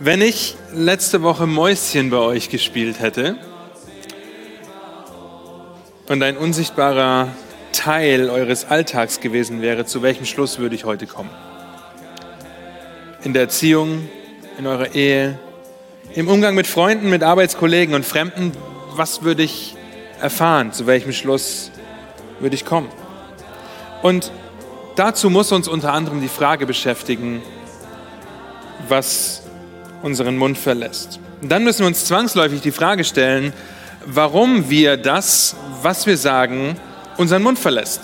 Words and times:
Wenn 0.00 0.22
ich 0.22 0.56
letzte 0.72 1.22
Woche 1.22 1.46
Mäuschen 1.46 2.10
bei 2.10 2.16
euch 2.16 2.50
gespielt 2.50 2.98
hätte 2.98 3.36
und 6.08 6.20
ein 6.20 6.36
unsichtbarer 6.36 7.28
Teil 7.70 8.28
eures 8.28 8.64
Alltags 8.64 9.20
gewesen 9.20 9.62
wäre, 9.62 9.86
zu 9.86 10.02
welchem 10.02 10.26
Schluss 10.26 10.58
würde 10.58 10.74
ich 10.74 10.84
heute 10.84 11.06
kommen? 11.06 11.30
In 13.22 13.34
der 13.34 13.42
Erziehung, 13.42 14.08
in 14.58 14.66
eurer 14.66 14.96
Ehe, 14.96 15.38
im 16.12 16.26
Umgang 16.26 16.56
mit 16.56 16.66
Freunden, 16.66 17.08
mit 17.08 17.22
Arbeitskollegen 17.22 17.94
und 17.94 18.04
Fremden, 18.04 18.50
was 18.96 19.22
würde 19.22 19.44
ich 19.44 19.76
erfahren? 20.20 20.72
Zu 20.72 20.88
welchem 20.88 21.12
Schluss 21.12 21.70
würde 22.40 22.56
ich 22.56 22.64
kommen? 22.64 22.88
Und 24.02 24.32
dazu 24.96 25.30
muss 25.30 25.52
uns 25.52 25.68
unter 25.68 25.92
anderem 25.92 26.20
die 26.20 26.26
Frage 26.26 26.66
beschäftigen, 26.66 27.42
was 28.88 29.43
unseren 30.04 30.36
Mund 30.36 30.58
verlässt. 30.58 31.18
Und 31.40 31.50
dann 31.50 31.64
müssen 31.64 31.80
wir 31.80 31.86
uns 31.86 32.04
zwangsläufig 32.04 32.60
die 32.60 32.72
Frage 32.72 33.04
stellen, 33.04 33.54
warum 34.04 34.68
wir 34.68 34.98
das, 34.98 35.56
was 35.80 36.06
wir 36.06 36.18
sagen, 36.18 36.76
unseren 37.16 37.42
Mund 37.42 37.58
verlässt. 37.58 38.02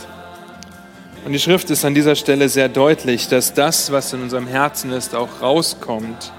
Und 1.27 1.35
die 1.35 1.39
Schrift 1.39 1.69
ist 1.69 1.85
an 1.85 1.95
dieser 1.95 2.17
Stelle 2.17 2.49
sehr 2.49 2.71
deutlich, 2.71 3.29
dass 3.29 3.53
das, 3.53 3.93
was 3.93 4.15
in 4.15 4.23
unserem 4.23 4.47
Herzen 4.47 4.93
ist, 4.93 5.15
auch 5.15 5.43
rauskommt 5.43 6.33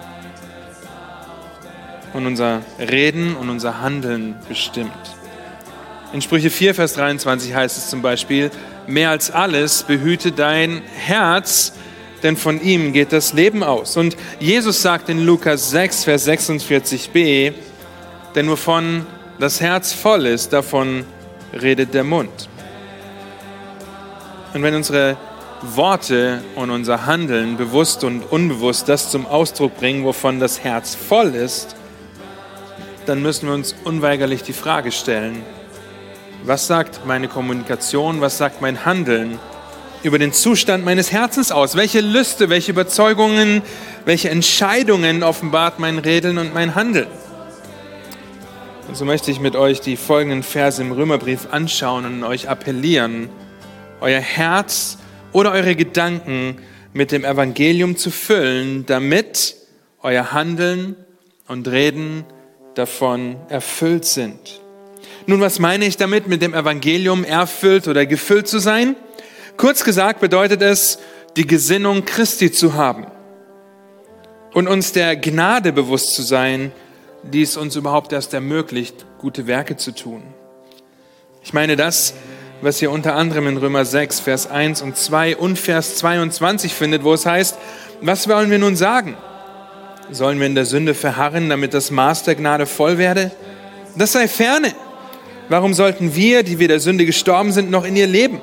und 2.13 2.25
unser 2.25 2.61
Reden 2.79 3.35
und 3.35 3.49
unser 3.49 3.81
Handeln 3.81 4.33
bestimmt. 4.49 4.91
In 6.11 6.23
Sprüche 6.23 6.49
4, 6.49 6.73
Vers 6.73 6.93
23 6.93 7.53
heißt 7.53 7.77
es 7.77 7.91
zum 7.91 8.01
Beispiel, 8.01 8.49
mehr 8.87 9.11
als 9.11 9.29
alles 9.29 9.83
behüte 9.83 10.31
dein 10.31 10.81
Herz, 10.95 11.73
denn 12.23 12.37
von 12.37 12.61
ihm 12.61 12.93
geht 12.93 13.11
das 13.11 13.33
Leben 13.33 13.63
aus. 13.63 13.97
Und 13.97 14.15
Jesus 14.39 14.81
sagt 14.81 15.09
in 15.09 15.25
Lukas 15.25 15.69
6, 15.71 16.03
Vers 16.03 16.27
46b, 16.27 17.53
denn 18.35 18.49
wovon 18.49 19.05
das 19.39 19.59
Herz 19.59 19.91
voll 19.93 20.25
ist, 20.25 20.53
davon 20.53 21.05
redet 21.53 21.93
der 21.93 22.03
Mund. 22.03 22.49
Und 24.53 24.63
wenn 24.63 24.75
unsere 24.75 25.17
Worte 25.61 26.43
und 26.55 26.69
unser 26.69 27.05
Handeln 27.05 27.57
bewusst 27.57 28.03
und 28.03 28.23
unbewusst 28.31 28.89
das 28.89 29.11
zum 29.11 29.25
Ausdruck 29.25 29.77
bringen, 29.77 30.03
wovon 30.03 30.39
das 30.39 30.63
Herz 30.63 30.95
voll 30.95 31.35
ist, 31.35 31.75
dann 33.05 33.21
müssen 33.21 33.47
wir 33.47 33.53
uns 33.53 33.75
unweigerlich 33.83 34.43
die 34.43 34.53
Frage 34.53 34.91
stellen, 34.91 35.43
was 36.43 36.67
sagt 36.67 37.05
meine 37.05 37.27
Kommunikation, 37.27 38.21
was 38.21 38.37
sagt 38.37 38.61
mein 38.61 38.85
Handeln 38.85 39.39
über 40.03 40.17
den 40.17 40.33
Zustand 40.33 40.83
meines 40.83 41.11
Herzens 41.11 41.51
aus? 41.51 41.75
Welche 41.75 42.01
Lüste, 42.01 42.49
welche 42.49 42.71
Überzeugungen, 42.71 43.61
welche 44.05 44.29
Entscheidungen 44.29 45.23
offenbart 45.23 45.79
mein 45.79 45.99
Reden 45.99 46.37
und 46.37 46.53
mein 46.53 46.75
Handeln? 46.75 47.07
Und 48.87 48.97
so 48.97 49.05
möchte 49.05 49.31
ich 49.31 49.39
mit 49.39 49.55
euch 49.55 49.79
die 49.79 49.95
folgenden 49.95 50.43
Verse 50.43 50.81
im 50.81 50.91
Römerbrief 50.91 51.47
anschauen 51.51 52.05
und 52.05 52.23
euch 52.23 52.49
appellieren, 52.49 53.29
euer 54.01 54.19
Herz 54.19 54.97
oder 55.31 55.51
eure 55.51 55.75
Gedanken 55.75 56.57
mit 56.93 57.11
dem 57.11 57.23
Evangelium 57.23 57.95
zu 57.95 58.11
füllen, 58.11 58.85
damit 58.85 59.55
euer 60.01 60.33
Handeln 60.33 60.95
und 61.47 61.67
Reden 61.67 62.25
davon 62.75 63.35
erfüllt 63.49 64.05
sind. 64.05 64.61
Nun, 65.27 65.39
was 65.39 65.59
meine 65.59 65.85
ich 65.85 65.97
damit, 65.97 66.27
mit 66.27 66.41
dem 66.41 66.53
Evangelium 66.53 67.23
erfüllt 67.23 67.87
oder 67.87 68.05
gefüllt 68.05 68.47
zu 68.47 68.59
sein? 68.59 68.95
Kurz 69.57 69.83
gesagt 69.83 70.19
bedeutet 70.19 70.61
es, 70.61 70.99
die 71.35 71.47
Gesinnung 71.47 72.05
Christi 72.05 72.51
zu 72.51 72.73
haben 72.73 73.07
und 74.53 74.67
uns 74.67 74.91
der 74.91 75.15
Gnade 75.15 75.71
bewusst 75.71 76.13
zu 76.13 76.21
sein, 76.21 76.71
die 77.23 77.41
es 77.41 77.57
uns 77.57 77.75
überhaupt 77.75 78.11
erst 78.13 78.33
ermöglicht, 78.33 79.05
gute 79.17 79.47
Werke 79.47 79.77
zu 79.77 79.91
tun. 79.91 80.23
Ich 81.43 81.53
meine 81.53 81.75
das, 81.75 82.13
was 82.61 82.81
ihr 82.81 82.91
unter 82.91 83.15
anderem 83.15 83.47
in 83.47 83.57
Römer 83.57 83.85
6, 83.85 84.19
Vers 84.19 84.49
1 84.49 84.81
und 84.81 84.97
2 84.97 85.37
und 85.37 85.57
Vers 85.57 85.95
22 85.97 86.73
findet, 86.73 87.03
wo 87.03 87.13
es 87.13 87.25
heißt, 87.25 87.57
was 88.01 88.27
wollen 88.27 88.51
wir 88.51 88.59
nun 88.59 88.75
sagen? 88.75 89.15
Sollen 90.11 90.39
wir 90.39 90.47
in 90.47 90.55
der 90.55 90.65
Sünde 90.65 90.93
verharren, 90.93 91.49
damit 91.49 91.73
das 91.73 91.89
Maß 91.89 92.23
der 92.23 92.35
Gnade 92.35 92.65
voll 92.65 92.97
werde? 92.97 93.31
Das 93.95 94.11
sei 94.11 94.27
ferne. 94.27 94.73
Warum 95.49 95.73
sollten 95.73 96.15
wir, 96.15 96.43
die 96.43 96.59
wir 96.59 96.67
der 96.67 96.79
Sünde 96.79 97.05
gestorben 97.05 97.51
sind, 97.51 97.71
noch 97.71 97.85
in 97.85 97.95
ihr 97.95 98.07
leben? 98.07 98.41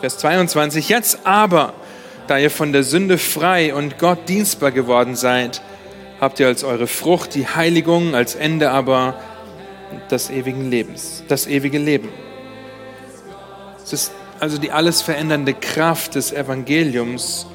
Vers 0.00 0.18
22, 0.18 0.90
jetzt 0.90 1.20
aber, 1.24 1.72
da 2.26 2.36
ihr 2.36 2.50
von 2.50 2.72
der 2.72 2.82
Sünde 2.82 3.16
frei 3.16 3.74
und 3.74 3.98
Gott 3.98 4.28
dienstbar 4.28 4.70
geworden 4.70 5.16
seid, 5.16 5.62
habt 6.20 6.38
ihr 6.38 6.48
als 6.48 6.64
eure 6.64 6.86
Frucht 6.86 7.34
die 7.34 7.46
Heiligung, 7.46 8.14
als 8.14 8.34
Ende 8.34 8.70
aber 8.70 9.18
das 10.10 10.28
ewigen 10.28 10.70
Lebens, 10.70 11.24
das 11.28 11.46
ewige 11.46 11.78
Leben. 11.78 12.10
Es 13.82 13.92
ist 13.94 14.12
also 14.38 14.58
die 14.58 14.70
alles 14.70 15.00
verändernde 15.00 15.54
Kraft 15.54 16.14
des 16.14 16.30
Evangeliums, 16.30 17.46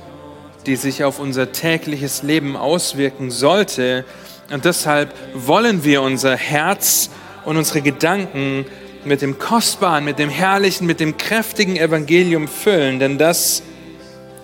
die 0.66 0.78
sich 0.78 1.04
auf 1.04 1.20
unser 1.20 1.52
tägliches 1.52 2.24
Leben 2.24 2.56
auswirken 2.56 3.30
sollte. 3.30 4.04
Und 4.52 4.66
deshalb 4.66 5.14
wollen 5.36 5.84
wir 5.84 6.02
unser 6.02 6.36
Herz 6.36 7.12
und 7.46 7.58
unsere 7.58 7.82
Gedanken 7.82 8.66
mit 9.04 9.22
dem 9.22 9.40
kostbaren, 9.40 10.06
mit 10.06 10.20
dem 10.20 10.30
herrlichen, 10.30 10.86
mit 10.86 11.00
dem 11.00 11.18
kräftigen 11.18 11.76
Evangelium 11.76 12.48
füllen, 12.48 13.00
denn 13.00 13.18
das, 13.18 13.64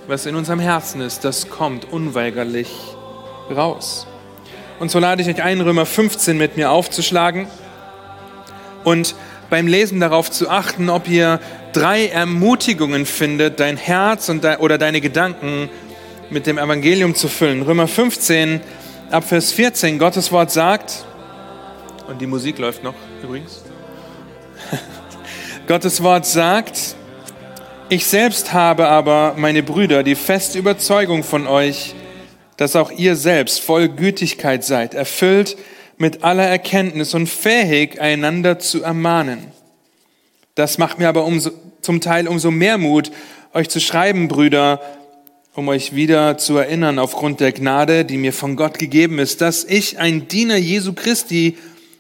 was 0.08 0.26
in 0.26 0.36
unserem 0.36 0.60
Herzen 0.60 1.02
ist, 1.02 1.24
das 1.24 1.50
kommt 1.50 1.92
unweigerlich 1.92 2.70
raus. 3.56 4.08
Und 4.80 4.92
so 4.92 5.00
lade 5.00 5.22
ich 5.22 5.28
euch 5.28 5.42
ein, 5.42 5.62
Römer 5.62 5.86
15 5.86 6.38
mit 6.38 6.58
mir 6.58 6.72
aufzuschlagen 6.72 7.48
und 8.84 9.16
beim 9.50 9.68
Lesen 9.68 10.00
darauf 10.00 10.30
zu 10.30 10.50
achten, 10.50 10.90
ob 10.90 11.08
ihr 11.08 11.40
drei 11.74 12.08
Ermutigungen 12.08 13.06
findet, 13.06 13.60
dein 13.60 13.78
Herz 13.78 14.30
und 14.30 14.44
de 14.44 14.58
oder 14.58 14.78
deine 14.78 15.02
Gedanken 15.02 15.70
mit 16.30 16.48
dem 16.48 16.58
Evangelium 16.58 17.16
zu 17.16 17.28
füllen. 17.28 17.62
Römer 17.62 17.88
15, 17.88 18.60
ab 19.12 19.24
Vers 19.24 19.52
14, 19.54 20.00
Gottes 20.00 20.32
Wort 20.32 20.52
sagt, 20.52 21.06
und 22.08 22.20
die 22.22 22.28
Musik 22.28 22.58
läuft 22.58 22.84
noch 22.84 22.96
übrigens, 23.24 23.64
Gottes 25.68 26.04
Wort 26.04 26.26
sagt, 26.26 26.96
ich 27.90 28.06
selbst 28.06 28.54
habe 28.54 28.88
aber, 28.88 29.36
meine 29.38 29.64
Brüder, 29.64 30.04
die 30.04 30.16
feste 30.16 30.58
Überzeugung 30.60 31.24
von 31.24 31.48
euch, 31.48 31.96
dass 32.58 32.76
auch 32.76 32.92
ihr 32.92 33.16
selbst 33.16 33.62
voll 33.62 33.88
Gütigkeit 33.88 34.64
seid, 34.64 34.94
erfüllt 34.94 35.58
mit 35.98 36.24
aller 36.24 36.46
Erkenntnis 36.46 37.14
und 37.14 37.28
fähig, 37.28 38.02
einander 38.02 38.60
zu 38.60 38.84
ermahnen. 38.84 39.48
Das 40.56 40.78
macht 40.78 41.00
mir 41.00 41.08
aber 41.08 41.24
umso, 41.24 41.52
zum 41.82 42.02
Teil 42.02 42.28
umso 42.28 42.52
mehr 42.52 42.78
Mut, 42.78 43.12
euch 43.54 43.70
zu 43.70 43.80
schreiben, 43.80 44.28
Brüder, 44.28 44.82
um 45.56 45.68
euch 45.70 45.96
wieder 45.96 46.38
zu 46.38 46.58
erinnern 46.58 47.00
aufgrund 47.00 47.40
der 47.40 47.52
Gnade, 47.52 48.06
die 48.06 48.18
mir 48.18 48.34
von 48.34 48.56
Gott 48.56 48.78
gegeben 48.78 49.18
ist, 49.18 49.42
dass 49.42 49.64
ich 49.64 49.98
ein 49.98 50.28
Diener 50.28 50.58
Jesu 50.58 50.94
Christi 50.94 51.58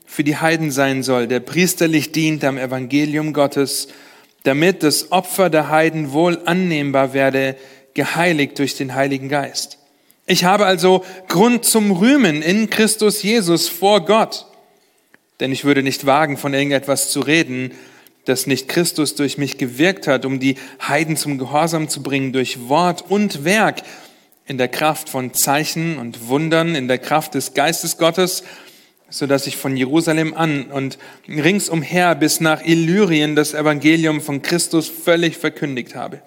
für 0.07 0.23
die 0.23 0.37
Heiden 0.37 0.71
sein 0.71 1.03
soll, 1.03 1.27
der 1.27 1.41
priesterlich 1.41 2.11
dient 2.11 2.43
am 2.43 2.57
Evangelium 2.57 3.33
Gottes, 3.33 3.89
damit 4.43 4.81
das 4.81 5.11
Opfer 5.11 5.51
der 5.51 5.69
Heiden 5.69 6.13
wohl 6.13 6.39
annehmbar 6.45 7.13
werde, 7.13 7.57
geheiligt 7.93 8.57
durch 8.57 8.75
den 8.75 8.95
Heiligen 8.95 9.27
Geist. 9.27 9.77
Ich 10.25 10.45
habe 10.45 10.65
also 10.65 11.03
Grund 11.27 11.65
zum 11.65 11.91
Rühmen 11.91 12.41
in 12.41 12.69
Christus 12.69 13.21
Jesus 13.21 13.67
vor 13.67 14.05
Gott, 14.05 14.45
denn 15.39 15.51
ich 15.51 15.65
würde 15.65 15.83
nicht 15.83 16.05
wagen, 16.05 16.37
von 16.37 16.53
irgendetwas 16.53 17.11
zu 17.11 17.19
reden, 17.19 17.71
das 18.25 18.47
nicht 18.47 18.69
Christus 18.69 19.15
durch 19.15 19.37
mich 19.37 19.57
gewirkt 19.57 20.07
hat, 20.07 20.25
um 20.25 20.39
die 20.39 20.55
Heiden 20.85 21.17
zum 21.17 21.37
Gehorsam 21.37 21.89
zu 21.89 22.01
bringen 22.01 22.33
durch 22.33 22.69
Wort 22.69 23.03
und 23.09 23.43
Werk, 23.43 23.83
in 24.45 24.57
der 24.57 24.69
Kraft 24.69 25.09
von 25.09 25.33
Zeichen 25.33 25.97
und 25.97 26.29
Wundern, 26.29 26.75
in 26.75 26.87
der 26.87 26.97
Kraft 26.97 27.33
des 27.33 27.53
Geistes 27.53 27.97
Gottes, 27.97 28.43
so 29.09 29.25
dass 29.25 29.47
ich 29.47 29.57
von 29.57 29.77
Jerusalem 29.77 30.33
an 30.33 30.65
und 30.65 30.97
ringsumher 31.27 32.15
bis 32.15 32.39
nach 32.39 32.63
Illyrien 32.63 33.35
das 33.35 33.53
Evangelium 33.53 34.21
von 34.21 34.41
Christus 34.41 34.89
völlig 34.89 35.37
verkündigt 35.37 35.95
habe. 35.95 36.21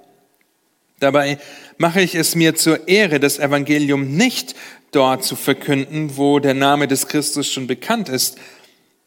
Dabei 0.98 1.38
mache 1.78 2.02
ich 2.02 2.14
es 2.14 2.34
mir 2.34 2.54
zur 2.54 2.88
Ehre, 2.88 3.20
das 3.20 3.38
Evangelium 3.38 4.16
nicht 4.16 4.54
dort 4.92 5.24
zu 5.24 5.36
verkünden, 5.36 6.16
wo 6.16 6.38
der 6.38 6.54
Name 6.54 6.88
des 6.88 7.08
Christus 7.08 7.50
schon 7.50 7.66
bekannt 7.66 8.08
ist, 8.08 8.38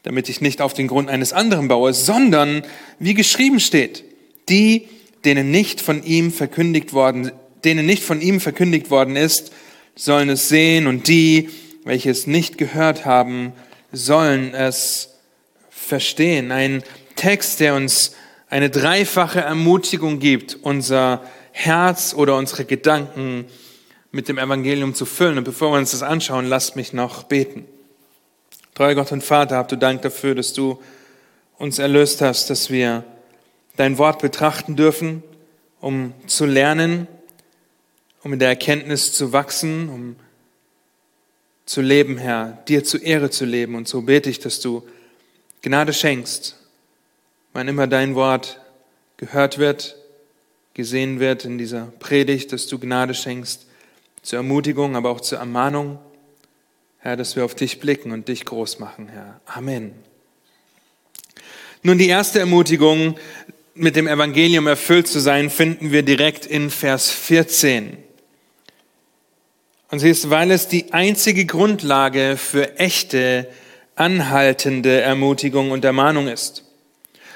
damit 0.04 0.28
ich 0.30 0.42
nicht 0.42 0.62
auf 0.62 0.74
den 0.74 0.88
Grund 0.88 1.10
eines 1.10 1.34
anderen 1.34 1.68
baue, 1.68 1.94
sondern 1.94 2.64
wie 3.00 3.14
geschrieben 3.14 3.60
steht, 3.60 4.04
die, 4.50 4.88
denen 5.24 5.52
nicht 5.52 5.82
von 5.82 6.04
ihm 6.04 6.32
verkündigt 6.32 6.94
worden, 6.94 7.32
denen 7.64 7.86
nicht 7.86 8.04
von 8.04 8.22
ihm 8.22 8.40
verkündigt 8.40 8.90
worden 8.90 9.16
ist, 9.16 9.54
sollen 9.96 10.30
es 10.30 10.50
sehen 10.50 10.88
und 10.88 11.08
die, 11.08 11.50
welche 11.86 12.10
es 12.10 12.28
nicht 12.28 12.58
gehört 12.58 13.06
haben, 13.06 13.54
sollen 13.92 14.54
es 14.54 15.16
verstehen. 15.70 16.52
Ein 16.52 16.84
Text, 17.16 17.60
der 17.60 17.76
uns 17.76 18.16
eine 18.50 18.70
dreifache 18.70 19.42
Ermutigung 19.42 20.20
gibt, 20.20 20.58
unser 20.62 21.22
Herz 21.52 22.14
oder 22.14 22.38
unsere 22.38 22.66
Gedanken 22.66 23.46
mit 24.12 24.28
dem 24.28 24.38
Evangelium 24.38 24.94
zu 24.94 25.06
füllen. 25.06 25.38
Und 25.38 25.44
bevor 25.44 25.72
wir 25.72 25.80
uns 25.80 25.92
das 25.92 26.04
anschauen, 26.04 26.46
lasst 26.46 26.76
mich 26.76 26.94
noch 26.94 27.24
beten. 27.24 27.66
Treuer 28.76 28.96
Gott 28.96 29.12
und 29.12 29.24
Vater, 29.24 29.58
habt 29.58 29.72
du 29.72 29.78
Dank 29.78 30.02
dafür, 30.02 30.36
dass 30.36 30.54
du 30.54 30.80
uns 31.58 31.80
erlöst 31.80 32.22
hast, 32.22 32.50
dass 32.50 32.70
wir 32.70 33.04
dein 33.76 33.98
Wort 33.98 34.22
betrachten 34.22 34.76
dürfen, 34.76 35.24
um 35.80 36.14
zu 36.28 36.46
lernen, 36.46 37.08
um 38.24 38.34
in 38.34 38.40
der 38.40 38.50
Erkenntnis 38.50 39.14
zu 39.14 39.34
wachsen, 39.34 39.90
um 39.90 40.16
zu 41.66 41.82
leben, 41.82 42.18
Herr, 42.18 42.64
dir 42.68 42.84
zu 42.84 42.98
Ehre 42.98 43.30
zu 43.30 43.46
leben. 43.46 43.76
Und 43.76 43.88
so 43.88 44.02
bete 44.02 44.30
ich, 44.30 44.40
dass 44.40 44.60
du 44.60 44.84
Gnade 45.62 45.94
schenkst, 45.94 46.58
wann 47.54 47.68
immer 47.68 47.88
dein 47.88 48.16
Wort 48.16 48.60
gehört 49.18 49.58
wird, 49.58 49.96
gesehen 50.74 51.20
wird 51.20 51.46
in 51.46 51.58
dieser 51.58 51.94
Predigt, 52.00 52.52
dass 52.52 52.68
du 52.68 52.80
Gnade 52.80 53.14
schenkst 53.14 53.68
zur 54.22 54.38
Ermutigung, 54.38 54.96
aber 54.96 55.10
auch 55.10 55.22
zur 55.22 55.38
Ermahnung. 55.38 56.00
Herr, 57.00 57.18
dass 57.18 57.36
wir 57.36 57.46
auf 57.46 57.56
dich 57.56 57.80
blicken 57.80 58.12
und 58.12 58.28
dich 58.28 58.46
groß 58.46 58.80
machen, 58.80 59.10
Herr. 59.10 59.42
Amen. 59.46 59.94
Nun, 61.84 61.98
die 61.98 62.08
erste 62.08 62.40
Ermutigung, 62.40 63.18
mit 63.76 63.96
dem 63.96 64.08
Evangelium 64.08 64.68
erfüllt 64.68 65.08
zu 65.08 65.20
sein, 65.20 65.50
finden 65.50 65.92
wir 65.92 66.04
direkt 66.04 66.46
in 66.46 66.70
Vers 66.70 67.10
14. 67.12 67.98
Und 69.94 70.00
sie 70.00 70.10
ist, 70.10 70.32
weil 70.32 70.50
es 70.50 70.68
die 70.68 70.92
einzige 70.92 71.46
Grundlage 71.46 72.36
für 72.36 72.80
echte, 72.80 73.48
anhaltende 73.94 75.02
Ermutigung 75.02 75.70
und 75.70 75.86
Ermahnung 75.86 76.28
ist. 76.28 76.64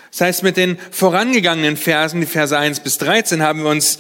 Das 0.10 0.22
heißt, 0.22 0.42
mit 0.42 0.58
den 0.58 0.80
vorangegangenen 0.90 1.78
Versen, 1.78 2.20
die 2.20 2.26
Verse 2.26 2.58
1 2.58 2.80
bis 2.80 2.98
13, 2.98 3.44
haben 3.44 3.62
wir 3.62 3.70
uns 3.70 4.00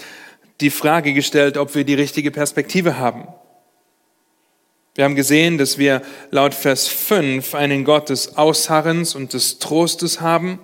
die 0.59 0.71
Frage 0.71 1.13
gestellt, 1.13 1.55
ob 1.55 1.75
wir 1.75 1.83
die 1.83 1.93
richtige 1.93 2.31
Perspektive 2.31 2.97
haben. 2.97 3.27
Wir 4.95 5.03
haben 5.03 5.15
gesehen, 5.15 5.59
dass 5.59 5.77
wir 5.77 6.01
laut 6.31 6.55
Vers 6.55 6.87
5 6.87 7.53
einen 7.53 7.85
Gott 7.85 8.09
des 8.09 8.37
Ausharrens 8.37 9.13
und 9.13 9.33
des 9.33 9.59
Trostes 9.59 10.19
haben. 10.19 10.57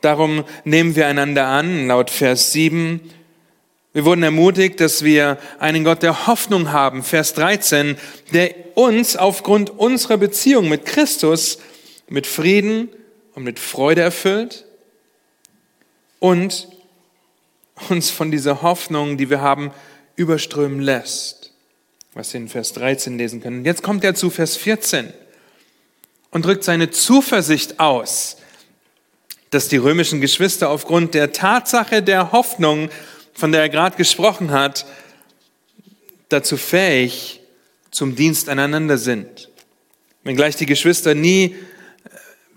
Darum 0.00 0.44
nehmen 0.64 0.96
wir 0.96 1.06
einander 1.06 1.46
an, 1.46 1.86
laut 1.86 2.10
Vers 2.10 2.50
7, 2.50 3.02
wir 3.92 4.04
wurden 4.04 4.22
ermutigt, 4.22 4.78
dass 4.80 5.02
wir 5.02 5.38
einen 5.58 5.82
Gott 5.82 6.02
der 6.02 6.28
Hoffnung 6.28 6.70
haben, 6.70 7.02
Vers 7.02 7.34
13, 7.34 7.96
der 8.32 8.54
uns 8.76 9.16
aufgrund 9.16 9.70
unserer 9.70 10.16
Beziehung 10.16 10.68
mit 10.68 10.86
Christus 10.86 11.58
mit 12.08 12.26
Frieden 12.26 12.88
und 13.34 13.44
mit 13.44 13.58
Freude 13.58 14.02
erfüllt 14.02 14.66
und 16.18 16.68
uns 17.88 18.10
von 18.10 18.30
dieser 18.30 18.62
Hoffnung, 18.62 19.16
die 19.16 19.30
wir 19.30 19.40
haben, 19.40 19.72
überströmen 20.16 20.80
lässt, 20.80 21.52
was 22.12 22.32
wir 22.32 22.40
in 22.40 22.48
Vers 22.48 22.74
13 22.74 23.16
lesen 23.16 23.40
können. 23.40 23.64
Jetzt 23.64 23.82
kommt 23.82 24.04
er 24.04 24.14
zu 24.14 24.28
Vers 24.28 24.56
14 24.56 25.12
und 26.30 26.44
drückt 26.44 26.62
seine 26.62 26.90
Zuversicht 26.90 27.80
aus, 27.80 28.36
dass 29.50 29.68
die 29.68 29.78
römischen 29.78 30.20
Geschwister 30.20 30.68
aufgrund 30.68 31.14
der 31.14 31.32
Tatsache 31.32 32.02
der 32.02 32.32
Hoffnung 32.32 32.90
von 33.40 33.52
der 33.52 33.62
er 33.62 33.68
gerade 33.70 33.96
gesprochen 33.96 34.52
hat, 34.52 34.84
dazu 36.28 36.58
fähig 36.58 37.40
zum 37.90 38.14
Dienst 38.14 38.50
aneinander 38.50 38.98
sind. 38.98 39.48
Wenngleich 40.24 40.56
die 40.56 40.66
Geschwister 40.66 41.14
nie 41.14 41.44
äh, 41.44 42.08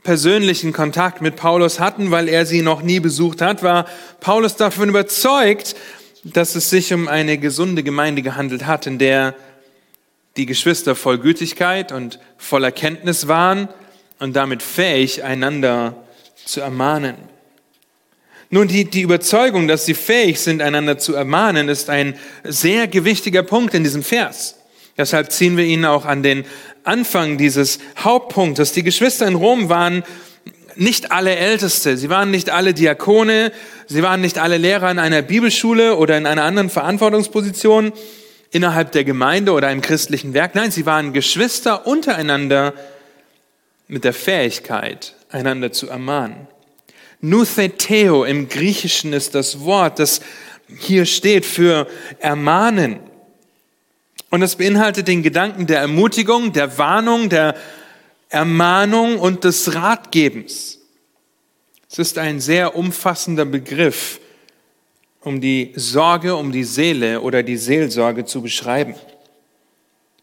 persönlichen 0.03 0.73
Kontakt 0.73 1.21
mit 1.21 1.37
Paulus 1.37 1.79
hatten, 1.79 2.11
weil 2.11 2.27
er 2.27 2.45
sie 2.45 2.61
noch 2.61 2.81
nie 2.81 2.99
besucht 2.99 3.41
hat, 3.41 3.63
war 3.63 3.85
Paulus 4.19 4.57
davon 4.57 4.89
überzeugt, 4.89 5.75
dass 6.25 6.55
es 6.55 6.69
sich 6.69 6.93
um 6.93 7.07
eine 7.07 7.37
gesunde 7.37 7.81
Gemeinde 7.81 8.21
gehandelt 8.21 8.65
hat, 8.65 8.85
in 8.85 8.99
der 8.99 9.35
die 10.35 10.45
Geschwister 10.45 10.95
voll 10.95 11.17
Gütigkeit 11.17 11.93
und 11.93 12.19
voller 12.37 12.73
Kenntnis 12.73 13.29
waren 13.29 13.69
und 14.19 14.35
damit 14.35 14.61
fähig, 14.61 15.23
einander 15.23 15.95
zu 16.43 16.59
ermahnen. 16.59 17.32
Nun, 18.53 18.67
die, 18.67 18.85
die 18.85 19.01
Überzeugung, 19.01 19.67
dass 19.67 19.87
sie 19.87 19.95
fähig 19.95 20.39
sind, 20.39 20.61
einander 20.61 20.99
zu 20.99 21.15
ermahnen, 21.15 21.69
ist 21.69 21.89
ein 21.89 22.13
sehr 22.43 22.87
gewichtiger 22.87 23.41
Punkt 23.41 23.73
in 23.73 23.83
diesem 23.83 24.03
Vers. 24.03 24.59
Deshalb 24.95 25.31
ziehen 25.31 25.57
wir 25.57 25.65
ihn 25.65 25.85
auch 25.85 26.05
an 26.05 26.21
den 26.21 26.45
Anfang 26.83 27.39
dieses 27.39 27.79
Hauptpunktes. 27.97 28.71
Die 28.71 28.83
Geschwister 28.83 29.25
in 29.25 29.33
Rom 29.33 29.69
waren 29.69 30.03
nicht 30.75 31.11
alle 31.11 31.35
Älteste, 31.35 31.97
sie 31.97 32.11
waren 32.11 32.29
nicht 32.29 32.51
alle 32.51 32.75
Diakone, 32.75 33.51
sie 33.87 34.03
waren 34.03 34.21
nicht 34.21 34.37
alle 34.37 34.57
Lehrer 34.59 34.91
in 34.91 34.99
einer 34.99 35.23
Bibelschule 35.23 35.95
oder 35.95 36.15
in 36.15 36.27
einer 36.27 36.43
anderen 36.43 36.69
Verantwortungsposition 36.69 37.91
innerhalb 38.51 38.91
der 38.91 39.03
Gemeinde 39.03 39.53
oder 39.53 39.67
einem 39.67 39.81
christlichen 39.81 40.35
Werk. 40.35 40.53
Nein, 40.53 40.69
sie 40.69 40.85
waren 40.85 41.11
Geschwister 41.11 41.87
untereinander 41.87 42.75
mit 43.87 44.03
der 44.03 44.13
Fähigkeit, 44.13 45.15
einander 45.31 45.71
zu 45.71 45.89
ermahnen. 45.89 46.52
Nutheteo 47.23 48.25
im 48.25 48.49
Griechischen 48.49 49.13
ist 49.13 49.33
das 49.33 49.61
Wort, 49.61 49.97
das 49.97 50.19
hier 50.77 51.05
steht 51.05 51.45
für 51.45 51.87
ermahnen. 52.19 52.99
Und 54.29 54.41
das 54.41 54.57
beinhaltet 54.57 55.07
den 55.07 55.23
Gedanken 55.23 55.65
der 55.65 55.79
Ermutigung, 55.79 56.51
der 56.51 56.77
Warnung, 56.77 57.29
der 57.29 57.55
Ermahnung 58.27 59.19
und 59.19 59.45
des 59.45 59.73
Ratgebens. 59.73 60.79
Es 61.89 61.97
ist 61.97 62.17
ein 62.17 62.41
sehr 62.41 62.75
umfassender 62.75 63.45
Begriff, 63.45 64.19
um 65.21 65.39
die 65.39 65.71
Sorge 65.75 66.35
um 66.35 66.51
die 66.51 66.65
Seele 66.65 67.21
oder 67.21 67.41
die 67.41 67.55
Seelsorge 67.55 68.25
zu 68.25 68.41
beschreiben. 68.41 68.95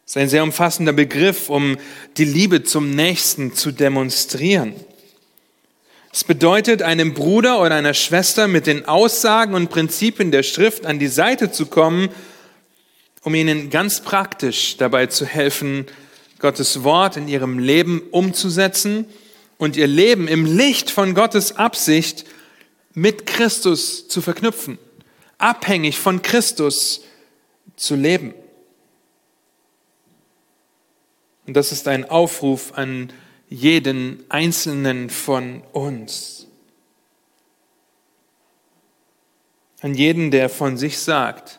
Es 0.04 0.12
ist 0.12 0.16
ein 0.18 0.28
sehr 0.28 0.42
umfassender 0.42 0.92
Begriff, 0.92 1.48
um 1.48 1.78
die 2.18 2.26
Liebe 2.26 2.62
zum 2.62 2.90
Nächsten 2.90 3.54
zu 3.54 3.72
demonstrieren. 3.72 4.74
Es 6.12 6.24
bedeutet, 6.24 6.82
einem 6.82 7.14
Bruder 7.14 7.60
oder 7.60 7.76
einer 7.76 7.94
Schwester 7.94 8.48
mit 8.48 8.66
den 8.66 8.86
Aussagen 8.86 9.54
und 9.54 9.68
Prinzipien 9.68 10.32
der 10.32 10.42
Schrift 10.42 10.84
an 10.84 10.98
die 10.98 11.06
Seite 11.06 11.52
zu 11.52 11.66
kommen, 11.66 12.08
um 13.22 13.32
ihnen 13.34 13.70
ganz 13.70 14.00
praktisch 14.00 14.76
dabei 14.76 15.06
zu 15.06 15.24
helfen, 15.24 15.86
Gottes 16.40 16.82
Wort 16.82 17.16
in 17.16 17.28
ihrem 17.28 17.60
Leben 17.60 18.02
umzusetzen 18.10 19.06
und 19.56 19.76
ihr 19.76 19.86
Leben 19.86 20.26
im 20.26 20.46
Licht 20.46 20.90
von 20.90 21.14
Gottes 21.14 21.56
Absicht 21.56 22.24
mit 22.92 23.26
Christus 23.26 24.08
zu 24.08 24.20
verknüpfen, 24.20 24.78
abhängig 25.38 26.00
von 26.00 26.22
Christus 26.22 27.02
zu 27.76 27.94
leben. 27.94 28.34
Und 31.46 31.54
das 31.54 31.70
ist 31.70 31.86
ein 31.86 32.08
Aufruf 32.10 32.72
an 32.74 33.12
jeden 33.50 34.24
einzelnen 34.28 35.10
von 35.10 35.62
uns. 35.72 36.46
An 39.82 39.94
jeden, 39.94 40.30
der 40.30 40.48
von 40.48 40.76
sich 40.76 40.98
sagt, 40.98 41.58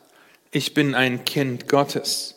ich 0.52 0.74
bin 0.74 0.96
ein 0.96 1.26
Kind 1.26 1.68
Gottes. 1.68 2.36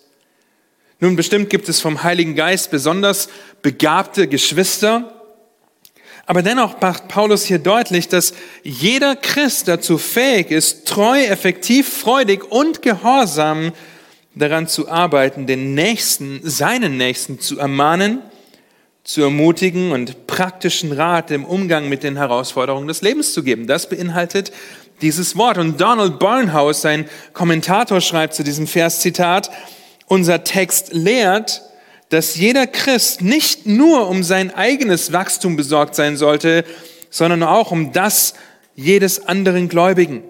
Nun, 0.98 1.14
bestimmt 1.14 1.50
gibt 1.50 1.68
es 1.68 1.80
vom 1.80 2.02
Heiligen 2.02 2.34
Geist 2.34 2.70
besonders 2.70 3.28
begabte 3.62 4.26
Geschwister, 4.26 5.10
aber 6.26 6.42
dennoch 6.42 6.80
macht 6.80 7.08
Paulus 7.08 7.44
hier 7.44 7.58
deutlich, 7.58 8.08
dass 8.08 8.32
jeder 8.62 9.14
Christ 9.14 9.68
dazu 9.68 9.98
fähig 9.98 10.50
ist, 10.50 10.88
treu, 10.88 11.22
effektiv, 11.22 11.88
freudig 11.88 12.50
und 12.50 12.80
gehorsam 12.80 13.72
daran 14.34 14.66
zu 14.66 14.88
arbeiten, 14.88 15.46
den 15.46 15.74
Nächsten, 15.74 16.40
seinen 16.42 16.96
Nächsten 16.96 17.40
zu 17.40 17.58
ermahnen 17.58 18.22
zu 19.04 19.20
ermutigen 19.22 19.92
und 19.92 20.26
praktischen 20.26 20.90
Rat 20.90 21.30
im 21.30 21.44
Umgang 21.44 21.90
mit 21.90 22.02
den 22.02 22.16
Herausforderungen 22.16 22.88
des 22.88 23.02
Lebens 23.02 23.34
zu 23.34 23.42
geben. 23.42 23.66
Das 23.66 23.88
beinhaltet 23.88 24.50
dieses 25.02 25.36
Wort. 25.36 25.58
Und 25.58 25.78
Donald 25.78 26.18
Barnhouse, 26.18 26.80
sein 26.80 27.08
Kommentator, 27.34 28.00
schreibt 28.00 28.34
zu 28.34 28.42
diesem 28.42 28.66
Vers, 28.66 29.00
Zitat, 29.00 29.50
unser 30.06 30.42
Text 30.42 30.92
lehrt, 30.92 31.62
dass 32.08 32.36
jeder 32.36 32.66
Christ 32.66 33.20
nicht 33.20 33.66
nur 33.66 34.08
um 34.08 34.22
sein 34.22 34.54
eigenes 34.54 35.12
Wachstum 35.12 35.56
besorgt 35.56 35.94
sein 35.94 36.16
sollte, 36.16 36.64
sondern 37.10 37.42
auch 37.42 37.70
um 37.70 37.92
das 37.92 38.34
jedes 38.74 39.26
anderen 39.26 39.68
Gläubigen. 39.68 40.22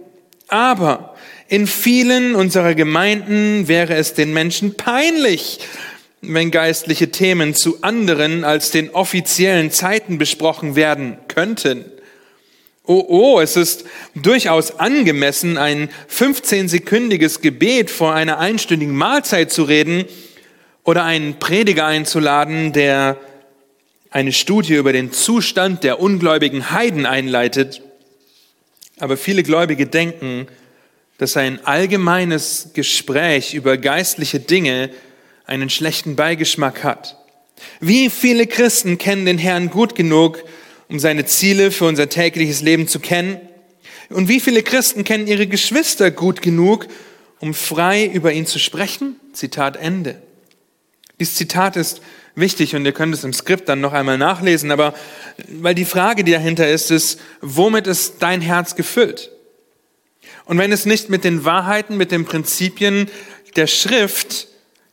Aber 0.49 1.15
in 1.49 1.67
vielen 1.67 2.35
unserer 2.35 2.75
Gemeinden 2.75 3.69
wäre 3.69 3.95
es 3.95 4.15
den 4.15 4.33
Menschen 4.33 4.75
peinlich, 4.75 5.61
wenn 6.33 6.51
geistliche 6.51 7.11
Themen 7.11 7.55
zu 7.55 7.83
anderen 7.83 8.45
als 8.45 8.71
den 8.71 8.91
offiziellen 8.91 9.71
Zeiten 9.71 10.19
besprochen 10.19 10.77
werden 10.77 11.19
könnten. 11.29 11.85
Oh, 12.87 13.05
oh, 13.09 13.41
es 13.41 13.57
ist 13.57 13.85
durchaus 14.15 14.79
angemessen, 14.79 15.57
ein 15.57 15.89
15-sekündiges 16.11 17.41
Gebet 17.41 17.91
vor 17.91 18.15
einer 18.15 18.39
einstündigen 18.39 18.95
Mahlzeit 18.95 19.51
zu 19.51 19.63
reden 19.63 20.05
oder 20.85 21.05
einen 21.05 21.39
Prediger 21.39 21.87
einzuladen, 21.87 22.73
der 22.73 23.17
eine 24.11 24.33
Studie 24.33 24.75
über 24.75 24.93
den 24.93 25.13
Zustand 25.13 25.83
der 25.83 25.99
ungläubigen 25.99 26.71
Heiden 26.71 27.07
einleitet. 27.07 27.81
Aber 28.99 29.17
viele 29.17 29.43
Gläubige 29.43 29.87
denken, 29.87 30.47
dass 31.19 31.37
ein 31.37 31.65
allgemeines 31.65 32.71
Gespräch 32.75 33.55
über 33.55 33.77
geistliche 33.77 34.41
Dinge 34.41 34.91
einen 35.47 35.71
schlechten 35.71 36.17
Beigeschmack 36.17 36.85
hat. 36.85 37.19
Wie 37.81 38.11
viele 38.11 38.47
Christen 38.47 38.99
kennen 38.99 39.27
den 39.27 39.39
Herrn 39.39 39.71
gut 39.71 39.95
genug, 39.95 40.43
um 40.89 40.99
seine 40.99 41.25
Ziele 41.27 41.71
für 41.71 41.87
unser 41.87 42.09
tägliches 42.09 42.63
Leben 42.63 42.89
zu 42.89 43.01
kennen? 43.01 43.41
Und 44.11 44.29
wie 44.29 44.41
viele 44.41 44.63
Christen 44.63 45.05
kennen 45.05 45.27
ihre 45.27 45.47
Geschwister 45.47 46.11
gut 46.11 46.43
genug, 46.43 46.87
um 47.41 47.55
frei 47.55 48.07
über 48.07 48.33
ihn 48.33 48.47
zu 48.47 48.59
sprechen? 48.59 49.17
Zitat 49.33 49.77
Ende. 49.77 50.21
Dieses 51.21 51.37
Zitat 51.37 51.77
ist 51.77 52.01
wichtig 52.35 52.75
und 52.75 52.85
ihr 52.85 52.93
könnt 52.93 53.15
es 53.15 53.25
im 53.25 53.33
Skript 53.33 53.69
dann 53.69 53.81
noch 53.81 53.93
einmal 53.93 54.19
nachlesen, 54.19 54.71
aber 54.71 54.95
weil 55.49 55.75
die 55.75 55.85
Frage, 55.85 56.25
die 56.25 56.33
dahinter 56.33 56.69
ist, 56.69 56.91
ist, 56.91 57.21
womit 57.41 57.87
ist 57.87 58.17
dein 58.21 58.41
Herz 58.41 58.75
gefüllt? 58.75 59.31
Und 60.45 60.59
wenn 60.59 60.73
es 60.73 60.85
nicht 60.85 61.11
mit 61.11 61.25
den 61.25 61.45
Wahrheiten, 61.45 61.97
mit 61.97 62.11
den 62.11 62.25
Prinzipien 62.25 63.09
der 63.57 63.67
Schrift, 63.67 64.49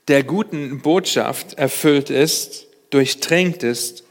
der 0.07 0.23
guten 0.23 0.81
Botschaft 0.81 1.55
erfüllt 1.55 2.09
ist, 2.09 2.67
durchtränkt 2.89 3.63
ist, 3.63 4.03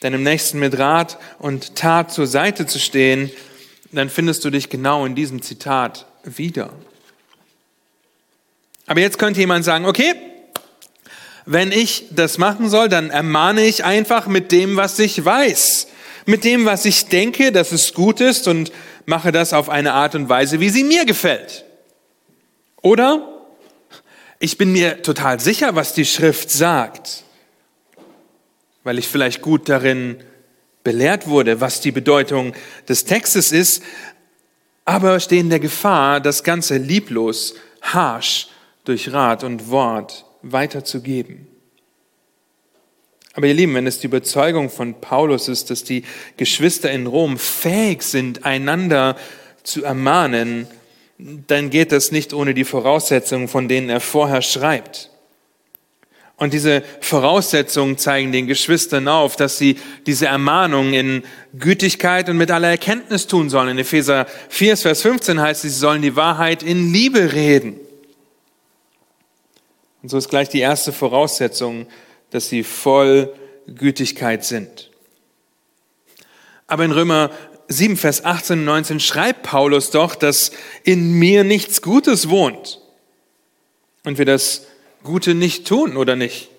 deinem 0.00 0.22
Nächsten 0.22 0.58
mit 0.58 0.78
Rat 0.78 1.18
und 1.38 1.76
Tat 1.76 2.12
zur 2.12 2.26
Seite 2.26 2.66
zu 2.66 2.78
stehen, 2.78 3.30
dann 3.92 4.08
findest 4.08 4.44
du 4.44 4.50
dich 4.50 4.68
genau 4.68 5.04
in 5.04 5.14
diesem 5.14 5.42
Zitat 5.42 6.06
wieder. 6.24 6.72
Aber 8.86 9.00
jetzt 9.00 9.18
könnte 9.18 9.40
jemand 9.40 9.64
sagen, 9.64 9.86
okay, 9.86 10.14
wenn 11.44 11.72
ich 11.72 12.06
das 12.10 12.38
machen 12.38 12.68
soll, 12.68 12.88
dann 12.88 13.10
ermahne 13.10 13.64
ich 13.64 13.84
einfach 13.84 14.26
mit 14.26 14.52
dem, 14.52 14.76
was 14.76 14.98
ich 14.98 15.24
weiß, 15.24 15.88
mit 16.26 16.44
dem, 16.44 16.64
was 16.64 16.84
ich 16.84 17.06
denke, 17.06 17.52
dass 17.52 17.72
es 17.72 17.94
gut 17.94 18.20
ist 18.20 18.46
und 18.48 18.72
mache 19.06 19.32
das 19.32 19.52
auf 19.52 19.68
eine 19.68 19.92
Art 19.92 20.14
und 20.14 20.28
Weise, 20.28 20.60
wie 20.60 20.70
sie 20.70 20.84
mir 20.84 21.04
gefällt. 21.04 21.64
Oder 22.80 23.41
ich 24.42 24.58
bin 24.58 24.72
mir 24.72 25.02
total 25.02 25.38
sicher, 25.38 25.76
was 25.76 25.94
die 25.94 26.04
Schrift 26.04 26.50
sagt, 26.50 27.22
weil 28.82 28.98
ich 28.98 29.06
vielleicht 29.06 29.40
gut 29.40 29.68
darin 29.68 30.16
belehrt 30.82 31.28
wurde, 31.28 31.60
was 31.60 31.80
die 31.80 31.92
Bedeutung 31.92 32.52
des 32.88 33.04
Textes 33.04 33.52
ist, 33.52 33.84
aber 34.84 35.20
stehe 35.20 35.40
in 35.40 35.48
der 35.48 35.60
Gefahr, 35.60 36.18
das 36.18 36.42
Ganze 36.42 36.76
lieblos, 36.76 37.54
harsch 37.82 38.48
durch 38.84 39.12
Rat 39.12 39.44
und 39.44 39.70
Wort 39.70 40.24
weiterzugeben. 40.42 41.46
Aber 43.34 43.46
ihr 43.46 43.54
Lieben, 43.54 43.76
wenn 43.76 43.86
es 43.86 44.00
die 44.00 44.08
Überzeugung 44.08 44.70
von 44.70 45.00
Paulus 45.00 45.46
ist, 45.46 45.70
dass 45.70 45.84
die 45.84 46.02
Geschwister 46.36 46.90
in 46.90 47.06
Rom 47.06 47.38
fähig 47.38 48.02
sind, 48.02 48.44
einander 48.44 49.16
zu 49.62 49.84
ermahnen, 49.84 50.66
dann 51.46 51.70
geht 51.70 51.92
das 51.92 52.12
nicht 52.12 52.32
ohne 52.32 52.54
die 52.54 52.64
Voraussetzungen, 52.64 53.48
von 53.48 53.68
denen 53.68 53.88
er 53.88 54.00
vorher 54.00 54.42
schreibt. 54.42 55.10
Und 56.36 56.52
diese 56.52 56.82
Voraussetzungen 57.00 57.98
zeigen 57.98 58.32
den 58.32 58.48
Geschwistern 58.48 59.06
auf, 59.06 59.36
dass 59.36 59.58
sie 59.58 59.76
diese 60.06 60.26
Ermahnung 60.26 60.92
in 60.92 61.22
Gütigkeit 61.56 62.28
und 62.28 62.36
mit 62.36 62.50
aller 62.50 62.68
Erkenntnis 62.68 63.28
tun 63.28 63.48
sollen. 63.48 63.68
In 63.68 63.78
Epheser 63.78 64.26
4, 64.48 64.76
Vers 64.76 65.02
15 65.02 65.40
heißt 65.40 65.64
es, 65.64 65.74
sie 65.74 65.78
sollen 65.78 66.02
die 66.02 66.16
Wahrheit 66.16 66.64
in 66.64 66.92
Liebe 66.92 67.32
reden. 67.32 67.78
Und 70.02 70.08
so 70.08 70.18
ist 70.18 70.30
gleich 70.30 70.48
die 70.48 70.58
erste 70.58 70.92
Voraussetzung, 70.92 71.86
dass 72.30 72.48
sie 72.48 72.64
voll 72.64 73.32
Gütigkeit 73.68 74.44
sind. 74.44 74.90
Aber 76.66 76.84
in 76.84 76.90
Römer 76.90 77.30
7, 77.72 77.96
Vers 77.96 78.24
18 78.24 78.60
und 78.60 78.64
19 78.64 79.00
schreibt 79.00 79.42
Paulus 79.42 79.90
doch, 79.90 80.14
dass 80.14 80.52
in 80.84 81.12
mir 81.18 81.44
nichts 81.44 81.82
Gutes 81.82 82.28
wohnt 82.28 82.80
und 84.04 84.18
wir 84.18 84.24
das 84.24 84.66
Gute 85.02 85.34
nicht 85.34 85.66
tun, 85.66 85.96
oder 85.96 86.16
nicht? 86.16 86.50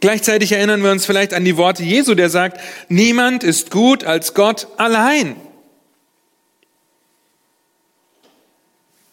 Gleichzeitig 0.00 0.52
erinnern 0.52 0.82
wir 0.82 0.90
uns 0.90 1.06
vielleicht 1.06 1.32
an 1.32 1.44
die 1.44 1.56
Worte 1.56 1.82
Jesu, 1.82 2.14
der 2.14 2.28
sagt, 2.28 2.60
niemand 2.88 3.42
ist 3.42 3.70
gut 3.70 4.04
als 4.04 4.34
Gott 4.34 4.68
allein. 4.76 5.36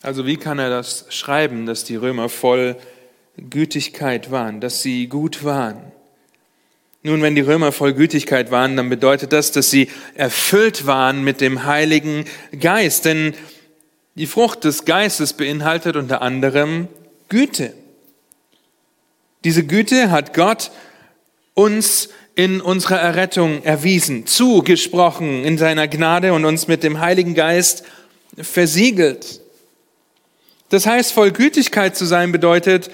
Also 0.01 0.25
wie 0.25 0.37
kann 0.37 0.59
er 0.59 0.69
das 0.69 1.05
schreiben, 1.09 1.65
dass 1.65 1.83
die 1.83 1.95
Römer 1.95 2.27
voll 2.27 2.75
Gütigkeit 3.37 4.31
waren, 4.31 4.59
dass 4.59 4.81
sie 4.81 5.07
gut 5.07 5.43
waren? 5.43 5.90
Nun, 7.03 7.21
wenn 7.23 7.33
die 7.33 7.41
Römer 7.41 7.71
voll 7.71 7.93
Gütigkeit 7.93 8.51
waren, 8.51 8.77
dann 8.77 8.89
bedeutet 8.89 9.33
das, 9.33 9.51
dass 9.51 9.71
sie 9.71 9.89
erfüllt 10.13 10.85
waren 10.85 11.23
mit 11.23 11.41
dem 11.41 11.65
Heiligen 11.65 12.25
Geist. 12.59 13.05
Denn 13.05 13.33
die 14.15 14.27
Frucht 14.27 14.63
des 14.65 14.85
Geistes 14.85 15.33
beinhaltet 15.33 15.95
unter 15.95 16.21
anderem 16.21 16.87
Güte. 17.27 17.73
Diese 19.43 19.65
Güte 19.65 20.11
hat 20.11 20.35
Gott 20.35 20.69
uns 21.55 22.09
in 22.35 22.61
unserer 22.61 22.99
Errettung 22.99 23.63
erwiesen, 23.63 24.27
zugesprochen 24.27 25.43
in 25.43 25.57
seiner 25.57 25.87
Gnade 25.87 26.33
und 26.33 26.45
uns 26.45 26.67
mit 26.67 26.83
dem 26.83 26.99
Heiligen 26.99 27.33
Geist 27.33 27.83
versiegelt. 28.37 29.41
Das 30.69 30.85
heißt, 30.85 31.11
voll 31.11 31.31
Gütigkeit 31.31 31.97
zu 31.97 32.05
sein 32.05 32.31
bedeutet, 32.31 32.91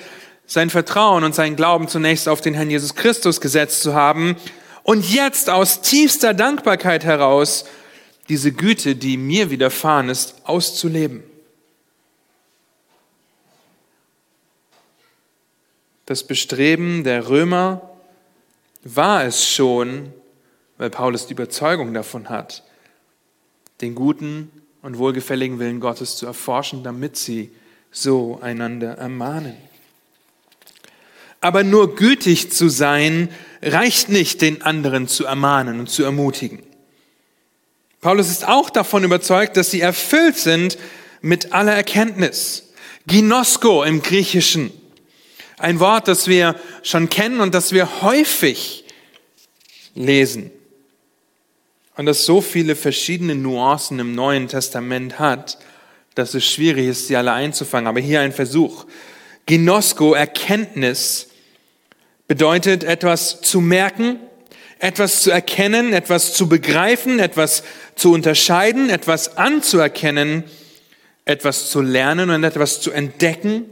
sein 0.48 0.70
Vertrauen 0.70 1.24
und 1.24 1.36
sein 1.36 1.56
Glauben 1.56 1.88
zunächst 1.88 2.28
auf 2.28 2.42
den 2.42 2.54
Herrn 2.54 2.70
Jesus 2.70 2.96
Christus 2.96 3.42
gesetzt 3.42 3.82
zu 3.82 3.94
haben 3.94 4.38
und 4.84 5.08
jetzt 5.14 5.50
aus 5.50 5.82
tiefster 5.82 6.34
Dankbarkeit 6.34 7.04
heraus 7.04 7.66
diese 8.30 8.54
Güte, 8.54 8.96
die 8.96 9.18
mir 9.18 9.50
widerfahren 9.52 10.10
ist, 10.10 10.36
auszuleben. 10.46 11.24
Das 16.06 16.24
Bestreben 16.24 17.04
der 17.04 17.28
Römer 17.28 17.82
war 18.84 19.26
es 19.26 19.46
schon, 19.46 20.14
weil 20.78 20.90
Paulus 20.90 21.28
die 21.28 21.34
Überzeugung 21.34 21.94
davon 21.94 22.30
hat, 22.30 22.64
den 23.82 23.94
guten 23.94 24.50
und 24.82 24.98
wohlgefälligen 24.98 25.60
Willen 25.60 25.82
Gottes 25.82 26.16
zu 26.16 26.26
erforschen, 26.26 26.84
damit 26.84 27.18
sie 27.18 27.52
so 27.92 28.40
einander 28.42 28.98
ermahnen. 28.98 29.58
Aber 31.42 31.64
nur 31.64 31.96
gütig 31.96 32.52
zu 32.52 32.70
sein, 32.70 33.30
reicht 33.62 34.10
nicht, 34.10 34.42
den 34.42 34.62
anderen 34.62 35.08
zu 35.08 35.26
ermahnen 35.26 35.80
und 35.80 35.90
zu 35.90 36.04
ermutigen. 36.04 36.64
Paulus 38.02 38.30
ist 38.30 38.48
auch 38.48 38.70
davon 38.70 39.04
überzeugt, 39.04 39.58
dass 39.58 39.72
sie 39.72 39.82
erfüllt 39.82 40.38
sind 40.38 40.78
mit 41.22 41.54
aller 41.54 41.74
Erkenntnis. 41.74 42.70
Ginosko 43.08 43.84
im 43.84 44.02
Griechischen. 44.02 44.72
Ein 45.58 45.80
Wort, 45.80 46.08
das 46.08 46.28
wir 46.28 46.56
schon 46.84 47.10
kennen 47.10 47.40
und 47.40 47.56
das 47.56 47.72
wir 47.72 48.02
häufig 48.02 48.86
lesen. 49.96 50.52
Und 51.96 52.06
das 52.06 52.26
so 52.26 52.42
viele 52.42 52.76
verschiedene 52.76 53.34
Nuancen 53.34 53.98
im 53.98 54.14
Neuen 54.14 54.48
Testament 54.48 55.18
hat, 55.18 55.58
dass 56.14 56.36
es 56.36 56.46
schwierig 56.46 56.88
ist, 56.88 57.08
sie 57.08 57.16
alle 57.16 57.32
einzufangen. 57.32 57.88
Aber 57.88 58.00
hier 58.00 58.22
ein 58.22 58.32
Versuch. 58.32 58.86
Ginosko, 59.48 60.14
Erkenntnis, 60.14 61.27
bedeutet 62.28 62.84
etwas 62.84 63.42
zu 63.42 63.62
merken, 63.62 64.20
etwas 64.80 65.22
zu 65.22 65.32
erkennen, 65.32 65.94
etwas 65.94 66.34
zu 66.34 66.48
begreifen, 66.48 67.20
etwas 67.20 67.64
zu 67.96 68.14
unterscheiden, 68.14 68.90
etwas 68.90 69.38
anzuerkennen, 69.38 70.44
etwas 71.26 71.70
zu 71.70 71.82
lernen 71.82 72.30
und 72.30 72.44
etwas 72.44 72.80
zu 72.82 72.92
entdecken, 72.92 73.66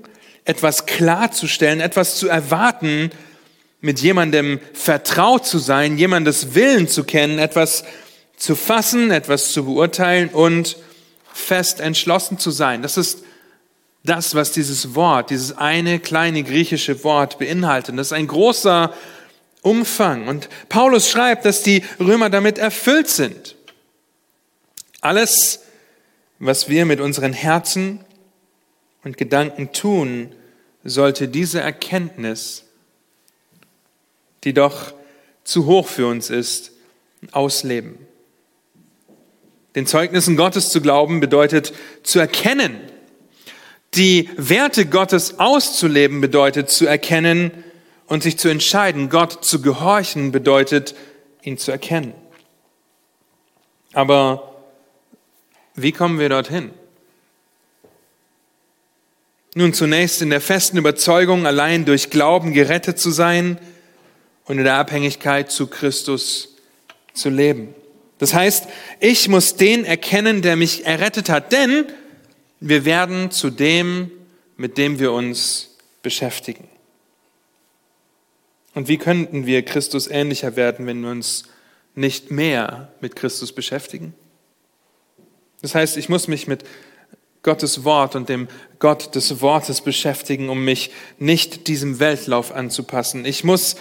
etwas 0.46 0.86
klarzustellen, 0.86 1.80
etwas 1.80 2.18
zu 2.18 2.28
erwarten, 2.28 3.12
mit 3.82 4.00
jemandem 4.00 4.60
vertraut 4.74 5.46
zu 5.46 5.60
sein, 5.60 5.98
jemandes 5.98 6.56
Willen 6.56 6.88
zu 6.88 7.04
kennen, 7.04 7.38
etwas 7.38 7.84
zu 8.36 8.56
fassen, 8.56 9.12
etwas 9.12 9.52
zu 9.52 9.66
beurteilen 9.66 10.30
und 10.30 10.78
fest 11.34 11.80
entschlossen 11.80 12.40
zu 12.40 12.52
sein. 12.52 12.82
Das 12.82 12.98
ist 12.98 13.20
das, 14.06 14.36
was 14.36 14.52
dieses 14.52 14.96
Wort, 14.96 15.30
dieses 15.30 15.58
eine 15.58 16.00
kleine 16.00 16.44
griechische 16.44 17.04
Wort 17.04 17.40
beinhaltet. 17.40 17.98
Das 17.98 18.08
ist 18.08 18.14
ein 18.14 18.28
großer 18.28 18.94
Umfang. 19.62 20.28
Und 20.28 20.48
Paulus 20.70 21.10
schreibt, 21.10 21.46
dass 21.46 21.64
die 21.64 21.84
Römer 22.00 22.30
damit 22.30 22.58
erfüllt 22.58 23.10
sind. 23.10 23.56
Alles, 25.02 25.62
was 26.40 26.70
wir 26.70 26.86
mit 26.86 27.00
unseren 27.00 27.34
Herzen 27.34 28.00
und 29.04 29.18
Gedanken 29.18 29.72
tun, 29.74 30.34
sollte 30.84 31.28
diese 31.28 31.62
Erkenntnis, 31.62 32.64
die 34.44 34.54
doch 34.54 34.94
zu 35.44 35.66
hoch 35.66 35.88
für 35.88 36.08
uns 36.08 36.30
ist, 36.30 36.72
ausleben. 37.32 37.98
Den 39.76 39.88
Zeugnissen 39.88 40.38
Gottes 40.38 40.70
zu 40.70 40.80
glauben 40.80 41.20
bedeutet 41.20 41.74
zu 42.04 42.20
erkennen, 42.20 42.80
die 43.96 44.30
Werte 44.38 44.86
Gottes 44.86 45.40
auszuleben 45.40 46.22
bedeutet 46.22 46.70
zu 46.70 46.86
erkennen 46.86 47.52
und 48.08 48.24
sich 48.24 48.38
zu 48.38 48.50
entscheiden, 48.50 49.10
Gott 49.10 49.44
zu 49.44 49.62
gehorchen 49.62 50.32
bedeutet, 50.32 50.96
ihn 51.44 51.58
zu 51.58 51.72
erkennen. 51.72 52.14
Aber 53.94 54.56
wie 55.76 55.92
kommen 55.92 56.20
wir 56.20 56.30
dorthin? 56.30 56.72
Nun 59.56 59.74
zunächst 59.74 60.22
in 60.22 60.30
der 60.30 60.42
festen 60.42 60.78
Überzeugung, 60.78 61.46
allein 61.46 61.86
durch 61.86 62.10
Glauben 62.10 62.52
gerettet 62.52 63.00
zu 63.00 63.10
sein 63.10 63.58
und 64.46 64.58
in 64.58 64.66
der 64.66 64.76
Abhängigkeit 64.76 65.50
zu 65.50 65.68
Christus 65.68 66.56
zu 67.14 67.30
leben. 67.30 67.74
Das 68.18 68.34
heißt, 68.34 68.68
ich 69.00 69.30
muss 69.30 69.56
den 69.56 69.86
erkennen, 69.86 70.42
der 70.42 70.56
mich 70.56 70.86
errettet 70.86 71.30
hat, 71.30 71.52
denn 71.52 71.86
wir 72.60 72.86
werden 72.86 73.32
zu 73.32 73.50
dem, 73.50 74.12
mit 74.58 74.78
dem 74.78 75.00
wir 75.00 75.12
uns 75.12 75.76
beschäftigen. 76.02 76.68
Und 78.74 78.88
wie 78.88 78.98
könnten 78.98 79.46
wir 79.46 79.64
Christus 79.64 80.08
ähnlicher 80.08 80.56
werden, 80.56 80.86
wenn 80.86 81.02
wir 81.02 81.10
uns 81.10 81.46
nicht 81.96 82.30
mehr 82.30 82.92
mit 83.02 83.16
Christus 83.16 83.54
beschäftigen? 83.54 84.14
Das 85.62 85.76
heißt, 85.76 85.98
ich 85.98 86.10
muss 86.10 86.28
mich 86.28 86.48
mit 86.48 86.64
Gottes 87.42 87.84
Wort 87.84 88.16
und 88.16 88.28
dem 88.28 88.48
Gott 88.80 89.16
des 89.16 89.40
Wortes 89.40 89.82
beschäftigen, 89.82 90.50
um 90.50 90.66
mich 90.66 90.92
nicht 91.20 91.68
diesem 91.68 92.00
Weltlauf 92.00 92.52
anzupassen. 92.52 93.24
Ich 93.24 93.44
muss 93.44 93.76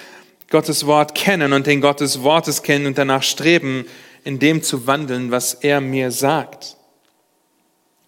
Gottes 0.50 0.87
Wort 0.87 1.14
kennen 1.14 1.52
und 1.52 1.66
den 1.66 1.81
Gott 1.81 2.00
des 2.00 2.23
Wortes 2.23 2.62
kennen 2.62 2.87
und 2.87 2.99
danach 2.99 3.23
streben, 3.23 3.87
in 4.23 4.38
dem 4.38 4.62
zu 4.62 4.87
wandeln, 4.87 5.31
was 5.31 5.54
er 5.54 5.81
mir 5.81 6.11
sagt. 6.11 6.76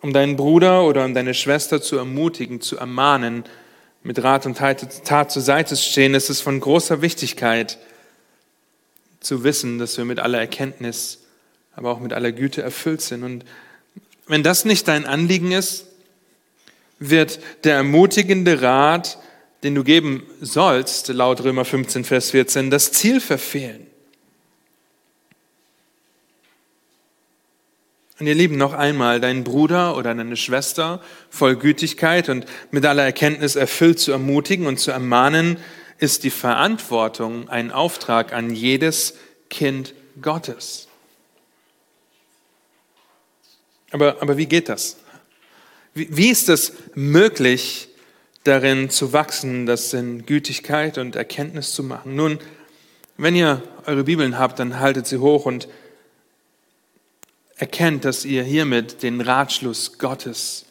Um 0.07 0.13
deinen 0.13 0.37
Bruder 0.37 0.85
oder 0.85 1.05
um 1.05 1.15
deine 1.15 1.35
Schwester 1.35 1.83
zu 1.83 1.97
ermutigen, 1.97 2.61
zu 2.61 2.77
ermahnen, 2.77 3.43
mit 4.05 4.23
Rat 4.23 4.47
und 4.47 4.57
Tat 4.57 5.33
zur 5.33 5.43
Seite 5.43 5.75
zu 5.75 5.83
stehen, 5.83 6.15
ist 6.15 6.31
es 6.31 6.41
von 6.41 6.61
großer 6.61 7.03
Wichtigkeit 7.03 7.77
zu 9.19 9.43
wissen, 9.43 9.81
dass 9.81 9.99
wir 9.99 10.05
mit 10.05 10.21
aller 10.21 10.39
Erkenntnis, 10.39 11.25
aber 11.75 11.91
auch 11.91 11.99
mit 11.99 12.13
aller 12.13 12.31
Güte 12.31 12.63
erfüllt 12.63 13.01
sind. 13.01 13.25
Und 13.25 13.45
wenn 14.29 14.45
das 14.45 14.65
nicht 14.65 14.87
dein 14.87 15.07
Anliegen 15.07 15.51
ist, 15.51 15.87
wird 17.01 17.41
der 17.65 17.75
ermutigende 17.75 18.63
Rat, 18.63 19.19
den 19.65 19.75
du 19.75 19.83
geben 19.83 20.23
sollst, 20.41 21.09
laut 21.09 21.43
Römer 21.43 21.65
15, 21.65 22.05
Vers 22.05 22.31
14, 22.31 22.71
das 22.71 22.93
Ziel 22.93 23.21
verfehlen. 23.21 23.85
Und 28.19 28.27
ihr 28.27 28.35
Lieben, 28.35 28.57
noch 28.57 28.73
einmal, 28.73 29.21
deinen 29.21 29.45
Bruder 29.45 29.97
oder 29.97 30.15
deine 30.15 30.37
Schwester 30.37 31.03
voll 31.29 31.57
Gütigkeit 31.57 32.31
und 32.31 32.47
mit 32.71 32.87
aller 32.87 33.05
Erkenntnis 33.05 33.57
erfüllt 33.57 33.99
zu 33.99 34.13
ermutigen 34.13 34.67
und 34.67 34.79
zu 34.79 34.91
ermahnen, 34.91 35.59
ist 35.99 36.25
die 36.25 36.31
Verantwortung 36.31 37.49
ein 37.51 37.71
Auftrag 37.71 38.33
an 38.33 38.55
jedes 38.55 39.15
Kind 39.51 39.95
Gottes. 40.23 40.89
Aber, 43.91 44.17
aber 44.21 44.37
wie 44.39 44.47
geht 44.47 44.71
das? 44.71 44.97
Wie, 45.95 46.09
wie 46.11 46.29
ist 46.29 46.49
es 46.49 46.73
möglich, 46.95 47.89
darin 48.45 48.91
zu 48.91 49.13
wachsen, 49.13 49.67
das 49.67 49.93
in 49.93 50.25
Gütigkeit 50.25 50.99
und 50.99 51.17
Erkenntnis 51.17 51.73
zu 51.73 51.83
machen? 51.83 52.17
Nun, 52.17 52.39
wenn 53.19 53.37
ihr 53.37 53.63
eure 53.87 54.05
Bibeln 54.05 54.39
habt, 54.39 54.59
dann 54.59 54.81
haltet 54.81 55.07
sie 55.07 55.19
hoch 55.19 55.47
und 55.47 55.69
erkennt, 57.57 58.05
dass 58.05 58.25
ihr 58.25 58.43
hiermit 58.43 59.03
den 59.03 59.21
Ratschluss 59.21 59.99
Gottes 59.99 60.67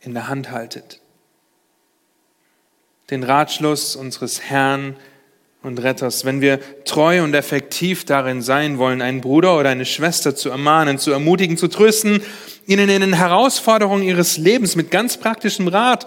in 0.00 0.14
der 0.14 0.28
Hand 0.28 0.50
haltet. 0.50 1.00
Den 3.10 3.24
Ratschluss 3.24 3.96
unseres 3.96 4.40
Herrn 4.42 4.96
und 5.62 5.82
Retters. 5.82 6.24
Wenn 6.24 6.40
wir 6.40 6.60
treu 6.84 7.22
und 7.22 7.34
effektiv 7.34 8.04
darin 8.04 8.40
sein 8.40 8.78
wollen, 8.78 9.02
einen 9.02 9.20
Bruder 9.20 9.58
oder 9.58 9.70
eine 9.70 9.84
Schwester 9.84 10.34
zu 10.34 10.50
ermahnen, 10.50 10.98
zu 10.98 11.10
ermutigen, 11.10 11.56
zu 11.56 11.68
trösten, 11.68 12.22
ihnen 12.66 12.88
in 12.88 13.00
den 13.00 13.12
Herausforderungen 13.14 14.02
ihres 14.02 14.36
Lebens 14.36 14.76
mit 14.76 14.90
ganz 14.90 15.16
praktischem 15.16 15.68
Rat 15.68 16.06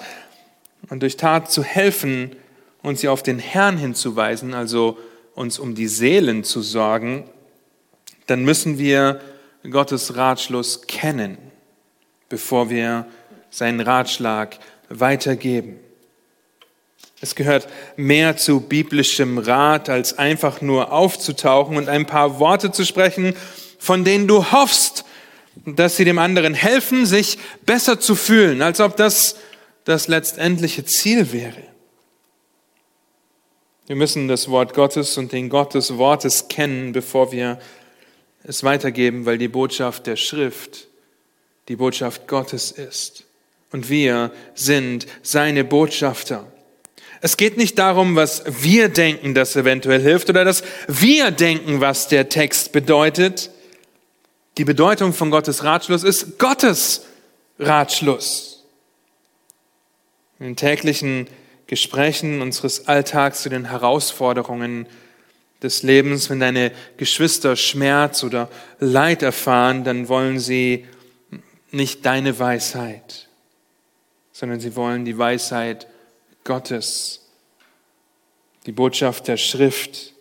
und 0.90 1.02
durch 1.02 1.18
Tat 1.18 1.52
zu 1.52 1.64
helfen 1.64 2.36
und 2.82 2.98
sie 2.98 3.08
auf 3.08 3.24
den 3.24 3.40
Herrn 3.40 3.78
hinzuweisen, 3.78 4.54
also 4.54 4.98
uns 5.36 5.60
um 5.60 5.76
die 5.76 5.88
Seelen 5.88 6.44
zu 6.44 6.62
sorgen, 6.62 7.26
dann 8.28 8.44
müssen 8.44 8.78
wir 8.78 9.20
Gottes 9.70 10.16
Ratschluss 10.16 10.88
kennen, 10.88 11.38
bevor 12.30 12.70
wir 12.70 13.06
seinen 13.50 13.80
Ratschlag 13.80 14.60
weitergeben. 14.90 15.80
Es 17.22 17.36
gehört 17.36 17.70
mehr 17.96 18.36
zu 18.36 18.60
biblischem 18.60 19.38
Rat, 19.38 19.88
als 19.88 20.18
einfach 20.18 20.60
nur 20.60 20.92
aufzutauchen 20.92 21.78
und 21.78 21.88
ein 21.88 22.06
paar 22.06 22.40
Worte 22.40 22.72
zu 22.72 22.86
sprechen, 22.86 23.34
von 23.80 24.04
denen 24.04 24.28
du 24.28 24.52
hoffst, 24.52 25.06
dass 25.66 25.96
sie 25.96 26.04
dem 26.04 26.20
anderen 26.20 26.54
helfen, 26.54 27.06
sich 27.06 27.38
besser 27.66 28.00
zu 28.00 28.16
fühlen, 28.16 28.62
als 28.62 28.82
ob 28.82 28.98
das 28.98 29.38
das 29.86 30.08
letztendliche 30.08 30.84
Ziel 30.84 31.32
wäre. 31.32 31.64
Wir 33.86 33.96
müssen 33.96 34.28
das 34.28 34.50
Wort 34.50 34.74
Gottes 34.74 35.18
und 35.18 35.32
den 35.32 35.50
Gott 35.50 35.74
des 35.74 35.98
Wortes 35.98 36.48
kennen, 36.48 36.94
bevor 36.94 37.32
wir 37.32 37.60
es 38.44 38.64
weitergeben, 38.64 39.26
weil 39.26 39.38
die 39.38 39.48
Botschaft 39.48 40.08
der 40.08 40.16
Schrift 40.16 40.88
die 41.70 41.76
Botschaft 41.76 42.28
Gottes 42.28 42.72
ist. 42.72 43.24
Und 43.72 43.90
wir 43.90 44.32
sind 44.54 45.08
seine 45.22 45.64
Botschafter. 45.64 46.46
Es 47.22 47.38
geht 47.38 47.58
nicht 47.58 47.80
darum, 47.80 48.18
was 48.18 48.44
wir 48.62 48.90
denken, 48.90 49.34
das 49.34 49.56
eventuell 49.56 50.02
hilft, 50.02 50.30
oder 50.30 50.44
dass 50.44 50.64
wir 50.88 51.32
denken, 51.32 51.80
was 51.80 52.10
der 52.10 52.28
Text 52.28 52.74
bedeutet. 52.74 53.50
Die 54.58 54.66
Bedeutung 54.66 55.14
von 55.14 55.32
Gottes 55.32 55.64
Ratschluss 55.64 56.04
ist 56.04 56.38
Gottes 56.38 57.06
Ratschluss. 57.60 58.66
In 60.40 60.48
den 60.48 60.56
täglichen 60.58 61.28
Gesprächen 61.68 62.42
unseres 62.42 62.88
Alltags 62.88 63.42
zu 63.42 63.50
den 63.50 63.66
Herausforderungen 63.66 64.86
des 65.64 65.82
Lebens, 65.82 66.30
wenn 66.30 66.40
deine 66.40 66.72
Geschwister 66.98 67.56
Schmerz 67.56 68.24
oder 68.24 68.50
Leid 68.80 69.24
erfahren, 69.24 69.84
dann 69.84 70.10
wollen 70.10 70.40
sie 70.40 70.86
nicht 71.72 72.06
deine 72.06 72.38
Weisheit, 72.38 73.30
sondern 74.32 74.60
sie 74.60 74.76
wollen 74.76 75.06
die 75.06 75.18
Weisheit 75.18 75.88
Gottes, 76.44 77.22
die 78.66 78.74
Botschaft 78.74 79.28
der 79.28 79.38
Schrift, 79.38 80.14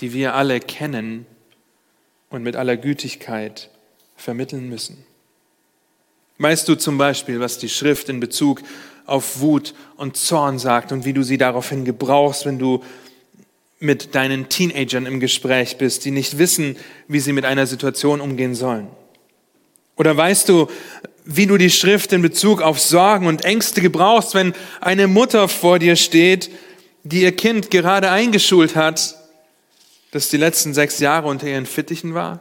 die 0.00 0.12
wir 0.12 0.34
alle 0.34 0.60
kennen 0.60 1.26
und 2.28 2.42
mit 2.42 2.56
aller 2.56 2.76
Gütigkeit 2.76 3.70
vermitteln 4.16 4.68
müssen. 4.68 5.04
Weißt 6.38 6.68
du 6.68 6.74
zum 6.74 6.98
Beispiel, 6.98 7.38
was 7.38 7.58
die 7.58 7.68
Schrift 7.68 8.08
in 8.08 8.18
Bezug 8.18 8.62
auf 9.06 9.40
Wut 9.40 9.74
und 9.96 10.16
Zorn 10.16 10.58
sagt 10.58 10.90
und 10.92 11.04
wie 11.04 11.12
du 11.12 11.22
sie 11.22 11.38
daraufhin 11.38 11.84
gebrauchst, 11.84 12.46
wenn 12.46 12.58
du 12.58 12.82
mit 13.80 14.14
deinen 14.14 14.48
Teenagern 14.50 15.06
im 15.06 15.20
Gespräch 15.20 15.78
bist, 15.78 16.04
die 16.04 16.10
nicht 16.10 16.38
wissen, 16.38 16.76
wie 17.08 17.18
sie 17.18 17.32
mit 17.32 17.46
einer 17.46 17.66
Situation 17.66 18.20
umgehen 18.20 18.54
sollen? 18.54 18.88
Oder 19.96 20.16
weißt 20.16 20.48
du, 20.48 20.68
wie 21.24 21.46
du 21.46 21.56
die 21.56 21.70
Schrift 21.70 22.12
in 22.12 22.22
Bezug 22.22 22.62
auf 22.62 22.78
Sorgen 22.78 23.26
und 23.26 23.44
Ängste 23.44 23.80
gebrauchst, 23.80 24.34
wenn 24.34 24.54
eine 24.80 25.06
Mutter 25.06 25.48
vor 25.48 25.78
dir 25.78 25.96
steht, 25.96 26.50
die 27.04 27.22
ihr 27.22 27.32
Kind 27.34 27.70
gerade 27.70 28.10
eingeschult 28.10 28.76
hat, 28.76 29.16
das 30.10 30.28
die 30.28 30.36
letzten 30.36 30.74
sechs 30.74 30.98
Jahre 30.98 31.28
unter 31.28 31.46
ihren 31.46 31.66
Fittichen 31.66 32.14
war? 32.14 32.40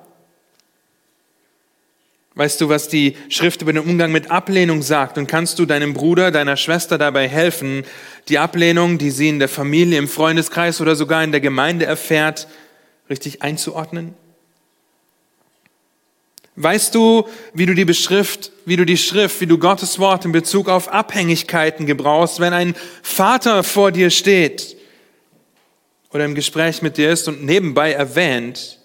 Weißt 2.39 2.61
du, 2.61 2.69
was 2.69 2.87
die 2.87 3.17
Schrift 3.27 3.61
über 3.63 3.73
den 3.73 3.83
Umgang 3.83 4.13
mit 4.13 4.31
Ablehnung 4.31 4.81
sagt? 4.81 5.17
Und 5.17 5.27
kannst 5.27 5.59
du 5.59 5.65
deinem 5.65 5.93
Bruder, 5.93 6.31
deiner 6.31 6.55
Schwester 6.55 6.97
dabei 6.97 7.27
helfen, 7.27 7.83
die 8.29 8.39
Ablehnung, 8.39 8.97
die 8.97 9.11
sie 9.11 9.27
in 9.27 9.39
der 9.39 9.49
Familie, 9.49 9.99
im 9.99 10.07
Freundeskreis 10.07 10.79
oder 10.79 10.95
sogar 10.95 11.21
in 11.21 11.33
der 11.33 11.41
Gemeinde 11.41 11.85
erfährt, 11.85 12.47
richtig 13.09 13.41
einzuordnen? 13.41 14.13
Weißt 16.55 16.95
du, 16.95 17.27
wie 17.53 17.65
du 17.65 17.75
die 17.75 17.83
Beschrift, 17.83 18.53
wie 18.63 18.77
du 18.77 18.85
die 18.85 18.95
Schrift, 18.95 19.41
wie 19.41 19.45
du 19.45 19.57
Gottes 19.57 19.99
Wort 19.99 20.23
in 20.23 20.31
Bezug 20.31 20.69
auf 20.69 20.87
Abhängigkeiten 20.87 21.85
gebrauchst, 21.85 22.39
wenn 22.39 22.53
ein 22.53 22.73
Vater 23.03 23.63
vor 23.63 23.91
dir 23.91 24.11
steht 24.11 24.77
oder 26.13 26.23
im 26.23 26.35
Gespräch 26.35 26.81
mit 26.81 26.95
dir 26.95 27.11
ist 27.11 27.27
und 27.27 27.43
nebenbei 27.43 27.91
erwähnt, 27.91 28.78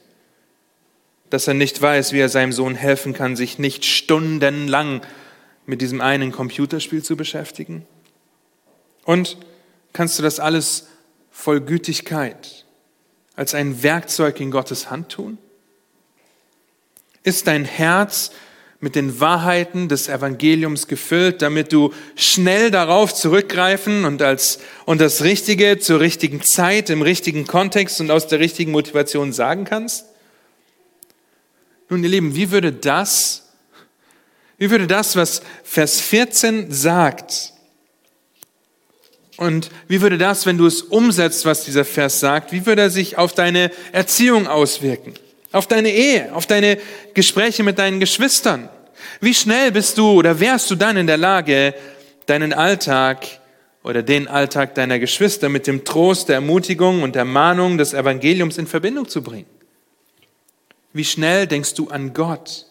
dass 1.30 1.48
er 1.48 1.54
nicht 1.54 1.80
weiß, 1.80 2.12
wie 2.12 2.20
er 2.20 2.28
seinem 2.28 2.52
Sohn 2.52 2.74
helfen 2.74 3.12
kann, 3.12 3.36
sich 3.36 3.58
nicht 3.58 3.84
stundenlang 3.84 5.02
mit 5.66 5.80
diesem 5.80 6.00
einen 6.00 6.32
Computerspiel 6.32 7.02
zu 7.02 7.16
beschäftigen? 7.16 7.86
Und 9.04 9.36
kannst 9.92 10.18
du 10.18 10.22
das 10.22 10.40
alles 10.40 10.88
voll 11.30 11.60
Gütigkeit 11.60 12.64
als 13.36 13.54
ein 13.54 13.82
Werkzeug 13.82 14.40
in 14.40 14.50
Gottes 14.50 14.90
Hand 14.90 15.10
tun? 15.10 15.38
Ist 17.22 17.46
dein 17.46 17.64
Herz 17.64 18.30
mit 18.84 18.94
den 18.96 19.18
Wahrheiten 19.18 19.88
des 19.88 20.08
Evangeliums 20.08 20.86
gefüllt, 20.88 21.40
damit 21.40 21.72
du 21.72 21.92
schnell 22.16 22.70
darauf 22.70 23.14
zurückgreifen 23.14 24.04
und 24.04 24.20
als 24.20 24.58
und 24.84 25.00
das 25.00 25.24
Richtige 25.24 25.78
zur 25.78 26.00
richtigen 26.00 26.42
Zeit, 26.42 26.90
im 26.90 27.00
richtigen 27.00 27.46
Kontext 27.46 28.00
und 28.02 28.10
aus 28.10 28.26
der 28.26 28.40
richtigen 28.40 28.72
Motivation 28.72 29.32
sagen 29.32 29.64
kannst? 29.64 30.04
Nun, 31.88 32.02
ihr 32.02 32.10
Lieben, 32.10 32.34
wie 32.34 32.50
würde 32.50 32.72
das, 32.72 33.48
wie 34.58 34.70
würde 34.70 34.86
das, 34.86 35.16
was 35.16 35.42
Vers 35.62 36.00
14 36.00 36.72
sagt, 36.72 37.54
Und 39.36 39.70
wie 39.88 40.00
würde 40.00 40.16
das, 40.16 40.46
wenn 40.46 40.58
du 40.58 40.66
es 40.66 40.82
umsetzt, 40.82 41.44
was 41.44 41.64
dieser 41.64 41.84
Vers 41.84 42.20
sagt, 42.20 42.52
wie 42.52 42.66
würde 42.66 42.82
er 42.82 42.90
sich 42.90 43.18
auf 43.18 43.32
deine 43.32 43.70
Erziehung 43.92 44.46
auswirken? 44.46 45.14
Auf 45.50 45.66
deine 45.66 45.90
Ehe, 45.90 46.34
auf 46.34 46.46
deine 46.46 46.78
Gespräche 47.14 47.62
mit 47.62 47.78
deinen 47.78 48.00
Geschwistern? 48.00 48.68
Wie 49.20 49.34
schnell 49.34 49.72
bist 49.72 49.98
du 49.98 50.12
oder 50.12 50.38
wärst 50.40 50.70
du 50.70 50.76
dann 50.76 50.96
in 50.96 51.06
der 51.06 51.16
Lage, 51.16 51.74
deinen 52.26 52.52
Alltag 52.52 53.26
oder 53.82 54.02
den 54.02 54.28
Alltag 54.28 54.74
deiner 54.76 54.98
Geschwister 54.98 55.48
mit 55.48 55.66
dem 55.66 55.84
Trost, 55.84 56.28
der 56.28 56.36
Ermutigung 56.36 57.02
und 57.02 57.14
der 57.14 57.24
Mahnung 57.24 57.76
des 57.76 57.92
Evangeliums 57.92 58.56
in 58.56 58.66
Verbindung 58.66 59.08
zu 59.08 59.22
bringen? 59.22 59.46
Wie 60.94 61.04
schnell 61.04 61.46
denkst 61.46 61.74
du 61.74 61.88
an 61.88 62.14
Gott, 62.14 62.66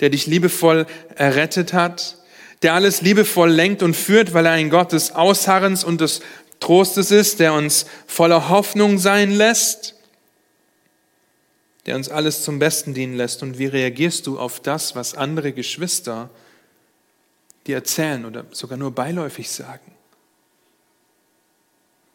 der 0.00 0.08
dich 0.10 0.26
liebevoll 0.26 0.86
errettet 1.16 1.72
hat, 1.72 2.16
der 2.62 2.74
alles 2.74 3.02
liebevoll 3.02 3.50
lenkt 3.50 3.82
und 3.82 3.94
führt, 3.94 4.32
weil 4.32 4.46
er 4.46 4.52
ein 4.52 4.70
Gott 4.70 4.92
des 4.92 5.10
Ausharrens 5.12 5.82
und 5.82 6.00
des 6.00 6.22
Trostes 6.60 7.10
ist, 7.10 7.40
der 7.40 7.52
uns 7.52 7.86
voller 8.06 8.48
Hoffnung 8.48 8.98
sein 8.98 9.32
lässt, 9.32 9.96
der 11.86 11.96
uns 11.96 12.08
alles 12.08 12.44
zum 12.44 12.60
Besten 12.60 12.94
dienen 12.94 13.16
lässt. 13.16 13.42
Und 13.42 13.58
wie 13.58 13.66
reagierst 13.66 14.28
du 14.28 14.38
auf 14.38 14.60
das, 14.60 14.94
was 14.94 15.16
andere 15.16 15.52
Geschwister 15.52 16.30
dir 17.66 17.74
erzählen 17.74 18.24
oder 18.24 18.44
sogar 18.52 18.78
nur 18.78 18.92
beiläufig 18.92 19.50
sagen? 19.50 19.92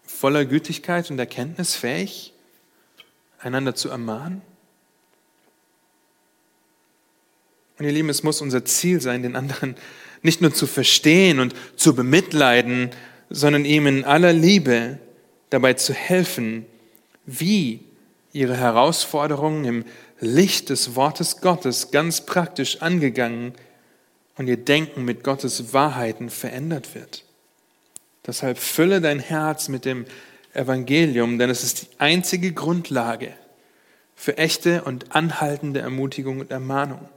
Voller 0.06 0.46
Gütigkeit 0.46 1.12
und 1.12 1.20
Erkenntnis 1.20 1.76
fähig, 1.76 2.32
einander 3.40 3.76
zu 3.76 3.90
ermahnen? 3.90 4.42
Und 7.78 7.86
ihr 7.86 7.92
Lieben, 7.92 8.10
es 8.10 8.24
muss 8.24 8.42
unser 8.42 8.66
Ziel 8.66 9.02
sein, 9.02 9.24
den 9.24 9.36
anderen 9.36 9.76
nicht 10.24 10.42
nur 10.42 10.54
zu 10.54 10.68
verstehen 10.68 11.40
und 11.40 11.54
zu 11.76 11.96
bemitleiden, 11.96 12.90
sondern 13.30 13.66
ihm 13.66 13.88
in 13.88 14.04
aller 14.04 14.34
Liebe 14.34 15.00
dabei 15.50 15.74
zu 15.74 15.94
helfen, 15.94 16.66
wie 17.26 17.82
ihre 18.34 18.58
Herausforderungen 18.58 19.66
im 19.66 19.86
Licht 20.20 20.70
des 20.70 20.96
Wortes 20.96 21.42
Gottes 21.42 21.92
ganz 21.92 22.26
praktisch 22.26 22.82
angegangen 22.82 23.54
und 24.38 24.48
ihr 24.48 24.58
Denken 24.58 25.06
mit 25.06 25.24
Gottes 25.24 25.74
Wahrheiten 25.74 26.30
verändert 26.30 26.96
wird. 26.96 27.24
Deshalb 28.26 28.58
fülle 28.58 29.02
dein 29.02 29.20
Herz 29.20 29.70
mit 29.70 29.86
dem 29.86 30.06
Evangelium, 30.54 31.38
denn 31.38 31.50
es 31.50 31.64
ist 31.64 31.82
die 31.84 31.88
einzige 32.00 32.52
Grundlage 32.52 33.34
für 34.16 34.38
echte 34.38 34.84
und 34.84 35.16
anhaltende 35.16 35.80
Ermutigung 35.82 36.40
und 36.40 36.52
Ermahnung. 36.52 37.08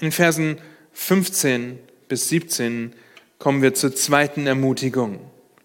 In 0.00 0.12
Versen 0.12 0.58
15 0.92 1.78
bis 2.08 2.28
17 2.28 2.94
kommen 3.38 3.62
wir 3.62 3.74
zur 3.74 3.94
zweiten 3.94 4.46
Ermutigung, 4.46 5.20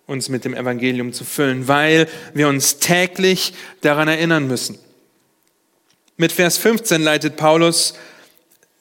uns 0.06 0.30
mit 0.30 0.46
dem 0.46 0.54
Evangelium 0.54 1.13
zu 1.13 1.24
füllen, 1.24 1.68
weil 1.68 2.08
wir 2.34 2.48
uns 2.48 2.78
täglich 2.80 3.54
daran 3.82 4.08
erinnern 4.08 4.48
müssen. 4.48 4.78
Mit 6.18 6.32
Vers 6.32 6.58
15 6.58 7.02
leitet 7.02 7.38
Paulus 7.38 7.96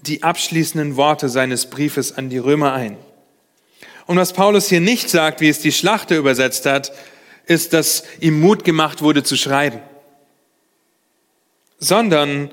die 0.00 0.22
abschließenden 0.22 0.96
Worte 0.96 1.28
seines 1.28 1.66
Briefes 1.66 2.16
an 2.16 2.30
die 2.30 2.38
Römer 2.38 2.72
ein. 2.72 2.96
Und 4.06 4.16
was 4.16 4.32
Paulus 4.32 4.68
hier 4.68 4.80
nicht 4.80 5.10
sagt, 5.10 5.40
wie 5.40 5.48
es 5.48 5.60
die 5.60 5.72
Schlachter 5.72 6.16
übersetzt 6.16 6.66
hat, 6.66 6.92
ist, 7.46 7.72
dass 7.72 8.04
ihm 8.20 8.40
Mut 8.40 8.64
gemacht 8.64 9.02
wurde 9.02 9.22
zu 9.22 9.36
schreiben, 9.36 9.80
sondern 11.78 12.50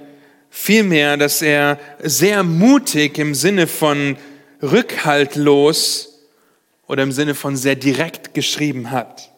Vielmehr, 0.58 1.18
dass 1.18 1.42
er 1.42 1.78
sehr 2.02 2.42
mutig 2.42 3.18
im 3.18 3.36
Sinne 3.36 3.68
von 3.68 4.16
rückhaltlos 4.62 6.22
oder 6.88 7.04
im 7.04 7.12
Sinne 7.12 7.36
von 7.36 7.58
sehr 7.58 7.76
direkt 7.76 8.34
geschrieben 8.34 8.90
hat. 8.90 9.30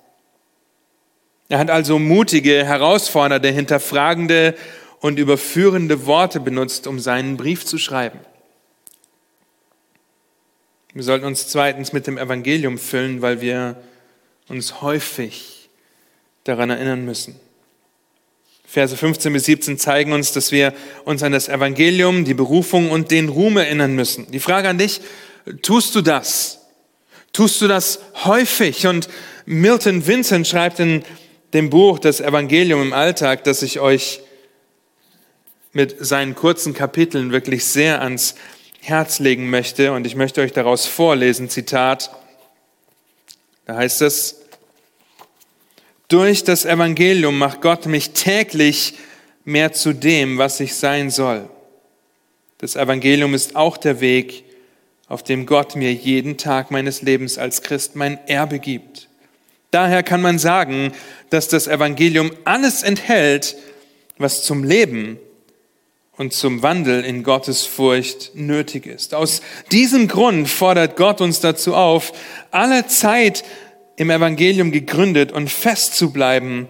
Er 1.49 1.58
hat 1.58 1.71
also 1.71 1.97
mutige, 1.97 2.63
herausfordernde, 2.63 3.49
hinterfragende 3.49 4.53
und 4.99 5.17
überführende 5.17 6.06
Worte 6.06 6.39
benutzt, 6.39 6.86
um 6.86 6.99
seinen 6.99 7.36
Brief 7.36 7.65
zu 7.65 7.80
schreiben. 7.80 8.19
Wir 10.93 11.03
sollten 11.03 11.25
uns 11.25 11.47
zweitens 11.47 11.93
mit 11.93 12.06
dem 12.06 12.19
Evangelium 12.19 12.77
füllen, 12.77 13.23
weil 13.23 13.41
wir 13.41 13.75
uns 14.49 14.82
häufig 14.82 15.71
daran 16.43 16.69
erinnern 16.69 17.06
müssen. 17.06 17.39
Verse 18.69 18.97
15 18.97 19.32
bis 19.32 19.45
17 19.45 19.77
zeigen 19.77 20.12
uns, 20.12 20.34
dass 20.34 20.51
wir 20.51 20.73
uns 21.06 21.23
an 21.23 21.32
das 21.32 21.47
Evangelium, 21.47 22.25
die 22.25 22.34
Berufung 22.34 22.91
und 22.91 23.12
den 23.12 23.30
Ruhm 23.30 23.56
erinnern 23.56 23.95
müssen. 23.95 24.30
Die 24.32 24.41
Frage 24.41 24.67
an 24.67 24.77
dich, 24.77 24.99
tust 25.62 25.95
du 25.95 26.01
das? 26.01 26.60
Tust 27.32 27.62
du 27.62 27.69
das 27.69 27.99
häufig? 28.25 28.86
Und 28.86 29.08
Milton 29.45 30.06
Vincent 30.06 30.45
schreibt 30.45 30.82
in 30.82 31.03
dem 31.53 31.69
Buch 31.69 31.97
Das 31.97 32.19
Evangelium 32.19 32.82
im 32.82 32.91
Alltag, 32.91 33.45
dass 33.45 33.62
ich 33.62 33.80
euch 33.80 34.19
mit 35.71 35.95
seinen 36.06 36.36
kurzen 36.36 36.73
Kapiteln 36.73 37.32
wirklich 37.32 37.63
sehr 37.63 38.01
ans 38.01 38.36
Herz 38.82 39.19
legen 39.19 39.49
möchte. 39.49 39.93
Und 39.93 40.06
ich 40.06 40.15
möchte 40.15 40.41
euch 40.41 40.51
daraus 40.51 40.86
vorlesen, 40.86 41.49
Zitat. 41.49 42.12
Da 43.65 43.75
heißt 43.75 44.01
es, 44.01 44.41
durch 46.08 46.43
das 46.43 46.65
Evangelium 46.65 47.38
macht 47.38 47.62
Gott 47.62 47.86
mich 47.86 48.12
täglich 48.12 48.96
mehr 49.43 49.74
zu 49.74 49.93
dem, 49.93 50.38
was 50.38 50.60
ich 50.60 50.76
sein 50.76 51.10
soll. 51.10 51.50
Das 52.60 52.76
Evangelium 52.76 53.34
ist 53.34 53.56
auch 53.56 53.78
der 53.78 54.02
Weg, 54.02 54.43
auf 55.08 55.24
dem 55.24 55.46
Gott 55.46 55.76
mir 55.76 55.93
jeden 55.93 56.38
Tag 56.38 56.72
meines 56.72 57.02
Lebens 57.02 57.38
als 57.38 57.62
Christ 57.62 57.96
mein 57.96 58.20
Erbe 58.28 58.60
gibt. 58.60 59.08
Daher 59.72 60.04
kann 60.04 60.22
man 60.22 60.39
sagen, 60.39 60.91
dass 61.30 61.48
das 61.48 61.67
Evangelium 61.67 62.32
alles 62.46 62.84
enthält, 62.84 63.56
was 64.17 64.43
zum 64.43 64.63
Leben 64.63 65.20
und 66.17 66.34
zum 66.34 66.63
Wandel 66.63 67.06
in 67.06 67.24
Gottes 67.24 67.65
Furcht 67.65 68.32
nötig 68.34 68.86
ist. 68.86 69.13
Aus 69.13 69.41
diesem 69.72 70.08
Grund 70.08 70.50
fordert 70.50 70.96
Gott 70.98 71.22
uns 71.22 71.41
dazu 71.41 71.76
auf, 71.76 72.12
alle 72.50 72.88
Zeit 72.88 73.43
im 73.97 74.10
Evangelium 74.10 74.71
gegründet 74.71 75.31
und 75.31 75.49
fest 75.49 75.95
zu 75.95 76.13
bleiben 76.13 76.67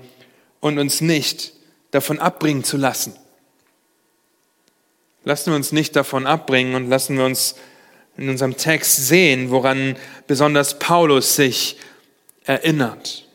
und 0.59 0.79
uns 0.79 1.01
nicht 1.01 1.53
davon 1.91 2.19
abbringen 2.19 2.63
zu 2.63 2.77
lassen. 2.77 3.13
Lassen 5.23 5.51
wir 5.51 5.55
uns 5.55 5.71
nicht 5.71 5.95
davon 5.95 6.25
abbringen 6.25 6.73
und 6.75 6.89
lassen 6.89 7.17
wir 7.17 7.25
uns 7.25 7.55
in 8.17 8.29
unserem 8.29 8.57
Text 8.57 9.07
sehen, 9.07 9.51
woran 9.51 9.97
besonders 10.25 10.79
Paulus 10.79 11.35
sich 11.35 11.77
erinnert. 12.45 13.25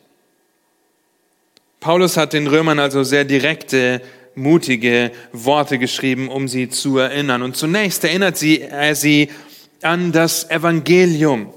Paulus 1.78 2.16
hat 2.16 2.32
den 2.32 2.46
Römern 2.46 2.78
also 2.78 3.02
sehr 3.02 3.24
direkte, 3.24 4.00
mutige 4.34 5.12
Worte 5.32 5.78
geschrieben, 5.78 6.28
um 6.28 6.48
sie 6.48 6.70
zu 6.70 6.96
erinnern. 6.96 7.42
Und 7.42 7.56
zunächst 7.56 8.04
erinnert 8.04 8.38
sie, 8.38 8.62
er 8.62 8.94
sie 8.94 9.28
an 9.82 10.12
das 10.12 10.48
Evangelium. 10.48 11.52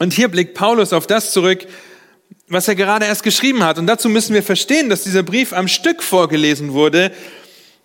Und 0.00 0.14
hier 0.14 0.28
blickt 0.28 0.54
Paulus 0.54 0.94
auf 0.94 1.06
das 1.06 1.30
zurück, 1.30 1.66
was 2.48 2.66
er 2.66 2.74
gerade 2.74 3.04
erst 3.04 3.22
geschrieben 3.22 3.62
hat. 3.62 3.78
Und 3.78 3.86
dazu 3.86 4.08
müssen 4.08 4.32
wir 4.32 4.42
verstehen, 4.42 4.88
dass 4.88 5.04
dieser 5.04 5.22
Brief 5.22 5.52
am 5.52 5.68
Stück 5.68 6.02
vorgelesen 6.02 6.72
wurde 6.72 7.12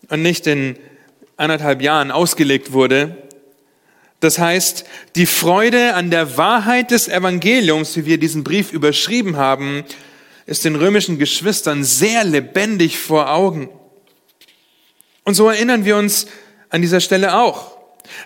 und 0.08 0.21
nicht 0.21 0.47
in 0.47 0.78
anderthalb 1.36 1.82
Jahren 1.82 2.12
ausgelegt 2.12 2.71
wurde. 2.71 3.17
Das 4.21 4.39
heißt, 4.39 4.86
die 5.17 5.25
Freude 5.25 5.93
an 5.95 6.10
der 6.10 6.38
Wahrheit 6.38 6.91
des 6.91 7.10
Evangeliums, 7.10 7.97
wie 7.97 8.06
wir 8.06 8.17
diesen 8.17 8.45
Brief 8.45 8.71
überschrieben 8.71 9.36
haben, 9.36 9.84
ist 10.45 10.63
den 10.63 10.78
römischen 10.78 11.19
Geschwistern 11.19 11.84
sehr 11.84 12.23
lebendig 12.23 12.97
vor 12.97 13.30
Augen. 13.30 13.67
Und 15.25 15.34
so 15.34 15.49
erinnern 15.49 15.84
wir 15.84 15.97
uns 15.97 16.28
an 16.69 16.82
dieser 16.82 17.01
Stelle 17.01 17.36
auch 17.38 17.75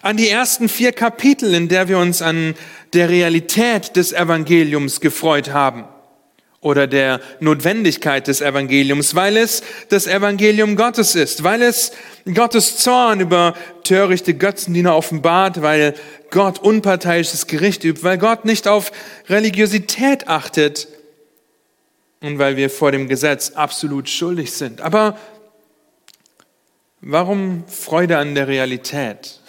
an 0.01 0.17
die 0.17 0.29
ersten 0.29 0.69
vier 0.69 0.91
Kapitel, 0.91 1.53
in 1.53 1.67
der 1.67 1.87
wir 1.87 1.97
uns 1.97 2.21
an 2.21 2.55
der 2.93 3.09
Realität 3.09 3.95
des 3.95 4.13
Evangeliums 4.13 5.01
gefreut 5.01 5.51
haben 5.51 5.85
oder 6.61 6.87
der 6.87 7.21
Notwendigkeit 7.39 8.27
des 8.27 8.41
Evangeliums, 8.41 9.15
weil 9.15 9.37
es 9.37 9.63
das 9.89 10.07
Evangelium 10.07 10.75
Gottes 10.75 11.15
ist, 11.15 11.43
weil 11.43 11.61
es 11.61 11.91
Gottes 12.33 12.77
Zorn 12.77 13.21
über 13.21 13.53
törichte 13.83 14.33
Götzendiener 14.33 14.95
offenbart, 14.95 15.61
weil 15.61 15.95
Gott 16.31 16.59
unparteiisches 16.59 17.47
Gericht 17.47 17.83
übt, 17.83 18.03
weil 18.03 18.17
Gott 18.17 18.45
nicht 18.45 18.67
auf 18.67 18.91
Religiosität 19.29 20.27
achtet 20.27 20.87
und 22.21 22.39
weil 22.39 22.57
wir 22.57 22.69
vor 22.69 22.91
dem 22.91 23.07
Gesetz 23.07 23.51
absolut 23.51 24.09
schuldig 24.09 24.51
sind. 24.51 24.81
Aber 24.81 25.17
warum 26.99 27.63
Freude 27.67 28.17
an 28.17 28.35
der 28.35 28.47
Realität 28.47 29.39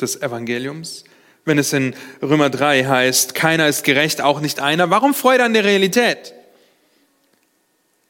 des 0.00 0.20
Evangeliums? 0.20 1.04
Wenn 1.46 1.58
es 1.58 1.72
in 1.72 1.94
Römer 2.20 2.50
3 2.50 2.84
heißt, 2.84 3.34
keiner 3.34 3.68
ist 3.68 3.84
gerecht, 3.84 4.20
auch 4.20 4.40
nicht 4.40 4.60
einer. 4.60 4.90
Warum 4.90 5.14
Freude 5.14 5.44
an 5.44 5.54
der 5.54 5.64
Realität? 5.64 6.34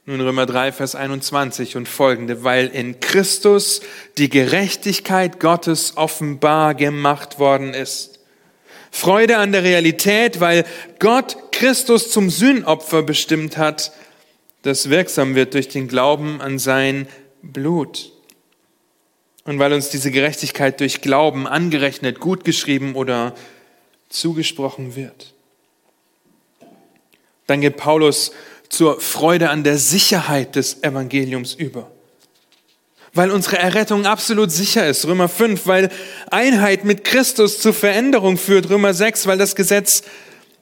Nun 0.06 0.20
Römer 0.20 0.46
3, 0.46 0.72
Vers 0.72 0.94
21 0.94 1.76
und 1.76 1.86
folgende, 1.86 2.44
weil 2.44 2.68
in 2.68 2.98
Christus 3.00 3.82
die 4.16 4.30
Gerechtigkeit 4.30 5.38
Gottes 5.38 5.96
offenbar 5.96 6.74
gemacht 6.74 7.38
worden 7.38 7.74
ist. 7.74 8.20
Freude 8.90 9.36
an 9.36 9.52
der 9.52 9.64
Realität, 9.64 10.40
weil 10.40 10.64
Gott 10.98 11.36
Christus 11.52 12.10
zum 12.10 12.30
Sühnopfer 12.30 13.02
bestimmt 13.02 13.58
hat, 13.58 13.92
das 14.62 14.88
wirksam 14.88 15.34
wird 15.34 15.52
durch 15.52 15.68
den 15.68 15.88
Glauben 15.88 16.40
an 16.40 16.58
sein 16.58 17.06
Blut. 17.42 18.15
Und 19.46 19.58
weil 19.60 19.72
uns 19.72 19.88
diese 19.88 20.10
Gerechtigkeit 20.10 20.80
durch 20.80 21.00
Glauben 21.00 21.46
angerechnet, 21.46 22.20
gut 22.20 22.44
geschrieben 22.44 22.94
oder 22.96 23.34
zugesprochen 24.08 24.96
wird. 24.96 25.34
Dann 27.46 27.60
geht 27.60 27.76
Paulus 27.76 28.32
zur 28.68 29.00
Freude 29.00 29.50
an 29.50 29.62
der 29.62 29.78
Sicherheit 29.78 30.56
des 30.56 30.82
Evangeliums 30.82 31.54
über. 31.54 31.90
Weil 33.14 33.30
unsere 33.30 33.58
Errettung 33.58 34.04
absolut 34.04 34.50
sicher 34.50 34.86
ist, 34.86 35.06
Römer 35.06 35.28
5, 35.28 35.66
weil 35.66 35.90
Einheit 36.30 36.84
mit 36.84 37.04
Christus 37.04 37.60
zu 37.60 37.72
Veränderung 37.72 38.36
führt, 38.36 38.68
Römer 38.68 38.92
6, 38.92 39.26
weil 39.26 39.38
das 39.38 39.54
Gesetz 39.54 40.02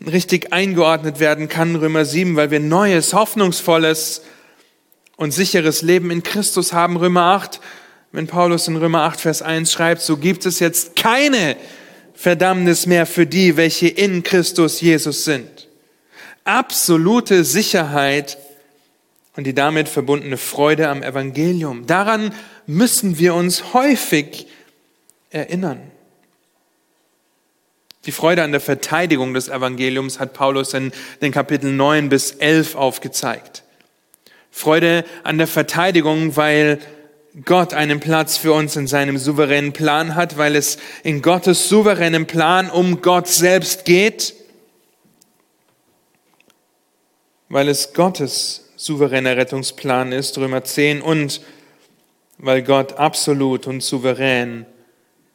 richtig 0.07 0.53
eingeordnet 0.53 1.21
werden 1.21 1.49
kann, 1.49 1.75
Römer 1.75 2.05
7, 2.05 2.37
weil 2.37 2.51
wir 2.51 2.61
neues, 2.61 3.15
hoffnungsvolles 3.15 4.23
und 5.17 5.33
sicheres 5.33 5.83
Leben 5.83 6.11
in 6.11 6.23
Christus 6.23 6.73
haben, 6.73 6.97
Römer 6.97 7.23
8, 7.23 7.61
wenn 8.15 8.27
Paulus 8.27 8.69
in 8.69 8.77
Römer 8.77 9.03
8, 9.03 9.21
Vers 9.21 9.43
1 9.43 9.71
schreibt, 9.71 10.01
so 10.01 10.17
gibt 10.17 10.47
es 10.47 10.61
jetzt 10.61 10.97
keine 10.97 11.57
Verdammnis 12.15 12.87
mehr 12.87 13.07
für 13.07 13.27
die, 13.27 13.57
welche 13.57 13.89
in 13.89 14.23
Christus 14.23 14.81
Jesus 14.81 15.25
sind 15.25 15.65
absolute 16.45 17.43
Sicherheit 17.45 18.39
und 19.37 19.45
die 19.45 19.55
damit 19.55 19.89
verbundene 19.89 20.37
Freude 20.37 20.89
am 20.89 21.03
Evangelium. 21.03 21.87
Daran 21.87 22.33
müssen 22.67 23.19
wir 23.19 23.35
uns 23.35 23.75
häufig 23.75 24.47
erinnern. 25.31 25.81
Die 28.07 28.13
Freude 28.13 28.43
an 28.43 28.53
der 28.53 28.61
Verteidigung 28.61 29.33
des 29.33 29.49
Evangeliums 29.49 30.21
hat 30.21 30.35
Paulus 30.35 30.75
in 30.75 30.93
den 31.23 31.33
Kapiteln 31.33 31.77
9 31.77 32.11
bis 32.11 32.33
11 32.33 32.77
aufgezeigt. 32.77 33.63
Freude 34.51 35.05
an 35.25 35.39
der 35.39 35.47
Verteidigung, 35.47 36.37
weil 36.37 36.79
Gott 37.45 37.75
einen 37.75 38.01
Platz 38.01 38.37
für 38.37 38.53
uns 38.53 38.77
in 38.77 38.87
seinem 38.87 39.19
souveränen 39.19 39.73
Plan 39.73 40.15
hat, 40.15 40.39
weil 40.39 40.55
es 40.55 40.79
in 41.03 41.23
Gottes 41.23 41.69
souveränen 41.69 42.27
Plan 42.27 42.71
um 42.71 43.01
Gott 43.01 43.29
selbst 43.29 43.85
geht 43.85 44.35
weil 47.55 47.69
es 47.69 47.93
Gottes 47.93 48.73
souveräner 48.75 49.37
Rettungsplan 49.37 50.11
ist, 50.11 50.37
Römer 50.39 50.65
10, 50.65 51.03
und 51.03 51.41
weil 52.39 52.63
Gott 52.63 52.95
absolut 52.95 53.69
und 53.69 53.81
souverän 53.81 54.67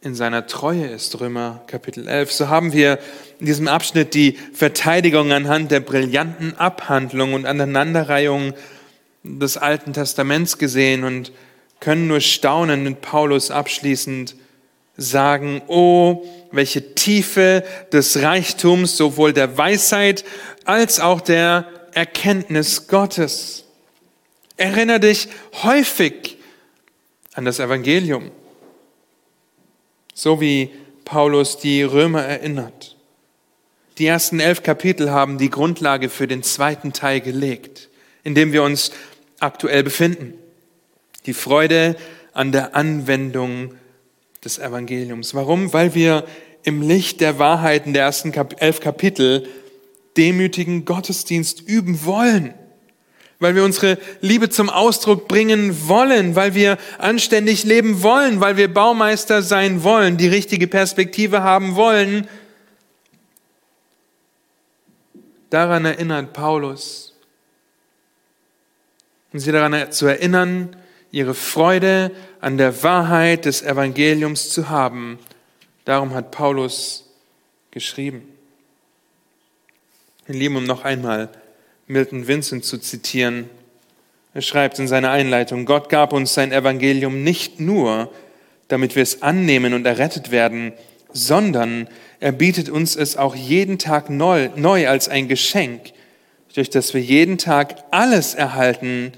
in 0.02 0.16
seiner 0.16 0.46
Treue 0.46 0.86
ist, 0.88 1.18
Römer 1.22 1.62
Kapitel 1.68 2.10
11. 2.10 2.32
So 2.34 2.50
haben 2.50 2.74
wir 2.74 3.00
in 3.40 3.46
diesem 3.46 3.70
Abschnitt 3.70 4.14
die 4.14 4.38
Verteidigung 4.52 5.32
anhand 5.32 5.72
der 5.72 5.80
brillanten 5.80 6.58
Abhandlung 6.58 7.34
und 7.34 7.46
Aneinanderreihung 7.46 8.54
des 9.24 9.56
Alten 9.56 9.94
Testaments 9.94 10.58
gesehen 10.58 11.06
und 11.06 11.32
können 11.80 12.08
nur 12.08 12.22
staunen 12.22 12.84
mit 12.84 13.02
Paulus 13.02 13.52
abschließend 13.52 14.36
sagen, 14.98 15.62
oh, 15.68 16.26
welche 16.52 16.94
Tiefe 16.96 17.64
des 17.92 18.22
Reichtums 18.22 18.98
sowohl 18.98 19.34
der 19.34 19.58
Weisheit 19.58 20.26
als 20.66 21.00
auch 21.00 21.22
der 21.22 21.68
Erkenntnis 21.94 22.88
Gottes. 22.88 23.66
Erinnere 24.58 25.00
dich 25.00 25.30
häufig 25.64 26.38
an 27.34 27.46
das 27.46 27.60
Evangelium, 27.60 28.32
so 30.14 30.42
wie 30.42 30.70
Paulus 31.06 31.58
die 31.58 31.82
Römer 31.82 32.24
erinnert. 32.24 32.98
Die 33.98 34.06
ersten 34.06 34.40
elf 34.40 34.64
Kapitel 34.64 35.12
haben 35.12 35.38
die 35.38 35.50
Grundlage 35.50 36.10
für 36.10 36.28
den 36.28 36.44
zweiten 36.44 36.94
Teil 36.94 37.22
gelegt, 37.22 37.90
in 38.24 38.36
dem 38.36 38.52
wir 38.52 38.64
uns 38.64 38.92
aktuell 39.40 39.84
befinden. 39.84 40.34
Die 41.26 41.34
Freude 41.34 41.96
an 42.34 42.52
der 42.52 42.76
Anwendung 42.76 43.76
des 44.44 44.60
Evangeliums. 44.60 45.34
Warum? 45.34 45.74
Weil 45.74 45.94
wir 45.96 46.26
im 46.64 46.82
Licht 46.82 47.22
der 47.22 47.40
Wahrheiten 47.40 47.94
der 47.94 48.04
ersten 48.04 48.34
elf 48.34 48.80
Kapitel 48.80 49.48
demütigen 50.18 50.86
Gottesdienst 50.86 51.62
üben 51.62 52.06
wollen, 52.06 52.54
weil 53.40 53.56
wir 53.56 53.64
unsere 53.64 53.98
Liebe 54.22 54.50
zum 54.50 54.70
Ausdruck 54.70 55.28
bringen 55.28 55.88
wollen, 55.88 56.36
weil 56.36 56.56
wir 56.56 56.78
anständig 56.98 57.64
leben 57.64 58.04
wollen, 58.04 58.42
weil 58.42 58.58
wir 58.58 58.74
Baumeister 58.74 59.42
sein 59.42 59.84
wollen, 59.84 60.18
die 60.18 60.28
richtige 60.28 60.68
Perspektive 60.68 61.42
haben 61.44 61.76
wollen. 61.76 62.28
Daran 65.50 65.86
erinnert 65.86 66.34
Paulus, 66.34 67.16
um 69.32 69.40
sie 69.40 69.52
daran 69.52 69.92
zu 69.92 70.06
erinnern, 70.06 70.76
ihre 71.12 71.34
Freude 71.34 72.12
an 72.40 72.58
der 72.58 72.84
Wahrheit 72.84 73.46
des 73.46 73.62
Evangeliums 73.62 74.50
zu 74.50 74.70
haben. 74.70 75.20
Darum 75.86 76.14
hat 76.14 76.32
Paulus 76.32 77.06
geschrieben. 77.72 78.24
Ihr 80.28 80.36
Lieben, 80.36 80.56
um 80.56 80.66
noch 80.66 80.86
einmal 80.86 81.30
Milton 81.88 82.28
Vincent 82.28 82.64
zu 82.64 82.78
zitieren, 82.78 83.50
er 84.34 84.42
schreibt 84.42 84.78
in 84.78 84.88
seiner 84.88 85.10
Einleitung, 85.10 85.66
Gott 85.66 85.90
gab 85.90 86.14
uns 86.14 86.36
sein 86.36 86.52
Evangelium 86.52 87.24
nicht 87.24 87.60
nur, 87.60 88.14
damit 88.68 88.96
wir 88.96 89.02
es 89.02 89.24
annehmen 89.24 89.74
und 89.74 89.88
errettet 89.88 90.30
werden, 90.30 90.74
sondern 91.12 91.88
er 92.20 92.32
bietet 92.32 92.70
uns 92.70 92.96
es 92.96 93.18
auch 93.18 93.36
jeden 93.36 93.80
Tag 93.80 94.12
neu, 94.12 94.50
neu 94.56 94.88
als 94.88 95.10
ein 95.10 95.28
Geschenk, 95.28 95.94
durch 96.54 96.70
das 96.70 96.94
wir 96.94 97.02
jeden 97.02 97.40
Tag 97.40 97.76
alles 97.90 98.36
erhalten, 98.36 99.14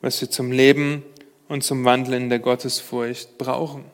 was 0.00 0.20
wir 0.22 0.30
zum 0.30 0.50
Leben 0.52 1.02
und 1.48 1.62
zum 1.62 1.84
Wandeln 1.84 2.24
in 2.24 2.30
der 2.30 2.38
Gottesfurcht 2.38 3.38
brauchen. 3.38 3.84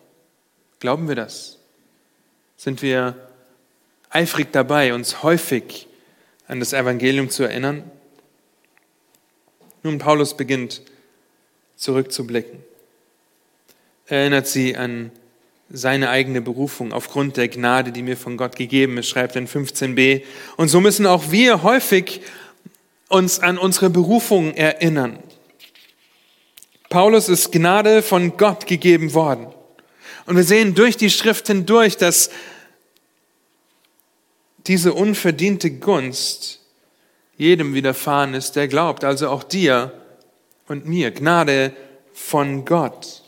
Glauben 0.81 1.09
wir 1.09 1.15
das? 1.15 1.59
Sind 2.57 2.83
wir 2.83 3.17
eifrig 4.11 4.53
dabei, 4.53 4.95
uns 4.95 5.23
häufig 5.23 5.89
an 6.47 6.61
das 6.61 6.73
Evangelium 6.73 7.31
zu 7.31 7.45
erinnern? 7.45 7.91
Nun, 9.83 9.99
Paulus 9.99 10.37
beginnt 10.37 10.83
zurückzublicken. 11.77 12.61
Er 14.07 14.19
erinnert 14.21 14.47
sie 14.47 14.77
an 14.77 15.11
seine 15.71 16.11
eigene 16.11 16.41
Berufung 16.43 16.93
aufgrund 16.93 17.37
der 17.37 17.49
Gnade, 17.49 17.93
die 17.93 18.03
mir 18.03 18.17
von 18.17 18.37
Gott 18.37 18.57
gegeben 18.57 18.99
ist, 18.99 19.09
schreibt 19.09 19.37
in 19.37 19.49
15b. 19.49 20.23
Und 20.57 20.69
so 20.69 20.81
müssen 20.81 21.07
auch 21.07 21.31
wir 21.31 21.63
häufig 21.63 22.21
uns 23.09 23.41
an 23.41 23.59
unsere 23.59 23.91
Berufung 23.91 24.55
erinnern. 24.55 25.19
Paulus 26.93 27.31
ist 27.31 27.53
Gnade 27.53 28.03
von 28.03 28.37
Gott 28.37 28.67
gegeben 28.67 29.15
worden. 29.15 29.47
Und 30.27 30.37
wir 30.37 30.45
sehen 30.45 30.75
durch 30.75 30.99
die 30.99 31.09
Schrift 31.09 31.47
hindurch, 31.47 31.97
dass 31.97 32.29
diese 34.67 34.93
unverdiente 34.93 35.71
Gunst 35.71 36.61
jedem 37.39 37.73
widerfahren 37.73 38.35
ist, 38.35 38.57
der 38.57 38.69
glaubt, 38.69 39.05
also 39.05 39.31
auch 39.31 39.43
dir 39.43 39.95
und 40.69 40.87
mir. 40.87 41.13
Gnade 41.13 41.73
von 42.13 42.67
Gott. 42.67 43.23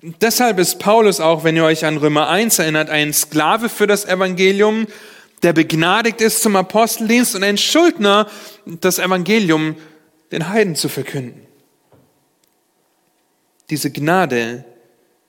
Deshalb 0.00 0.58
ist 0.58 0.78
Paulus 0.78 1.20
auch, 1.20 1.44
wenn 1.44 1.56
ihr 1.56 1.64
euch 1.64 1.84
an 1.84 1.98
Römer 1.98 2.30
1 2.30 2.58
erinnert, 2.58 2.88
ein 2.88 3.12
Sklave 3.12 3.68
für 3.68 3.86
das 3.86 4.06
Evangelium, 4.06 4.86
der 5.42 5.52
begnadigt 5.52 6.22
ist 6.22 6.42
zum 6.42 6.56
Aposteldienst 6.56 7.34
und 7.34 7.44
ein 7.44 7.58
Schuldner, 7.58 8.30
das 8.64 8.98
Evangelium 8.98 9.76
den 10.32 10.48
Heiden 10.48 10.74
zu 10.74 10.88
verkünden. 10.88 11.49
Diese 13.70 13.90
Gnade 13.90 14.64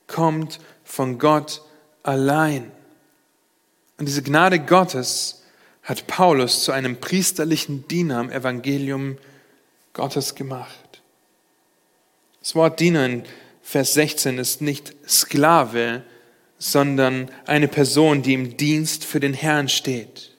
kommt 0.08 0.58
von 0.84 1.18
Gott 1.18 1.62
allein. 2.02 2.70
Und 3.98 4.06
diese 4.06 4.22
Gnade 4.22 4.58
Gottes 4.58 5.42
hat 5.84 6.06
Paulus 6.06 6.64
zu 6.64 6.72
einem 6.72 6.96
priesterlichen 6.96 7.86
Diener 7.88 8.20
im 8.20 8.30
Evangelium 8.30 9.16
Gottes 9.92 10.34
gemacht. 10.34 11.02
Das 12.40 12.54
Wort 12.54 12.80
Diener 12.80 13.06
in 13.06 13.24
Vers 13.62 13.94
16 13.94 14.38
ist 14.38 14.60
nicht 14.60 14.94
Sklave, 15.08 16.02
sondern 16.58 17.30
eine 17.46 17.68
Person, 17.68 18.22
die 18.22 18.34
im 18.34 18.56
Dienst 18.56 19.04
für 19.04 19.20
den 19.20 19.34
Herrn 19.34 19.68
steht. 19.68 20.32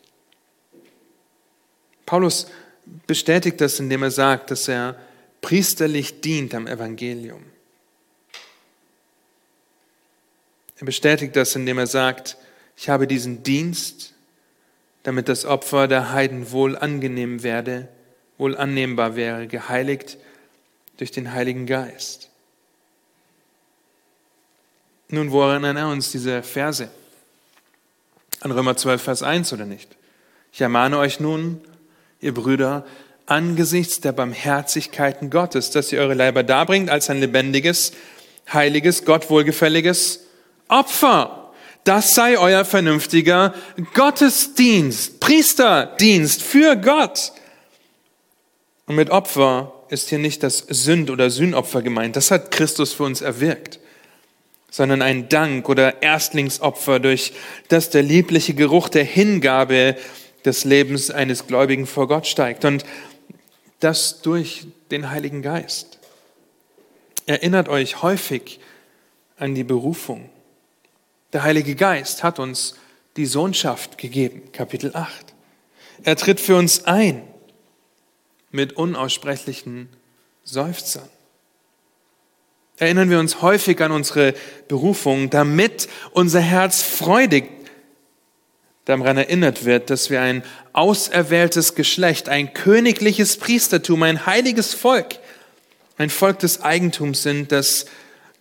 Paulus 2.06 2.48
bestätigt 3.08 3.62
das, 3.62 3.80
indem 3.80 4.04
er 4.04 4.12
sagt, 4.12 4.52
dass 4.52 4.68
er 4.68 4.98
priesterlich 5.42 6.22
dient 6.22 6.54
am 6.54 6.68
Evangelium. 6.68 7.53
Er 10.84 10.86
bestätigt 10.86 11.38
das, 11.38 11.56
indem 11.56 11.78
er 11.78 11.88
sagt, 11.88 12.36
ich 12.76 12.89
habe 12.89 13.08
diesen 13.08 13.41
Dienst, 13.41 14.15
damit 15.04 15.30
das 15.30 15.46
Opfer 15.46 15.88
der 15.88 16.12
Heiden 16.12 16.52
wohl 16.52 16.78
angenehm 16.78 17.41
werde, 17.41 17.88
wohl 18.38 18.58
annehmbar 18.58 19.15
wäre, 19.15 19.48
geheiligt 19.48 20.17
durch 20.98 21.12
den 21.12 21.32
Heiligen 21.32 21.67
Geist. 21.67 22.32
Nun, 25.08 25.32
woran 25.32 25.63
erinnern 25.63 25.93
uns 25.93 26.12
diese 26.12 26.43
Verse? 26.43 26.89
An 28.41 28.52
Römer 28.52 28.76
12, 28.76 29.02
Vers 29.02 29.24
1 29.24 29.54
oder 29.54 29.65
nicht? 29.65 29.96
Ich 30.52 30.60
ermahne 30.60 30.98
euch 30.98 31.22
nun, 31.22 31.62
ihr 32.19 32.34
Brüder, 32.34 32.86
angesichts 33.26 34.02
der 34.02 34.12
Barmherzigkeiten 34.12 35.30
Gottes, 35.30 35.72
dass 35.72 35.93
ihr 35.93 36.02
eure 36.02 36.13
Leiber 36.13 36.43
darbringt 36.43 36.89
als 36.89 37.10
ein 37.10 37.22
lebendiges, 37.22 37.93
heiliges, 38.52 39.06
Gott 39.06 39.30
wohlgefälliges 39.30 40.24
Opfer. 40.67 41.52
Das 41.84 42.12
sei 42.12 42.38
euer 42.38 42.63
vernünftiger 42.63 43.54
Gottesdienst, 43.93 45.19
Priesterdienst 45.19 46.41
für 46.41 46.76
Gott. 46.78 47.34
Und 48.86 48.95
mit 48.95 49.10
Opfer 49.10 49.73
ist 49.89 50.10
hier 50.10 50.19
nicht 50.19 50.43
das 50.43 50.60
Sünd- 50.60 51.10
oder 51.10 51.30
Sühnopfer 51.30 51.82
gemeint. 51.82 52.15
Das 52.15 52.32
hat 52.32 52.52
Christus 52.52 52.93
für 52.93 53.04
uns 53.04 53.21
erwirkt 53.21 53.80
sondern 54.73 55.04
ein 55.04 55.30
Dank 55.30 55.69
oder 55.69 56.02
Erstlingsopfer, 56.02 56.99
durch 56.99 57.34
das 57.67 57.91
der 57.91 58.02
liebliche 58.02 58.56
Geruch 58.56 58.89
der 58.89 59.04
Hingabe 59.04 59.95
des 60.45 60.65
Lebens 60.65 61.12
eines 61.12 61.45
Gläubigen 61.45 61.86
vor 61.86 62.08
Gott 62.08 62.26
steigt. 62.26 62.65
Und 62.65 62.84
das 63.80 64.23
durch 64.23 64.65
den 64.89 65.12
Heiligen 65.12 65.43
Geist. 65.43 65.99
Erinnert 67.28 67.69
euch 67.69 68.02
häufig 68.02 68.60
an 69.38 69.54
die 69.54 69.63
Berufung. 69.63 70.32
Der 71.34 71.41
Heilige 71.41 71.74
Geist 71.74 72.22
hat 72.22 72.38
uns 72.38 72.76
die 73.17 73.26
Sohnschaft 73.26 73.98
gegeben, 73.98 74.52
Kapitel 74.52 74.91
8. 74.93 75.34
Er 76.04 76.15
tritt 76.15 76.39
für 76.39 76.56
uns 76.56 76.86
ein 76.86 77.24
mit 78.52 78.74
unaussprechlichen 78.74 79.89
Seufzern. 80.43 81.10
Erinnern 82.78 83.10
wir 83.10 83.19
uns 83.19 83.41
häufig 83.41 83.82
an 83.82 83.91
unsere 83.91 84.36
Berufung, 84.67 85.32
damit 85.32 85.88
unser 86.12 86.39
Herz 86.39 86.84
freudig 86.84 87.50
daran 88.86 89.17
erinnert 89.17 89.65
wird, 89.65 89.89
dass 89.89 90.12
wir 90.12 90.22
ein 90.22 90.43
auserwähltes 90.74 91.74
Geschlecht, 91.74 92.30
ein 92.30 92.54
königliches 92.54 93.38
Priestertum, 93.38 94.04
ein 94.04 94.28
heiliges 94.28 94.76
Volk, 94.76 95.17
ein 95.98 96.12
Volk 96.12 96.39
des 96.39 96.62
Eigentums 96.62 97.24
sind, 97.24 97.52
das 97.52 97.86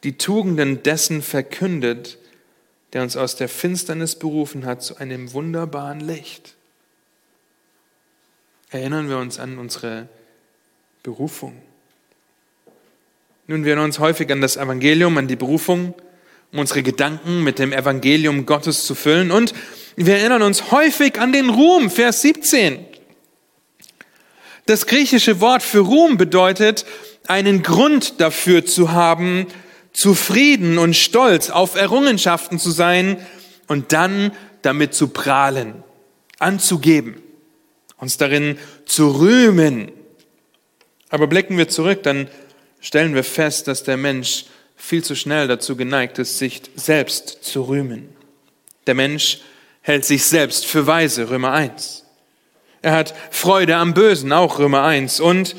die 0.04 0.18
Tugenden 0.18 0.82
dessen 0.82 1.22
verkündet, 1.22 2.18
der 2.92 3.02
uns 3.02 3.16
aus 3.16 3.36
der 3.36 3.48
Finsternis 3.48 4.16
berufen 4.16 4.66
hat 4.66 4.82
zu 4.82 4.96
einem 4.96 5.32
wunderbaren 5.32 6.00
Licht. 6.00 6.54
Erinnern 8.70 9.08
wir 9.08 9.18
uns 9.18 9.38
an 9.38 9.58
unsere 9.58 10.08
Berufung. 11.02 11.60
Nun, 13.46 13.64
wir 13.64 13.72
erinnern 13.72 13.86
uns 13.86 13.98
häufig 13.98 14.30
an 14.30 14.40
das 14.40 14.56
Evangelium, 14.56 15.18
an 15.18 15.28
die 15.28 15.36
Berufung, 15.36 15.94
um 16.52 16.58
unsere 16.58 16.82
Gedanken 16.82 17.42
mit 17.42 17.58
dem 17.58 17.72
Evangelium 17.72 18.46
Gottes 18.46 18.84
zu 18.86 18.94
füllen 18.94 19.30
und 19.30 19.52
wir 19.96 20.16
erinnern 20.16 20.42
uns 20.42 20.70
häufig 20.70 21.18
an 21.20 21.32
den 21.32 21.50
Ruhm, 21.50 21.90
Vers 21.90 22.22
17. 22.22 22.86
Das 24.66 24.86
griechische 24.86 25.40
Wort 25.40 25.62
für 25.62 25.80
Ruhm 25.80 26.16
bedeutet, 26.16 26.86
einen 27.26 27.62
Grund 27.62 28.20
dafür 28.20 28.64
zu 28.64 28.92
haben, 28.92 29.46
zufrieden 29.92 30.78
und 30.78 30.94
stolz 30.94 31.50
auf 31.50 31.74
Errungenschaften 31.74 32.58
zu 32.58 32.70
sein 32.70 33.24
und 33.66 33.92
dann 33.92 34.32
damit 34.62 34.94
zu 34.94 35.08
prahlen, 35.08 35.82
anzugeben, 36.38 37.20
uns 37.96 38.16
darin 38.16 38.58
zu 38.86 39.10
rühmen. 39.10 39.92
Aber 41.08 41.26
blicken 41.26 41.58
wir 41.58 41.68
zurück, 41.68 42.02
dann 42.02 42.28
stellen 42.80 43.14
wir 43.14 43.24
fest, 43.24 43.68
dass 43.68 43.84
der 43.84 43.96
Mensch 43.96 44.46
viel 44.76 45.04
zu 45.04 45.14
schnell 45.14 45.46
dazu 45.46 45.76
geneigt 45.76 46.18
ist, 46.18 46.38
sich 46.38 46.62
selbst 46.74 47.44
zu 47.44 47.62
rühmen. 47.62 48.08
Der 48.86 48.94
Mensch 48.94 49.40
hält 49.80 50.04
sich 50.04 50.24
selbst 50.24 50.66
für 50.66 50.86
weise, 50.86 51.30
Römer 51.30 51.52
1. 51.52 52.04
Er 52.82 52.92
hat 52.92 53.14
Freude 53.30 53.76
am 53.76 53.94
Bösen, 53.94 54.32
auch 54.32 54.58
Römer 54.58 54.82
1. 54.82 55.20
Und 55.20 55.54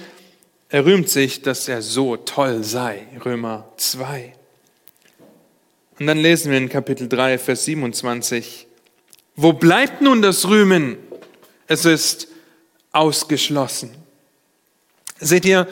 er 0.74 0.86
rühmt 0.86 1.08
sich, 1.08 1.44
dass 1.44 1.68
er 1.68 1.84
so 1.84 2.18
toll 2.18 2.64
sei, 2.64 3.06
Römer 3.24 3.70
2. 3.78 4.34
Und 6.00 6.08
dann 6.08 6.18
lesen 6.18 6.52
wir 6.52 6.58
in 6.58 6.68
Kapitel 6.68 7.08
3, 7.08 7.38
Vers 7.38 7.66
27, 7.66 8.66
wo 9.36 9.54
bleibt 9.54 10.02
nun 10.02 10.24
das 10.24 10.48
Rühmen? 10.48 10.98
Es 11.68 11.86
ist 11.86 12.28
ausgeschlossen. 12.92 13.92
Seht 15.20 15.46
ihr, 15.46 15.68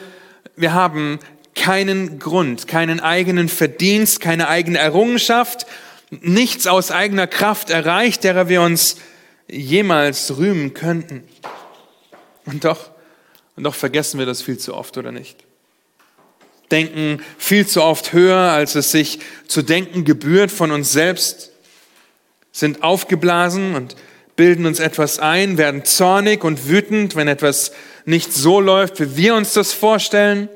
wir 0.54 0.72
haben 0.72 1.18
keinen 1.56 2.20
Grund, 2.20 2.68
keinen 2.68 3.00
eigenen 3.00 3.48
Verdienst, 3.48 4.20
keine 4.20 4.46
eigene 4.46 4.78
Errungenschaft, 4.78 5.66
nichts 6.10 6.68
aus 6.68 6.92
eigener 6.92 7.26
Kraft 7.26 7.70
erreicht, 7.70 8.22
derer 8.22 8.48
wir 8.48 8.62
uns 8.62 8.98
jemals 9.48 10.36
rühmen 10.38 10.74
könnten. 10.74 11.24
Und 12.44 12.64
doch, 12.64 12.91
und 13.56 13.64
doch 13.64 13.74
vergessen 13.74 14.18
wir 14.18 14.26
das 14.26 14.42
viel 14.42 14.58
zu 14.58 14.74
oft, 14.74 14.96
oder 14.96 15.12
nicht? 15.12 15.44
Denken 16.70 17.22
viel 17.36 17.66
zu 17.66 17.82
oft 17.82 18.12
höher, 18.12 18.52
als 18.52 18.74
es 18.74 18.90
sich 18.90 19.18
zu 19.46 19.62
denken 19.62 20.04
gebührt 20.04 20.50
von 20.50 20.70
uns 20.70 20.92
selbst, 20.92 21.50
sind 22.50 22.82
aufgeblasen 22.82 23.74
und 23.74 23.96
bilden 24.36 24.66
uns 24.66 24.80
etwas 24.80 25.18
ein, 25.18 25.58
werden 25.58 25.84
zornig 25.84 26.44
und 26.44 26.68
wütend, 26.68 27.16
wenn 27.16 27.28
etwas 27.28 27.72
nicht 28.04 28.32
so 28.32 28.60
läuft, 28.60 29.00
wie 29.00 29.16
wir 29.16 29.34
uns 29.34 29.52
das 29.52 29.72
vorstellen. 29.72 30.48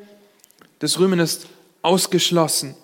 Das 0.79 0.99
Rühmen 0.99 1.21
ist 1.21 1.47
ausgeschlossen. 1.83 2.75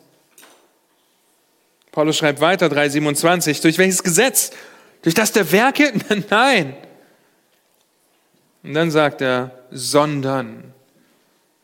Paulus 1.90 2.16
schreibt 2.16 2.40
weiter, 2.40 2.66
3,27, 2.66 3.60
durch 3.62 3.78
welches 3.78 4.02
Gesetz? 4.02 4.50
Durch 5.02 5.14
das 5.14 5.32
der 5.32 5.50
Werke? 5.52 5.92
Nein. 6.30 6.74
Und 8.62 8.74
dann 8.74 8.90
sagt 8.90 9.20
er, 9.20 9.61
sondern 9.72 10.72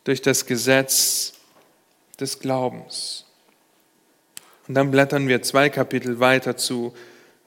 durch 0.05 0.23
das 0.23 0.47
Gesetz 0.47 1.35
des 2.19 2.41
Glaubens. 2.41 3.27
Und 4.67 4.75
dann 4.75 4.91
blättern 4.91 5.29
wir 5.29 5.43
zwei 5.43 5.69
Kapitel 5.69 6.21
weiter 6.21 6.57
zu 6.57 6.95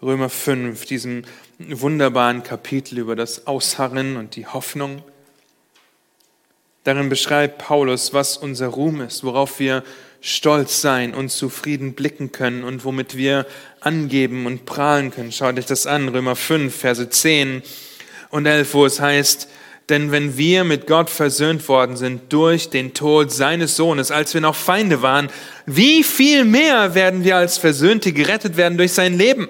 Römer 0.01 0.29
5, 0.29 0.85
diesem 0.85 1.23
wunderbaren 1.59 2.43
Kapitel 2.43 2.97
über 2.97 3.15
das 3.15 3.45
Ausharren 3.45 4.17
und 4.17 4.35
die 4.35 4.47
Hoffnung. 4.47 5.03
Darin 6.83 7.09
beschreibt 7.09 7.59
Paulus, 7.59 8.13
was 8.13 8.37
unser 8.37 8.67
Ruhm 8.67 9.01
ist, 9.01 9.23
worauf 9.23 9.59
wir 9.59 9.83
stolz 10.21 10.81
sein 10.81 11.13
und 11.13 11.29
zufrieden 11.29 11.93
blicken 11.93 12.31
können 12.31 12.63
und 12.63 12.85
womit 12.85 13.17
wir 13.17 13.45
angeben 13.79 14.47
und 14.47 14.65
prahlen 14.65 15.11
können. 15.11 15.31
Schaut 15.31 15.57
euch 15.59 15.65
das 15.67 15.85
an, 15.85 16.09
Römer 16.09 16.35
5, 16.35 16.75
Verse 16.75 17.07
10 17.09 17.61
und 18.29 18.45
11, 18.45 18.73
wo 18.73 18.85
es 18.85 18.99
heißt, 18.99 19.47
denn 19.89 20.11
wenn 20.11 20.37
wir 20.37 20.63
mit 20.63 20.87
Gott 20.87 21.09
versöhnt 21.09 21.67
worden 21.67 21.97
sind 21.97 22.31
durch 22.31 22.69
den 22.69 22.93
Tod 22.93 23.31
seines 23.31 23.75
Sohnes, 23.75 24.11
als 24.11 24.33
wir 24.33 24.41
noch 24.41 24.55
Feinde 24.55 25.01
waren, 25.01 25.29
wie 25.65 26.03
viel 26.03 26.45
mehr 26.45 26.95
werden 26.95 27.23
wir 27.23 27.35
als 27.37 27.57
Versöhnte 27.57 28.13
gerettet 28.13 28.57
werden 28.57 28.77
durch 28.77 28.93
sein 28.93 29.17
Leben? 29.17 29.49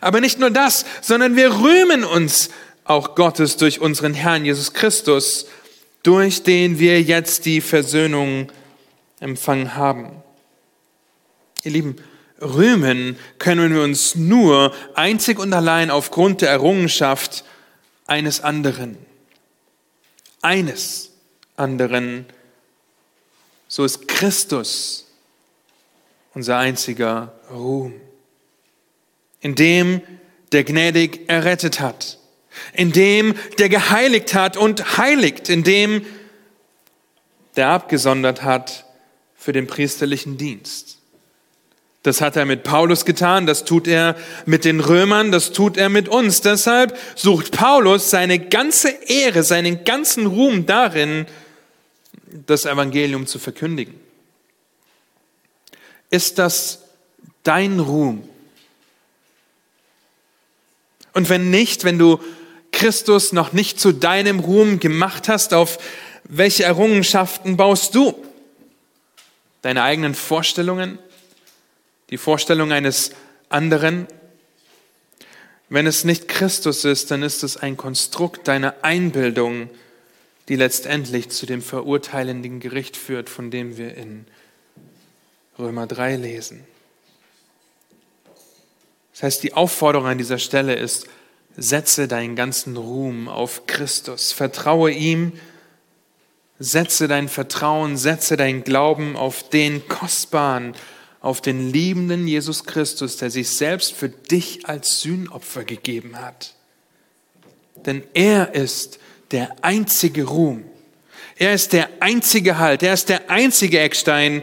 Aber 0.00 0.20
nicht 0.20 0.38
nur 0.38 0.50
das, 0.50 0.84
sondern 1.02 1.36
wir 1.36 1.52
rühmen 1.60 2.04
uns 2.04 2.50
auch 2.84 3.14
Gottes 3.14 3.56
durch 3.56 3.80
unseren 3.80 4.14
Herrn 4.14 4.44
Jesus 4.44 4.72
Christus, 4.72 5.46
durch 6.02 6.42
den 6.42 6.78
wir 6.78 7.00
jetzt 7.00 7.46
die 7.46 7.60
Versöhnung 7.60 8.52
empfangen 9.20 9.74
haben. 9.74 10.22
Ihr 11.62 11.72
Lieben, 11.72 11.96
rühmen 12.40 13.18
können 13.38 13.74
wir 13.74 13.82
uns 13.82 14.14
nur 14.14 14.74
einzig 14.94 15.38
und 15.38 15.52
allein 15.52 15.90
aufgrund 15.90 16.42
der 16.42 16.50
Errungenschaft 16.50 17.44
eines 18.06 18.40
anderen. 18.42 18.98
Eines 20.44 21.10
anderen. 21.56 22.26
So 23.66 23.84
ist 23.84 24.06
Christus 24.06 25.06
unser 26.34 26.58
einziger 26.58 27.32
Ruhm. 27.50 27.94
In 29.40 29.54
dem 29.54 30.00
der 30.52 30.64
gnädig 30.64 31.28
errettet 31.28 31.80
hat 31.80 32.18
in 32.72 32.92
dem 32.92 33.34
der 33.58 33.68
geheiligt 33.68 34.34
hat 34.34 34.56
und 34.56 34.98
heiligt, 34.98 35.48
in 35.48 35.64
dem 35.64 36.04
der 37.56 37.68
abgesondert 37.68 38.42
hat 38.42 38.84
für 39.36 39.52
den 39.52 39.66
priesterlichen 39.66 40.36
Dienst. 40.36 40.93
Das 42.04 42.20
hat 42.20 42.36
er 42.36 42.44
mit 42.44 42.64
Paulus 42.64 43.06
getan, 43.06 43.46
das 43.46 43.64
tut 43.64 43.88
er 43.88 44.14
mit 44.44 44.66
den 44.66 44.80
Römern, 44.80 45.32
das 45.32 45.52
tut 45.52 45.78
er 45.78 45.88
mit 45.88 46.06
uns. 46.06 46.42
Deshalb 46.42 46.98
sucht 47.14 47.52
Paulus 47.52 48.10
seine 48.10 48.38
ganze 48.38 48.90
Ehre, 48.90 49.42
seinen 49.42 49.84
ganzen 49.84 50.26
Ruhm 50.26 50.66
darin, 50.66 51.24
das 52.46 52.66
Evangelium 52.66 53.26
zu 53.26 53.38
verkündigen. 53.38 53.98
Ist 56.10 56.38
das 56.38 56.80
dein 57.42 57.80
Ruhm? 57.80 58.28
Und 61.14 61.30
wenn 61.30 61.48
nicht, 61.48 61.84
wenn 61.84 61.98
du 61.98 62.20
Christus 62.70 63.32
noch 63.32 63.54
nicht 63.54 63.80
zu 63.80 63.92
deinem 63.92 64.40
Ruhm 64.40 64.78
gemacht 64.78 65.30
hast, 65.30 65.54
auf 65.54 65.78
welche 66.24 66.64
Errungenschaften 66.64 67.56
baust 67.56 67.94
du? 67.94 68.14
Deine 69.62 69.84
eigenen 69.84 70.14
Vorstellungen? 70.14 70.98
Die 72.14 72.18
Vorstellung 72.18 72.70
eines 72.70 73.10
anderen? 73.48 74.06
Wenn 75.68 75.84
es 75.88 76.04
nicht 76.04 76.28
Christus 76.28 76.84
ist, 76.84 77.10
dann 77.10 77.24
ist 77.24 77.42
es 77.42 77.56
ein 77.56 77.76
Konstrukt 77.76 78.46
deiner 78.46 78.76
Einbildung, 78.82 79.68
die 80.46 80.54
letztendlich 80.54 81.30
zu 81.30 81.44
dem 81.44 81.60
verurteilenden 81.60 82.60
Gericht 82.60 82.96
führt, 82.96 83.28
von 83.28 83.50
dem 83.50 83.78
wir 83.78 83.96
in 83.96 84.26
Römer 85.58 85.88
3 85.88 86.14
lesen. 86.14 86.64
Das 89.12 89.24
heißt, 89.24 89.42
die 89.42 89.54
Aufforderung 89.54 90.06
an 90.06 90.18
dieser 90.18 90.38
Stelle 90.38 90.76
ist, 90.76 91.08
setze 91.56 92.06
deinen 92.06 92.36
ganzen 92.36 92.76
Ruhm 92.76 93.26
auf 93.26 93.66
Christus, 93.66 94.30
vertraue 94.30 94.92
ihm, 94.92 95.32
setze 96.60 97.08
dein 97.08 97.28
Vertrauen, 97.28 97.96
setze 97.96 98.36
dein 98.36 98.62
Glauben 98.62 99.16
auf 99.16 99.48
den 99.48 99.88
kostbaren, 99.88 100.76
auf 101.24 101.40
den 101.40 101.72
liebenden 101.72 102.28
Jesus 102.28 102.64
Christus, 102.64 103.16
der 103.16 103.30
sich 103.30 103.48
selbst 103.48 103.94
für 103.94 104.10
dich 104.10 104.66
als 104.66 105.00
Sühnopfer 105.00 105.64
gegeben 105.64 106.20
hat. 106.20 106.54
Denn 107.86 108.02
er 108.12 108.54
ist 108.54 108.98
der 109.30 109.56
einzige 109.62 110.24
Ruhm. 110.24 110.64
Er 111.36 111.54
ist 111.54 111.72
der 111.72 111.88
einzige 112.00 112.58
Halt. 112.58 112.82
Er 112.82 112.92
ist 112.92 113.08
der 113.08 113.30
einzige 113.30 113.80
Eckstein 113.80 114.42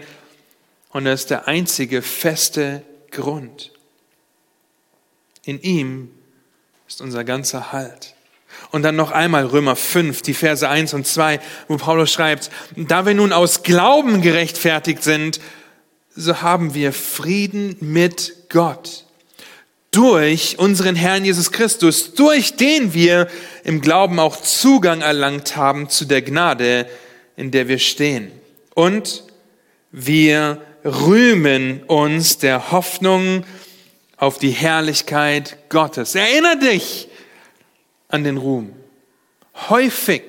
und 0.90 1.06
er 1.06 1.14
ist 1.14 1.30
der 1.30 1.48
einzige 1.48 2.02
feste 2.02 2.82
Grund. 3.12 3.72
In 5.46 5.62
ihm 5.62 6.10
ist 6.88 7.00
unser 7.00 7.24
ganzer 7.24 7.72
Halt. 7.72 8.16
Und 8.72 8.82
dann 8.82 8.96
noch 8.96 9.12
einmal 9.12 9.46
Römer 9.46 9.76
5, 9.76 10.24
die 10.24 10.34
Verse 10.34 10.68
1 10.68 10.96
und 10.96 11.06
2, 11.06 11.40
wo 11.68 11.78
Paulus 11.78 12.12
schreibt, 12.12 12.50
da 12.76 13.06
wir 13.06 13.14
nun 13.14 13.34
aus 13.34 13.62
Glauben 13.62 14.24
gerechtfertigt 14.24 15.04
sind, 15.04 15.40
so 16.16 16.42
haben 16.42 16.74
wir 16.74 16.94
Frieden 16.94 17.76
mit 17.80 18.50
Gott. 18.50 19.06
Durch 19.92 20.58
unseren 20.58 20.96
Herrn 20.96 21.26
Jesus 21.26 21.52
Christus, 21.52 22.14
durch 22.14 22.56
den 22.56 22.94
wir 22.94 23.28
im 23.64 23.82
Glauben 23.82 24.20
auch 24.20 24.42
Zugang 24.42 25.02
erlangt 25.02 25.56
haben 25.58 25.90
zu 25.90 26.06
der 26.06 26.22
Gnade, 26.22 26.90
in 27.36 27.52
der 27.52 27.68
wir 27.68 27.80
stehen. 27.80 28.32
Und 28.74 29.24
wir 29.92 30.62
rühmen 30.86 31.84
uns 31.84 32.38
der 32.38 32.72
Hoffnung 32.72 33.44
auf 34.16 34.38
die 34.38 34.52
Herrlichkeit 34.52 35.58
Gottes. 35.70 36.16
Erinner 36.16 36.56
dich 36.56 37.10
an 38.08 38.24
den 38.24 38.38
Ruhm. 38.38 38.74
Häufig. 39.70 40.24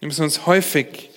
Wir 0.00 0.08
müssen 0.08 0.24
uns 0.24 0.46
häufig 0.46 1.10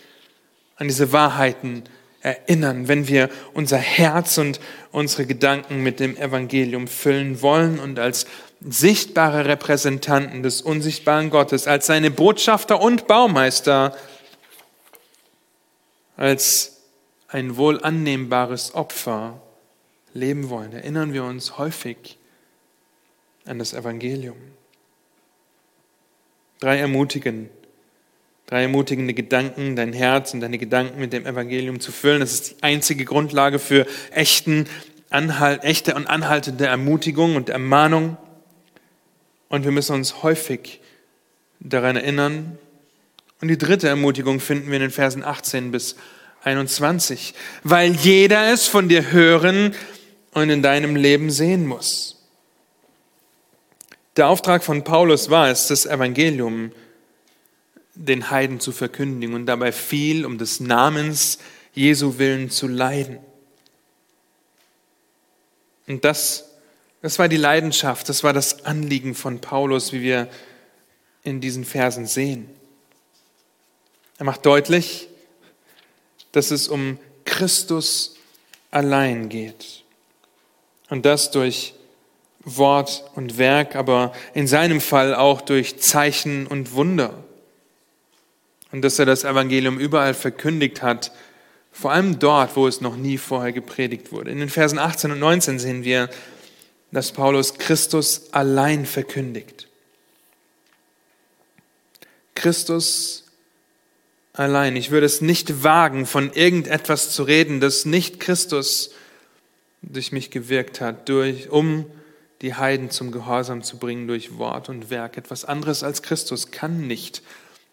an 0.75 0.87
diese 0.87 1.11
Wahrheiten 1.11 1.83
erinnern, 1.83 1.98
wenn 2.21 3.07
wir 3.07 3.29
unser 3.53 3.77
Herz 3.77 4.37
und 4.37 4.59
unsere 4.91 5.25
Gedanken 5.25 5.81
mit 5.81 5.99
dem 5.99 6.17
Evangelium 6.17 6.87
füllen 6.87 7.41
wollen 7.41 7.79
und 7.79 7.97
als 7.97 8.25
sichtbare 8.61 9.45
Repräsentanten 9.45 10.43
des 10.43 10.61
unsichtbaren 10.61 11.29
Gottes, 11.29 11.67
als 11.67 11.85
seine 11.85 12.11
Botschafter 12.11 12.81
und 12.81 13.07
Baumeister, 13.07 13.95
als 16.17 16.81
ein 17.29 17.55
wohl 17.55 17.81
annehmbares 17.81 18.75
Opfer 18.75 19.41
leben 20.13 20.49
wollen. 20.49 20.73
Erinnern 20.73 21.13
wir 21.13 21.23
uns 21.23 21.57
häufig 21.57 22.17
an 23.45 23.59
das 23.59 23.73
Evangelium. 23.73 24.37
Drei 26.59 26.79
ermutigen 26.79 27.49
drei 28.49 28.63
ermutigende 28.63 29.13
Gedanken, 29.13 29.75
dein 29.75 29.93
Herz 29.93 30.33
und 30.33 30.39
deine 30.39 30.57
Gedanken 30.57 30.99
mit 30.99 31.13
dem 31.13 31.27
Evangelium 31.27 31.79
zu 31.79 31.91
füllen. 31.91 32.19
Das 32.19 32.33
ist 32.33 32.49
die 32.49 32.63
einzige 32.63 33.05
Grundlage 33.05 33.59
für 33.59 33.85
echten 34.09 34.65
Anhalt, 35.11 35.63
echte 35.63 35.93
und 35.93 36.07
anhaltende 36.07 36.65
Ermutigung 36.65 37.35
und 37.35 37.49
Ermahnung. 37.49 38.17
Und 39.49 39.65
wir 39.65 39.71
müssen 39.71 39.93
uns 39.93 40.23
häufig 40.23 40.81
daran 41.59 41.95
erinnern. 41.95 42.57
Und 43.39 43.49
die 43.49 43.57
dritte 43.57 43.87
Ermutigung 43.87 44.39
finden 44.39 44.69
wir 44.69 44.77
in 44.77 44.81
den 44.81 44.91
Versen 44.91 45.23
18 45.23 45.69
bis 45.69 45.95
21, 46.43 47.35
weil 47.63 47.91
jeder 47.91 48.51
es 48.51 48.65
von 48.65 48.89
dir 48.89 49.11
hören 49.11 49.75
und 50.33 50.49
in 50.49 50.63
deinem 50.63 50.95
Leben 50.95 51.29
sehen 51.29 51.67
muss. 51.67 52.25
Der 54.17 54.27
Auftrag 54.27 54.63
von 54.63 54.83
Paulus 54.83 55.29
war 55.29 55.49
es, 55.49 55.67
das 55.67 55.85
Evangelium 55.85 56.71
den 57.99 58.31
Heiden 58.31 58.59
zu 58.61 58.71
verkündigen 58.71 59.35
und 59.35 59.45
dabei 59.45 59.71
viel 59.71 60.25
um 60.25 60.37
des 60.37 60.61
Namens 60.61 61.37
Jesu 61.73 62.17
willen 62.17 62.49
zu 62.49 62.67
leiden. 62.67 63.19
Und 65.85 66.05
das, 66.05 66.49
das 67.01 67.19
war 67.19 67.27
die 67.27 67.37
Leidenschaft, 67.37 68.07
das 68.07 68.23
war 68.23 68.31
das 68.31 68.65
Anliegen 68.65 69.15
von 69.15 69.41
Paulus, 69.41 69.91
wie 69.91 70.01
wir 70.01 70.29
in 71.23 71.41
diesen 71.41 71.65
Versen 71.65 72.05
sehen. 72.05 72.49
Er 74.17 74.25
macht 74.25 74.45
deutlich, 74.45 75.09
dass 76.31 76.51
es 76.51 76.69
um 76.69 76.97
Christus 77.25 78.15
allein 78.71 79.27
geht. 79.27 79.83
Und 80.89 81.05
das 81.05 81.31
durch 81.31 81.73
Wort 82.39 83.03
und 83.15 83.37
Werk, 83.37 83.75
aber 83.75 84.13
in 84.33 84.47
seinem 84.47 84.79
Fall 84.79 85.13
auch 85.13 85.41
durch 85.41 85.79
Zeichen 85.79 86.47
und 86.47 86.71
Wunder 86.73 87.25
und 88.71 88.81
dass 88.81 88.99
er 88.99 89.05
das 89.05 89.23
Evangelium 89.23 89.79
überall 89.79 90.13
verkündigt 90.13 90.81
hat, 90.81 91.11
vor 91.71 91.91
allem 91.91 92.19
dort, 92.19 92.55
wo 92.55 92.67
es 92.67 92.81
noch 92.81 92.95
nie 92.95 93.17
vorher 93.17 93.51
gepredigt 93.51 94.11
wurde. 94.11 94.31
In 94.31 94.39
den 94.39 94.49
Versen 94.49 94.79
18 94.79 95.11
und 95.11 95.19
19 95.19 95.59
sehen 95.59 95.83
wir, 95.83 96.09
dass 96.91 97.11
Paulus 97.11 97.55
Christus 97.55 98.33
allein 98.33 98.85
verkündigt. 98.85 99.67
Christus 102.35 103.25
allein. 104.33 104.75
Ich 104.75 104.91
würde 104.91 105.05
es 105.05 105.21
nicht 105.21 105.63
wagen, 105.63 106.05
von 106.05 106.31
irgendetwas 106.33 107.11
zu 107.11 107.23
reden, 107.23 107.59
das 107.59 107.85
nicht 107.85 108.19
Christus 108.19 108.91
durch 109.81 110.11
mich 110.11 110.31
gewirkt 110.31 110.81
hat, 110.81 111.09
durch, 111.09 111.49
um 111.49 111.85
die 112.41 112.55
Heiden 112.55 112.89
zum 112.89 113.11
Gehorsam 113.11 113.63
zu 113.63 113.77
bringen 113.77 114.07
durch 114.07 114.37
Wort 114.37 114.69
und 114.69 114.89
Werk. 114.89 115.17
Etwas 115.17 115.45
anderes 115.45 115.83
als 115.83 116.01
Christus 116.01 116.51
kann 116.51 116.87
nicht 116.87 117.21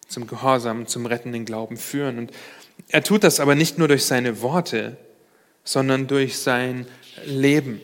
zum 0.07 0.27
Gehorsam, 0.27 0.87
zum 0.87 1.05
rettenden 1.05 1.45
Glauben 1.45 1.77
führen. 1.77 2.17
Und 2.17 2.31
er 2.89 3.03
tut 3.03 3.23
das 3.23 3.39
aber 3.39 3.55
nicht 3.55 3.77
nur 3.77 3.87
durch 3.87 4.05
seine 4.05 4.41
Worte, 4.41 4.97
sondern 5.63 6.07
durch 6.07 6.37
sein 6.37 6.87
Leben. 7.25 7.81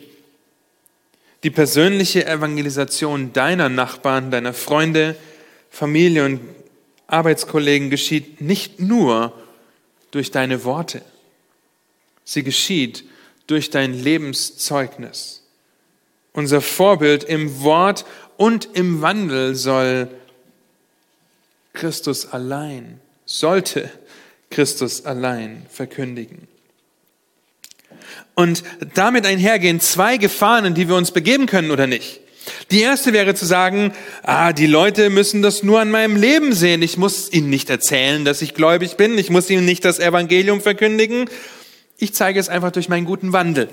Die 1.42 1.50
persönliche 1.50 2.26
Evangelisation 2.26 3.32
deiner 3.34 3.68
Nachbarn, 3.68 4.30
deiner 4.30 4.54
Freunde, 4.54 5.14
Familie 5.68 6.24
und 6.24 6.40
Arbeitskollegen 7.06 7.90
geschieht 7.90 8.40
nicht 8.40 8.80
nur 8.80 9.34
durch 10.10 10.30
deine 10.30 10.64
Worte. 10.64 11.02
Sie 12.24 12.42
geschieht 12.42 13.04
durch 13.46 13.68
dein 13.68 13.92
Lebenszeugnis. 13.92 15.42
Unser 16.32 16.62
Vorbild 16.62 17.24
im 17.24 17.60
Wort 17.60 18.06
und 18.38 18.68
im 18.72 19.02
Wandel 19.02 19.54
soll 19.54 20.08
Christus 21.74 22.32
allein, 22.32 23.00
sollte 23.26 23.90
Christus 24.50 25.04
allein 25.04 25.66
verkündigen. 25.68 26.48
Und 28.34 28.64
damit 28.94 29.26
einhergehen 29.26 29.80
zwei 29.80 30.16
Gefahren, 30.16 30.64
in 30.64 30.74
die 30.74 30.88
wir 30.88 30.96
uns 30.96 31.10
begeben 31.10 31.46
können 31.46 31.70
oder 31.70 31.86
nicht. 31.86 32.20
Die 32.70 32.80
erste 32.80 33.12
wäre 33.12 33.34
zu 33.34 33.46
sagen, 33.46 33.92
ah, 34.22 34.52
die 34.52 34.66
Leute 34.66 35.08
müssen 35.10 35.42
das 35.42 35.62
nur 35.62 35.80
an 35.80 35.90
meinem 35.90 36.16
Leben 36.16 36.52
sehen. 36.52 36.82
Ich 36.82 36.96
muss 36.96 37.32
ihnen 37.32 37.48
nicht 37.48 37.70
erzählen, 37.70 38.24
dass 38.24 38.42
ich 38.42 38.54
gläubig 38.54 38.96
bin. 38.96 39.18
Ich 39.18 39.30
muss 39.30 39.50
ihnen 39.50 39.64
nicht 39.64 39.84
das 39.84 39.98
Evangelium 39.98 40.60
verkündigen. 40.60 41.28
Ich 41.96 42.14
zeige 42.14 42.40
es 42.40 42.48
einfach 42.48 42.72
durch 42.72 42.88
meinen 42.88 43.06
guten 43.06 43.32
Wandel. 43.32 43.68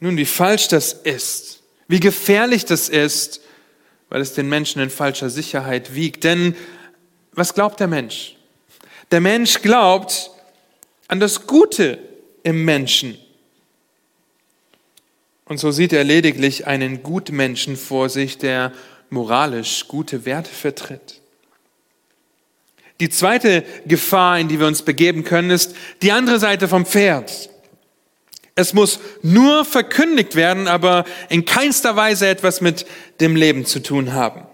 Nun, 0.00 0.16
wie 0.16 0.26
falsch 0.26 0.68
das 0.68 0.92
ist, 0.92 1.62
wie 1.88 2.00
gefährlich 2.00 2.64
das 2.64 2.88
ist, 2.88 3.40
weil 4.14 4.20
es 4.20 4.32
den 4.32 4.48
Menschen 4.48 4.80
in 4.80 4.90
falscher 4.90 5.28
Sicherheit 5.28 5.96
wiegt. 5.96 6.22
Denn 6.22 6.54
was 7.32 7.52
glaubt 7.52 7.80
der 7.80 7.88
Mensch? 7.88 8.36
Der 9.10 9.20
Mensch 9.20 9.60
glaubt 9.60 10.30
an 11.08 11.18
das 11.18 11.48
Gute 11.48 11.98
im 12.44 12.64
Menschen. 12.64 13.18
Und 15.46 15.58
so 15.58 15.72
sieht 15.72 15.92
er 15.92 16.04
lediglich 16.04 16.68
einen 16.68 17.02
Gutmenschen 17.02 17.76
vor 17.76 18.08
sich, 18.08 18.38
der 18.38 18.70
moralisch 19.10 19.88
gute 19.88 20.24
Werte 20.24 20.52
vertritt. 20.52 21.20
Die 23.00 23.10
zweite 23.10 23.64
Gefahr, 23.84 24.38
in 24.38 24.46
die 24.46 24.60
wir 24.60 24.68
uns 24.68 24.82
begeben 24.82 25.24
können, 25.24 25.50
ist 25.50 25.74
die 26.02 26.12
andere 26.12 26.38
Seite 26.38 26.68
vom 26.68 26.86
Pferd. 26.86 27.50
Es 28.54 28.72
muss 28.72 29.00
nur 29.22 29.64
verkündigt 29.64 30.36
werden, 30.36 30.68
aber 30.68 31.04
in 31.28 31.44
keinster 31.44 31.96
Weise 31.96 32.28
etwas 32.28 32.60
mit 32.60 32.86
dem 33.20 33.34
Leben 33.34 33.66
zu 33.66 33.80
tun 33.82 34.12
haben. 34.12 34.46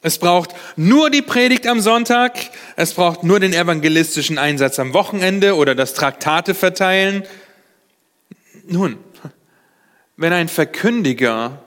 Es 0.00 0.18
braucht 0.18 0.54
nur 0.76 1.10
die 1.10 1.22
Predigt 1.22 1.66
am 1.66 1.80
Sonntag, 1.80 2.38
es 2.76 2.94
braucht 2.94 3.24
nur 3.24 3.40
den 3.40 3.52
evangelistischen 3.52 4.38
Einsatz 4.38 4.78
am 4.78 4.92
Wochenende 4.94 5.56
oder 5.56 5.74
das 5.74 5.94
Traktate 5.94 6.54
verteilen. 6.54 7.24
Nun, 8.66 8.98
wenn 10.16 10.32
ein 10.32 10.48
Verkündiger 10.48 11.62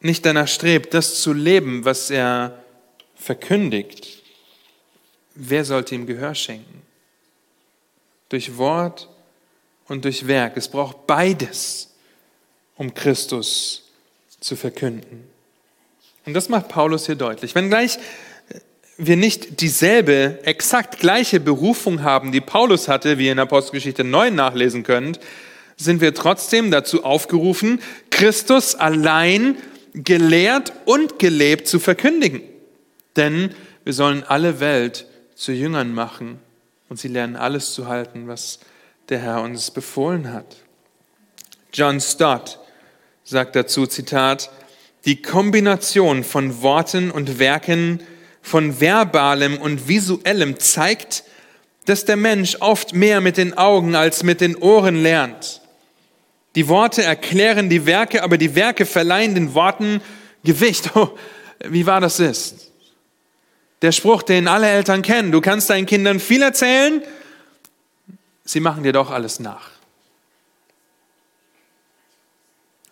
nicht 0.00 0.24
danach 0.24 0.48
strebt, 0.48 0.94
das 0.94 1.20
zu 1.20 1.32
leben, 1.32 1.84
was 1.84 2.10
er 2.10 2.62
verkündigt, 3.16 4.22
wer 5.34 5.64
sollte 5.64 5.94
ihm 5.94 6.06
Gehör 6.06 6.34
schenken? 6.34 6.82
Durch 8.28 8.58
Wort 8.58 9.08
und 9.88 10.04
durch 10.04 10.26
Werk. 10.26 10.56
Es 10.56 10.68
braucht 10.68 11.06
beides, 11.06 11.94
um 12.76 12.94
Christus 12.94 13.84
zu 14.40 14.56
verkünden. 14.56 15.24
Und 16.24 16.34
das 16.34 16.48
macht 16.48 16.68
Paulus 16.68 17.06
hier 17.06 17.14
deutlich. 17.14 17.54
Wenn 17.54 17.68
gleich 17.68 17.98
wir 18.98 19.16
nicht 19.16 19.60
dieselbe, 19.60 20.38
exakt 20.44 20.98
gleiche 20.98 21.38
Berufung 21.38 22.02
haben, 22.02 22.32
die 22.32 22.40
Paulus 22.40 22.88
hatte, 22.88 23.18
wie 23.18 23.26
ihr 23.26 23.32
in 23.32 23.38
Apostelgeschichte 23.38 24.04
9 24.04 24.34
nachlesen 24.34 24.82
könnt, 24.82 25.20
sind 25.76 26.00
wir 26.00 26.14
trotzdem 26.14 26.70
dazu 26.70 27.04
aufgerufen, 27.04 27.80
Christus 28.10 28.74
allein 28.74 29.56
gelehrt 29.92 30.72
und 30.86 31.18
gelebt 31.18 31.68
zu 31.68 31.78
verkündigen. 31.78 32.40
Denn 33.16 33.54
wir 33.84 33.92
sollen 33.92 34.24
alle 34.24 34.60
Welt 34.60 35.06
zu 35.34 35.52
Jüngern 35.52 35.92
machen 35.92 36.38
und 36.88 36.98
sie 36.98 37.08
lernen 37.08 37.36
alles 37.36 37.74
zu 37.74 37.88
halten, 37.88 38.26
was 38.26 38.60
der 39.08 39.18
Herr 39.20 39.42
uns 39.42 39.70
befohlen 39.70 40.32
hat. 40.32 40.56
John 41.72 42.00
Stott 42.00 42.58
sagt 43.24 43.56
dazu, 43.56 43.86
Zitat, 43.86 44.50
die 45.04 45.22
Kombination 45.22 46.24
von 46.24 46.62
Worten 46.62 47.10
und 47.10 47.38
Werken, 47.38 48.00
von 48.42 48.80
verbalem 48.80 49.58
und 49.58 49.88
visuellem 49.88 50.58
zeigt, 50.58 51.24
dass 51.84 52.04
der 52.04 52.16
Mensch 52.16 52.56
oft 52.60 52.94
mehr 52.94 53.20
mit 53.20 53.36
den 53.36 53.56
Augen 53.56 53.94
als 53.94 54.22
mit 54.22 54.40
den 54.40 54.56
Ohren 54.56 55.02
lernt. 55.02 55.60
Die 56.54 56.68
Worte 56.68 57.02
erklären 57.02 57.68
die 57.68 57.86
Werke, 57.86 58.22
aber 58.22 58.38
die 58.38 58.54
Werke 58.54 58.86
verleihen 58.86 59.34
den 59.34 59.54
Worten 59.54 60.00
Gewicht. 60.44 60.90
Oh, 60.96 61.10
wie 61.64 61.86
wahr 61.86 62.00
das 62.00 62.20
ist. 62.20 62.70
Der 63.82 63.92
Spruch, 63.92 64.22
den 64.22 64.46
alle 64.46 64.68
Eltern 64.68 65.02
kennen. 65.02 65.32
Du 65.32 65.40
kannst 65.40 65.70
deinen 65.70 65.86
Kindern 65.86 66.20
viel 66.20 66.42
erzählen, 66.42 67.02
sie 68.46 68.60
machen 68.60 68.82
dir 68.82 68.92
doch 68.92 69.10
alles 69.10 69.40
nach. 69.40 69.70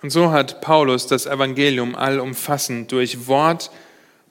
Und 0.03 0.11
so 0.11 0.33
hat 0.33 0.61
Paulus 0.61 1.07
das 1.07 1.25
Evangelium 1.25 1.95
allumfassend 1.95 2.93
durch 2.93 3.27
Wort 3.27 3.71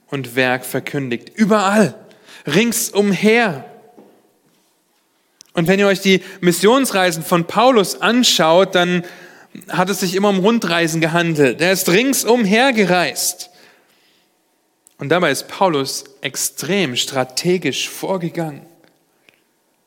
und 0.08 0.36
Werk 0.36 0.66
verkündigt. 0.66 1.32
Überall, 1.34 1.96
ringsumher. 2.46 3.66
Und 5.54 5.68
wenn 5.68 5.80
ihr 5.80 5.88
euch 5.88 6.02
die 6.02 6.22
Missionsreisen 6.42 7.24
von 7.24 7.46
Paulus 7.48 8.02
anschaut, 8.02 8.76
dann 8.76 9.04
hat 9.70 9.90
es 9.90 10.02
sich 10.02 10.14
immer 10.14 10.30
um 10.30 10.40
Rundreisen 10.40 11.02
gehandelt. 11.02 11.62
Er 11.62 11.72
ist 11.72 11.90
ringsumher 11.90 12.74
gereist. 12.74 13.50
Und 15.00 15.10
dabei 15.10 15.32
ist 15.32 15.48
Paulus 15.48 16.04
extrem 16.22 16.96
strategisch 16.96 17.90
vorgegangen 17.90 18.62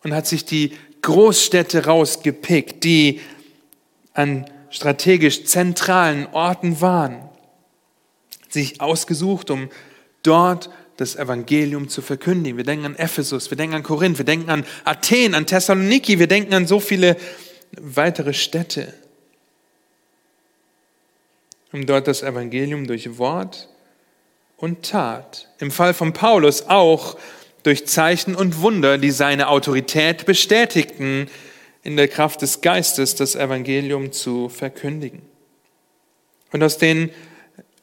und 0.02 0.14
hat 0.14 0.26
sich 0.26 0.44
die 0.44 0.76
Großstädte 1.06 1.84
rausgepickt, 1.84 2.82
die 2.82 3.20
an 4.12 4.50
strategisch 4.70 5.44
zentralen 5.44 6.26
Orten 6.32 6.80
waren, 6.80 7.22
sich 8.48 8.80
ausgesucht, 8.80 9.50
um 9.50 9.70
dort 10.24 10.68
das 10.96 11.14
Evangelium 11.14 11.88
zu 11.88 12.02
verkündigen. 12.02 12.56
Wir 12.56 12.64
denken 12.64 12.86
an 12.86 12.96
Ephesus, 12.96 13.50
wir 13.50 13.56
denken 13.56 13.76
an 13.76 13.84
Korinth, 13.84 14.18
wir 14.18 14.24
denken 14.24 14.50
an 14.50 14.66
Athen, 14.84 15.36
an 15.36 15.46
Thessaloniki, 15.46 16.18
wir 16.18 16.26
denken 16.26 16.52
an 16.54 16.66
so 16.66 16.80
viele 16.80 17.16
weitere 17.80 18.34
Städte, 18.34 18.92
um 21.72 21.86
dort 21.86 22.08
das 22.08 22.24
Evangelium 22.24 22.88
durch 22.88 23.16
Wort 23.16 23.68
und 24.56 24.90
Tat, 24.90 25.48
im 25.58 25.70
Fall 25.70 25.94
von 25.94 26.12
Paulus 26.12 26.66
auch 26.66 27.16
durch 27.66 27.86
Zeichen 27.86 28.36
und 28.36 28.60
Wunder, 28.60 28.96
die 28.96 29.10
seine 29.10 29.48
Autorität 29.48 30.24
bestätigten, 30.24 31.28
in 31.82 31.96
der 31.96 32.06
Kraft 32.06 32.42
des 32.42 32.60
Geistes 32.60 33.16
das 33.16 33.34
Evangelium 33.34 34.12
zu 34.12 34.48
verkündigen. 34.48 35.22
Und 36.52 36.62
aus 36.62 36.78
den 36.78 37.10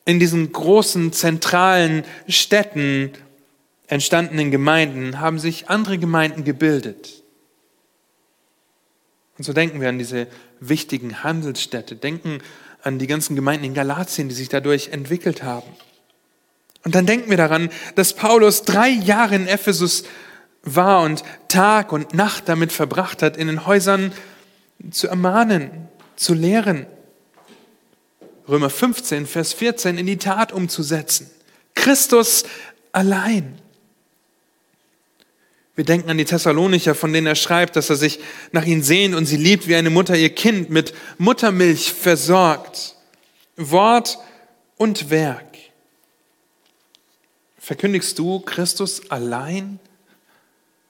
in 0.05 0.19
diesen 0.19 0.51
großen 0.51 1.11
zentralen 1.11 2.03
Städten 2.27 3.11
entstandenen 3.87 4.51
Gemeinden 4.51 5.19
haben 5.19 5.39
sich 5.39 5.69
andere 5.69 5.97
Gemeinden 5.97 6.43
gebildet. 6.43 7.23
Und 9.37 9.43
so 9.43 9.51
denken 9.51 9.81
wir 9.81 9.89
an 9.89 9.99
diese 9.99 10.27
wichtigen 10.59 11.23
Handelsstädte, 11.23 11.95
denken 11.95 12.39
an 12.81 12.99
die 12.99 13.07
ganzen 13.07 13.35
Gemeinden 13.35 13.65
in 13.65 13.73
Galatien, 13.73 14.29
die 14.29 14.35
sich 14.35 14.49
dadurch 14.49 14.89
entwickelt 14.89 15.43
haben. 15.43 15.69
Und 16.83 16.95
dann 16.95 17.05
denken 17.05 17.29
wir 17.29 17.37
daran, 17.37 17.69
dass 17.95 18.13
Paulus 18.13 18.63
drei 18.63 18.89
Jahre 18.89 19.35
in 19.35 19.47
Ephesus 19.47 20.03
war 20.63 21.01
und 21.03 21.23
Tag 21.47 21.91
und 21.91 22.13
Nacht 22.13 22.49
damit 22.49 22.71
verbracht 22.71 23.21
hat, 23.21 23.37
in 23.37 23.47
den 23.47 23.65
Häusern 23.65 24.11
zu 24.91 25.07
ermahnen, 25.07 25.71
zu 26.15 26.33
lehren. 26.33 26.85
Römer 28.47 28.69
15, 28.69 29.25
Vers 29.25 29.53
14 29.53 29.97
in 29.97 30.05
die 30.05 30.17
Tat 30.17 30.51
umzusetzen. 30.51 31.29
Christus 31.75 32.43
allein. 32.91 33.57
Wir 35.75 35.85
denken 35.85 36.09
an 36.09 36.17
die 36.17 36.25
Thessalonicher, 36.25 36.93
von 36.93 37.13
denen 37.13 37.25
er 37.25 37.35
schreibt, 37.35 37.75
dass 37.75 37.89
er 37.89 37.95
sich 37.95 38.19
nach 38.51 38.65
ihnen 38.65 38.83
sehnt 38.83 39.15
und 39.15 39.25
sie 39.25 39.37
liebt, 39.37 39.67
wie 39.67 39.75
eine 39.75 39.89
Mutter 39.89 40.15
ihr 40.15 40.29
Kind 40.29 40.69
mit 40.69 40.93
Muttermilch 41.17 41.93
versorgt. 41.93 42.95
Wort 43.55 44.19
und 44.77 45.09
Werk. 45.09 45.52
Verkündigst 47.63 48.19
du 48.19 48.41
Christus 48.41 49.09
allein 49.09 49.79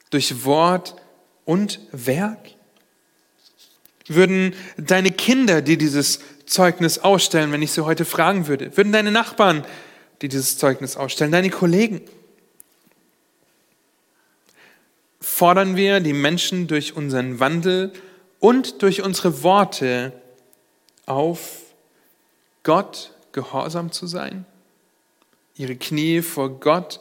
durch 0.09 0.43
Wort 0.43 0.95
und 1.45 1.79
Werk? 1.91 2.49
Würden 4.07 4.55
deine 4.77 5.11
Kinder, 5.11 5.61
die 5.61 5.77
dieses 5.77 6.19
Zeugnis 6.47 6.97
ausstellen, 6.97 7.51
wenn 7.51 7.61
ich 7.61 7.73
sie 7.73 7.85
heute 7.85 8.05
fragen 8.05 8.47
würde? 8.47 8.75
Würden 8.75 8.91
deine 8.91 9.11
Nachbarn, 9.11 9.67
die 10.23 10.29
dieses 10.29 10.57
Zeugnis 10.57 10.97
ausstellen, 10.97 11.31
deine 11.31 11.51
Kollegen? 11.51 12.01
Fordern 15.21 15.75
wir 15.75 15.99
die 15.99 16.13
Menschen 16.13 16.65
durch 16.65 16.95
unseren 16.95 17.39
Wandel 17.39 17.93
und 18.39 18.81
durch 18.81 19.03
unsere 19.03 19.43
Worte 19.43 20.11
auf, 21.05 21.59
Gott 22.63 23.13
gehorsam 23.31 23.91
zu 23.91 24.07
sein? 24.07 24.47
Ihre 25.55 25.75
Knie 25.75 26.21
vor 26.21 26.59
Gott 26.59 26.99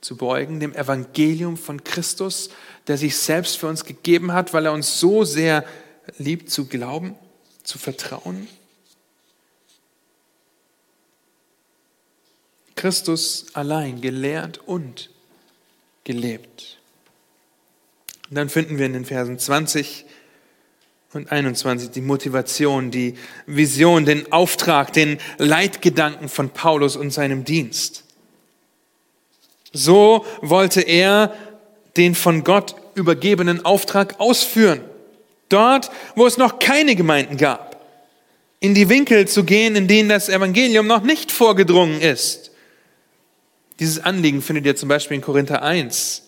zu 0.00 0.16
beugen, 0.16 0.60
dem 0.60 0.74
Evangelium 0.74 1.56
von 1.56 1.82
Christus, 1.82 2.50
der 2.86 2.98
sich 2.98 3.16
selbst 3.16 3.56
für 3.56 3.68
uns 3.68 3.84
gegeben 3.84 4.32
hat, 4.32 4.52
weil 4.52 4.66
er 4.66 4.72
uns 4.72 5.00
so 5.00 5.24
sehr 5.24 5.64
liebt, 6.18 6.50
zu 6.50 6.66
glauben, 6.66 7.14
zu 7.62 7.78
vertrauen? 7.78 8.48
Christus 12.76 13.46
allein 13.54 14.00
gelehrt 14.00 14.58
und 14.58 15.10
gelebt. 16.02 16.78
Und 18.28 18.36
dann 18.36 18.48
finden 18.48 18.78
wir 18.78 18.86
in 18.86 18.92
den 18.92 19.04
Versen 19.04 19.38
20 19.38 20.04
und 21.14 21.30
21 21.30 21.90
die 21.90 22.00
Motivation, 22.00 22.90
die 22.90 23.14
Vision, 23.46 24.04
den 24.04 24.32
Auftrag, 24.32 24.92
den 24.92 25.18
Leitgedanken 25.38 26.28
von 26.28 26.50
Paulus 26.50 26.96
und 26.96 27.12
seinem 27.12 27.44
Dienst. 27.44 28.04
So 29.72 30.24
wollte 30.40 30.80
er 30.80 31.34
den 31.96 32.14
von 32.14 32.44
Gott 32.44 32.76
übergebenen 32.94 33.64
Auftrag 33.64 34.20
ausführen. 34.20 34.80
Dort, 35.48 35.90
wo 36.14 36.26
es 36.26 36.36
noch 36.36 36.58
keine 36.58 36.96
Gemeinden 36.96 37.36
gab. 37.36 37.74
In 38.60 38.74
die 38.74 38.88
Winkel 38.88 39.28
zu 39.28 39.44
gehen, 39.44 39.76
in 39.76 39.88
denen 39.88 40.08
das 40.08 40.28
Evangelium 40.28 40.86
noch 40.86 41.02
nicht 41.02 41.30
vorgedrungen 41.30 42.00
ist. 42.00 42.50
Dieses 43.78 44.02
Anliegen 44.02 44.42
findet 44.42 44.66
ihr 44.66 44.76
zum 44.76 44.88
Beispiel 44.88 45.16
in 45.16 45.22
Korinther 45.22 45.62
1 45.62 46.22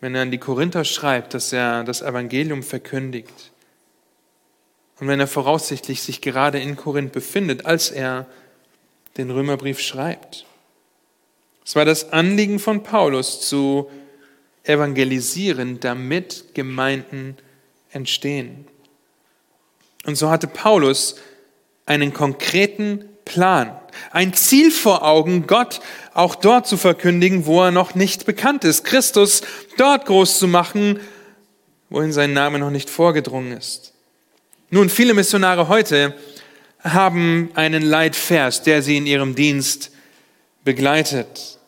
wenn 0.00 0.14
er 0.14 0.22
an 0.22 0.30
die 0.30 0.38
Korinther 0.38 0.84
schreibt, 0.84 1.34
dass 1.34 1.52
er 1.52 1.84
das 1.84 2.02
Evangelium 2.02 2.62
verkündigt. 2.62 3.52
Und 4.98 5.08
wenn 5.08 5.20
er 5.20 5.26
voraussichtlich 5.26 6.02
sich 6.02 6.20
gerade 6.20 6.58
in 6.58 6.76
Korinth 6.76 7.12
befindet, 7.12 7.66
als 7.66 7.90
er 7.90 8.26
den 9.16 9.30
Römerbrief 9.30 9.80
schreibt. 9.80 10.46
Es 11.64 11.76
war 11.76 11.84
das 11.84 12.12
Anliegen 12.12 12.58
von 12.58 12.82
Paulus 12.82 13.46
zu 13.46 13.90
evangelisieren, 14.64 15.80
damit 15.80 16.54
Gemeinden 16.54 17.36
entstehen. 17.90 18.66
Und 20.06 20.16
so 20.16 20.30
hatte 20.30 20.46
Paulus 20.46 21.16
einen 21.86 22.12
konkreten 22.12 23.09
Plan, 23.24 23.78
ein 24.10 24.32
Ziel 24.34 24.70
vor 24.70 25.04
Augen, 25.04 25.46
Gott 25.46 25.80
auch 26.14 26.34
dort 26.34 26.66
zu 26.66 26.76
verkündigen, 26.76 27.46
wo 27.46 27.62
er 27.62 27.70
noch 27.70 27.94
nicht 27.94 28.26
bekannt 28.26 28.64
ist, 28.64 28.84
Christus 28.84 29.42
dort 29.76 30.06
groß 30.06 30.38
zu 30.38 30.48
machen, 30.48 31.00
wohin 31.88 32.12
sein 32.12 32.32
Name 32.32 32.58
noch 32.58 32.70
nicht 32.70 32.90
vorgedrungen 32.90 33.56
ist. 33.56 33.92
Nun, 34.70 34.88
viele 34.88 35.14
Missionare 35.14 35.68
heute 35.68 36.14
haben 36.82 37.50
einen 37.54 37.82
Leitvers, 37.82 38.62
der 38.62 38.82
sie 38.82 38.96
in 38.96 39.06
ihrem 39.06 39.34
Dienst 39.34 39.90
begleitet. 40.64 41.58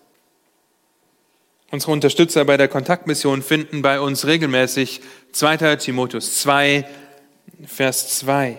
Unsere 1.71 1.93
Unterstützer 1.93 2.45
bei 2.45 2.57
der 2.57 2.69
Kontaktmission 2.69 3.43
finden 3.43 3.83
bei 3.83 3.99
uns 3.99 4.27
regelmäßig 4.27 5.01
2. 5.33 5.77
Timotheus 5.77 6.41
2, 6.41 6.87
Vers 7.67 8.19
2. 8.19 8.59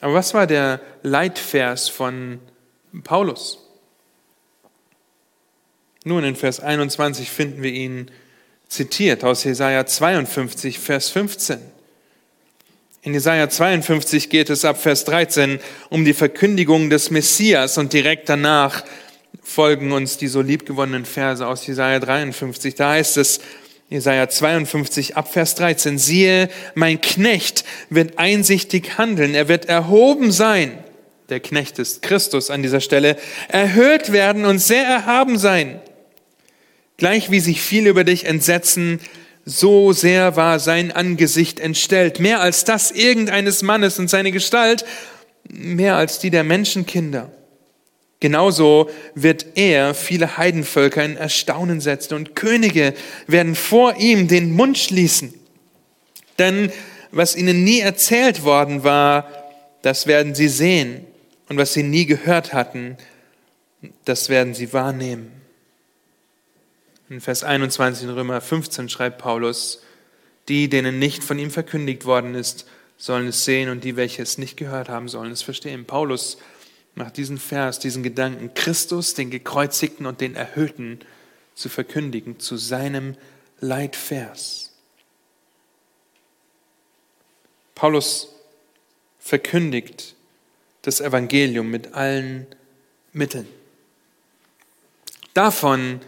Aber 0.00 0.14
was 0.14 0.34
war 0.34 0.46
der 0.46 0.80
Leitvers 1.02 1.88
von 1.88 2.40
Paulus? 3.04 3.58
Nun, 6.04 6.22
in 6.24 6.36
Vers 6.36 6.60
21 6.60 7.30
finden 7.30 7.62
wir 7.62 7.72
ihn 7.72 8.10
zitiert 8.68 9.24
aus 9.24 9.44
Jesaja 9.44 9.86
52, 9.86 10.78
Vers 10.78 11.08
15. 11.10 11.58
In 13.02 13.14
Jesaja 13.14 13.48
52 13.48 14.30
geht 14.30 14.50
es 14.50 14.64
ab 14.64 14.80
Vers 14.80 15.04
13 15.04 15.60
um 15.90 16.04
die 16.04 16.14
Verkündigung 16.14 16.90
des 16.90 17.10
Messias 17.10 17.78
und 17.78 17.92
direkt 17.92 18.28
danach 18.28 18.84
folgen 19.42 19.92
uns 19.92 20.16
die 20.16 20.26
so 20.26 20.40
liebgewonnenen 20.40 21.04
Verse 21.04 21.46
aus 21.46 21.66
Jesaja 21.66 22.00
53. 22.00 22.74
Da 22.74 22.90
heißt 22.90 23.16
es, 23.16 23.40
Jesaja 23.88 24.28
52 24.28 25.16
ab 25.16 25.32
Vers 25.32 25.54
13, 25.54 25.96
siehe, 25.96 26.48
mein 26.74 27.00
Knecht 27.00 27.64
wird 27.88 28.18
einsichtig 28.18 28.98
handeln, 28.98 29.34
er 29.34 29.48
wird 29.48 29.66
erhoben 29.66 30.32
sein. 30.32 30.76
Der 31.28 31.40
Knecht 31.40 31.78
ist 31.78 32.02
Christus 32.02 32.50
an 32.50 32.62
dieser 32.62 32.80
Stelle, 32.80 33.16
erhöht 33.48 34.12
werden 34.12 34.44
und 34.44 34.58
sehr 34.58 34.84
erhaben 34.84 35.38
sein. 35.38 35.80
Gleich 36.96 37.30
wie 37.30 37.40
sich 37.40 37.60
viele 37.60 37.90
über 37.90 38.04
dich 38.04 38.24
entsetzen, 38.24 39.00
so 39.44 39.92
sehr 39.92 40.34
war 40.34 40.58
sein 40.58 40.90
Angesicht 40.90 41.60
entstellt, 41.60 42.18
mehr 42.18 42.40
als 42.40 42.64
das 42.64 42.90
irgendeines 42.90 43.62
Mannes 43.62 44.00
und 44.00 44.10
seine 44.10 44.32
Gestalt, 44.32 44.84
mehr 45.48 45.94
als 45.94 46.18
die 46.18 46.30
der 46.30 46.42
Menschenkinder. 46.42 47.30
Genauso 48.20 48.88
wird 49.14 49.46
er 49.56 49.94
viele 49.94 50.38
Heidenvölker 50.38 51.04
in 51.04 51.16
Erstaunen 51.16 51.80
setzen 51.80 52.14
und 52.14 52.34
Könige 52.34 52.94
werden 53.26 53.54
vor 53.54 53.96
ihm 53.96 54.26
den 54.26 54.52
Mund 54.52 54.78
schließen. 54.78 55.34
Denn 56.38 56.72
was 57.10 57.36
ihnen 57.36 57.64
nie 57.64 57.80
erzählt 57.80 58.42
worden 58.42 58.84
war, 58.84 59.30
das 59.82 60.06
werden 60.06 60.34
sie 60.34 60.48
sehen. 60.48 61.04
Und 61.48 61.58
was 61.58 61.74
sie 61.74 61.82
nie 61.82 62.06
gehört 62.06 62.52
hatten, 62.52 62.96
das 64.04 64.28
werden 64.28 64.54
sie 64.54 64.72
wahrnehmen. 64.72 65.30
In 67.08 67.20
Vers 67.20 67.44
21 67.44 68.04
in 68.04 68.10
Römer 68.10 68.40
15 68.40 68.88
schreibt 68.88 69.18
Paulus, 69.18 69.82
die, 70.48 70.68
denen 70.68 70.98
nicht 70.98 71.22
von 71.22 71.38
ihm 71.38 71.50
verkündigt 71.50 72.04
worden 72.04 72.34
ist, 72.34 72.66
sollen 72.96 73.28
es 73.28 73.44
sehen 73.44 73.68
und 73.68 73.84
die, 73.84 73.96
welche 73.96 74.22
es 74.22 74.38
nicht 74.38 74.56
gehört 74.56 74.88
haben, 74.88 75.08
sollen 75.08 75.30
es 75.30 75.42
verstehen. 75.42 75.84
Paulus 75.84 76.38
macht 76.96 77.18
diesen 77.18 77.38
Vers, 77.38 77.78
diesen 77.78 78.02
Gedanken, 78.02 78.54
Christus, 78.54 79.14
den 79.14 79.30
Gekreuzigten 79.30 80.06
und 80.06 80.20
den 80.20 80.34
Erhöhten 80.34 80.98
zu 81.54 81.68
verkündigen, 81.68 82.40
zu 82.40 82.56
seinem 82.56 83.16
Leitvers. 83.60 84.72
Paulus 87.74 88.28
verkündigt 89.18 90.14
das 90.82 91.00
Evangelium 91.00 91.70
mit 91.70 91.92
allen 91.92 92.46
Mitteln. 93.12 93.46
Davon 95.34 96.00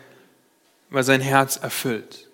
war 0.89 1.03
sein 1.03 1.20
Herz 1.20 1.59
erfüllt. 1.59 2.28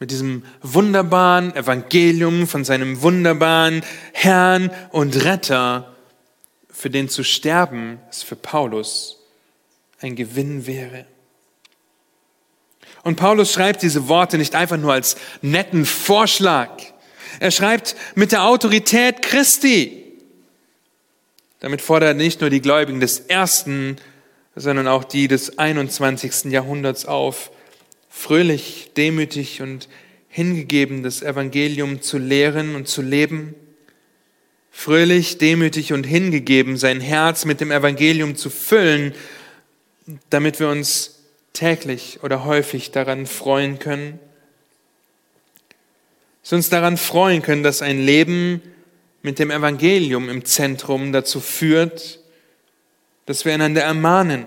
Mit 0.00 0.10
diesem 0.10 0.44
wunderbaren 0.60 1.54
Evangelium 1.54 2.48
von 2.48 2.64
seinem 2.64 3.02
wunderbaren 3.02 3.84
Herrn 4.12 4.70
und 4.90 5.24
Retter, 5.24 5.95
für 6.76 6.90
den 6.90 7.08
zu 7.08 7.22
sterben, 7.22 7.98
es 8.10 8.22
für 8.22 8.36
Paulus 8.36 9.18
ein 10.00 10.16
Gewinn 10.16 10.66
wäre. 10.66 11.06
Und 13.02 13.16
Paulus 13.16 13.52
schreibt 13.52 13.82
diese 13.82 14.08
Worte 14.08 14.36
nicht 14.36 14.54
einfach 14.54 14.76
nur 14.76 14.92
als 14.92 15.16
netten 15.42 15.86
Vorschlag. 15.86 16.82
Er 17.40 17.50
schreibt 17.50 17.96
mit 18.14 18.32
der 18.32 18.44
Autorität 18.44 19.22
Christi. 19.22 20.04
Damit 21.60 21.80
fordert 21.80 22.08
er 22.08 22.14
nicht 22.14 22.40
nur 22.40 22.50
die 22.50 22.60
Gläubigen 22.60 23.00
des 23.00 23.20
ersten 23.20 23.96
sondern 24.56 24.88
auch 24.88 25.04
die 25.04 25.28
des 25.28 25.58
21. 25.58 26.50
Jahrhunderts 26.50 27.04
auf, 27.04 27.52
fröhlich, 28.08 28.90
demütig 28.96 29.60
und 29.60 29.88
hingegeben 30.28 31.02
das 31.02 31.22
Evangelium 31.22 32.00
zu 32.00 32.18
lehren 32.18 32.74
und 32.74 32.88
zu 32.88 33.02
leben, 33.02 33.54
fröhlich, 34.76 35.38
demütig 35.38 35.94
und 35.94 36.04
hingegeben 36.04 36.76
sein 36.76 37.00
Herz 37.00 37.46
mit 37.46 37.62
dem 37.62 37.72
Evangelium 37.72 38.36
zu 38.36 38.50
füllen, 38.50 39.14
damit 40.28 40.60
wir 40.60 40.68
uns 40.68 41.22
täglich 41.54 42.20
oder 42.22 42.44
häufig 42.44 42.90
daran 42.90 43.26
freuen 43.26 43.78
können, 43.78 44.20
dass 46.42 46.52
wir 46.52 46.56
uns 46.56 46.68
daran 46.68 46.98
freuen 46.98 47.40
können, 47.40 47.62
dass 47.62 47.80
ein 47.80 48.04
Leben 48.04 48.60
mit 49.22 49.38
dem 49.38 49.50
Evangelium 49.50 50.28
im 50.28 50.44
Zentrum 50.44 51.10
dazu 51.10 51.40
führt, 51.40 52.20
dass 53.24 53.46
wir 53.46 53.54
einander 53.54 53.82
ermahnen. 53.82 54.44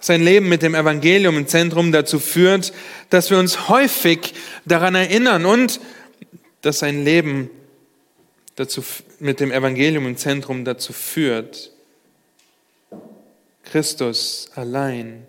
Sein 0.00 0.24
Leben 0.24 0.48
mit 0.48 0.62
dem 0.62 0.74
Evangelium 0.74 1.36
im 1.36 1.46
Zentrum 1.46 1.92
dazu 1.92 2.18
führt, 2.18 2.72
dass 3.10 3.28
wir 3.30 3.38
uns 3.38 3.68
häufig 3.68 4.32
daran 4.64 4.94
erinnern 4.94 5.44
und 5.44 5.78
dass 6.62 6.78
sein 6.78 7.04
Leben 7.04 7.50
dazu, 8.56 8.82
mit 9.18 9.40
dem 9.40 9.52
Evangelium 9.52 10.06
im 10.06 10.16
Zentrum 10.16 10.64
dazu 10.64 10.92
führt, 10.92 11.72
Christus 13.64 14.50
allein 14.54 15.26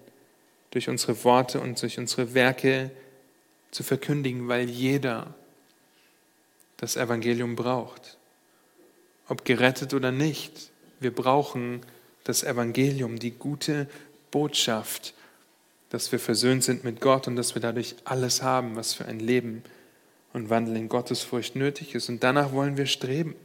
durch 0.72 0.90
unsere 0.90 1.24
Worte 1.24 1.60
und 1.60 1.82
durch 1.82 1.98
unsere 2.00 2.34
Werke 2.34 2.92
zu 3.72 3.84
verkündigen, 3.84 4.48
weil 4.48 4.70
jeder 4.70 5.34
das 6.78 6.96
Evangelium 6.96 7.56
braucht. 7.56 8.18
Ob 9.28 9.46
gerettet 9.46 9.94
oder 9.94 10.12
nicht, 10.12 10.72
wir 11.00 11.14
brauchen 11.14 11.82
das 12.24 12.44
Evangelium, 12.44 13.20
die 13.20 13.32
gute 13.32 13.88
Botschaft, 14.32 15.14
dass 15.90 16.12
wir 16.12 16.20
versöhnt 16.20 16.64
sind 16.64 16.84
mit 16.84 17.02
Gott 17.02 17.28
und 17.28 17.36
dass 17.36 17.56
wir 17.56 17.62
dadurch 17.62 17.96
alles 18.06 18.42
haben, 18.42 18.76
was 18.76 18.94
für 18.94 19.06
ein 19.06 19.20
Leben 19.20 19.64
und 20.34 20.50
Wandel 20.50 20.76
in 20.78 20.90
Gottesfurcht 20.90 21.56
nötig 21.56 21.96
ist. 21.96 22.10
Und 22.10 22.24
danach 22.24 22.52
wollen 22.52 22.78
wir 22.78 22.86
streben. 22.86 23.36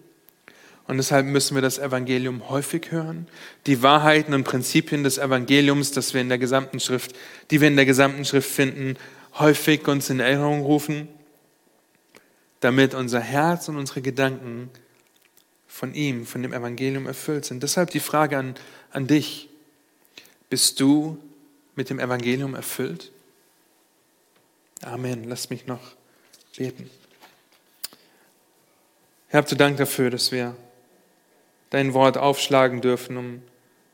Und 0.86 0.98
deshalb 0.98 1.26
müssen 1.26 1.56
wir 1.56 1.62
das 1.62 1.78
Evangelium 1.78 2.48
häufig 2.48 2.92
hören, 2.92 3.26
die 3.66 3.82
Wahrheiten 3.82 4.34
und 4.34 4.44
Prinzipien 4.44 5.02
des 5.02 5.18
Evangeliums, 5.18 5.90
das 5.90 6.14
wir 6.14 6.20
in 6.20 6.28
der 6.28 6.38
gesamten 6.38 6.78
Schrift, 6.78 7.14
die 7.50 7.60
wir 7.60 7.68
in 7.68 7.76
der 7.76 7.86
gesamten 7.86 8.24
Schrift 8.24 8.48
finden, 8.48 8.96
häufig 9.34 9.88
uns 9.88 10.10
in 10.10 10.20
Erinnerung 10.20 10.62
rufen, 10.62 11.08
damit 12.60 12.94
unser 12.94 13.20
Herz 13.20 13.68
und 13.68 13.76
unsere 13.76 14.00
Gedanken 14.00 14.70
von 15.66 15.92
ihm, 15.92 16.24
von 16.24 16.42
dem 16.42 16.52
Evangelium 16.52 17.06
erfüllt 17.06 17.44
sind. 17.44 17.62
Deshalb 17.62 17.90
die 17.90 18.00
Frage 18.00 18.38
an, 18.38 18.54
an 18.92 19.06
dich. 19.06 19.48
Bist 20.48 20.78
du 20.78 21.18
mit 21.74 21.90
dem 21.90 21.98
Evangelium 21.98 22.54
erfüllt? 22.54 23.10
Amen. 24.82 25.24
Lass 25.24 25.50
mich 25.50 25.66
noch 25.66 25.96
beten. 26.56 26.90
Herr, 29.28 29.38
habt 29.38 29.50
du 29.50 29.56
Dank 29.56 29.76
dafür, 29.76 30.10
dass 30.10 30.32
wir 30.32 30.56
dein 31.70 31.94
Wort 31.94 32.16
aufschlagen 32.16 32.80
dürfen, 32.80 33.16
um 33.16 33.42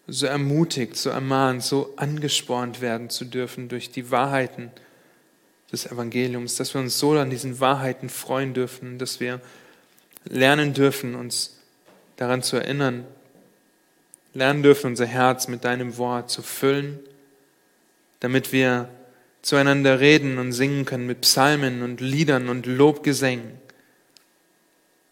so 0.07 0.27
ermutigt, 0.27 0.97
so 0.97 1.11
ermahnt, 1.11 1.63
so 1.63 1.95
angespornt 1.97 2.81
werden 2.81 3.11
zu 3.11 3.25
dürfen 3.25 3.69
durch 3.69 3.91
die 3.91 4.11
Wahrheiten 4.11 4.71
des 5.71 5.87
Evangeliums, 5.87 6.57
dass 6.57 6.75
wir 6.75 6.81
uns 6.81 6.99
so 6.99 7.13
an 7.13 7.31
diesen 7.31 7.61
Wahrheiten 7.61 8.09
freuen 8.09 8.53
dürfen, 8.53 8.99
dass 8.99 9.21
wir 9.21 9.41
lernen 10.25 10.75
dürfen, 10.75 11.15
uns 11.15 11.57
daran 12.17 12.43
zu 12.43 12.57
erinnern, 12.57 13.07
lernen 14.35 14.63
dürfen, 14.63 14.89
unser 14.89 15.07
Herz 15.07 15.49
mit 15.49 15.65
deinem 15.65 15.97
Wort 15.97 16.31
zu 16.31 16.43
füllen, 16.43 17.01
damit 18.21 18.53
wir 18.53 18.89
zueinander 19.43 20.01
reden 20.01 20.39
und 20.39 20.53
singen 20.53 20.85
können 20.85 21.07
mit 21.07 21.23
Psalmen 21.23 21.83
und 21.83 22.01
Liedern 22.01 22.49
und 22.49 22.67
Lobgesängen, 22.67 23.61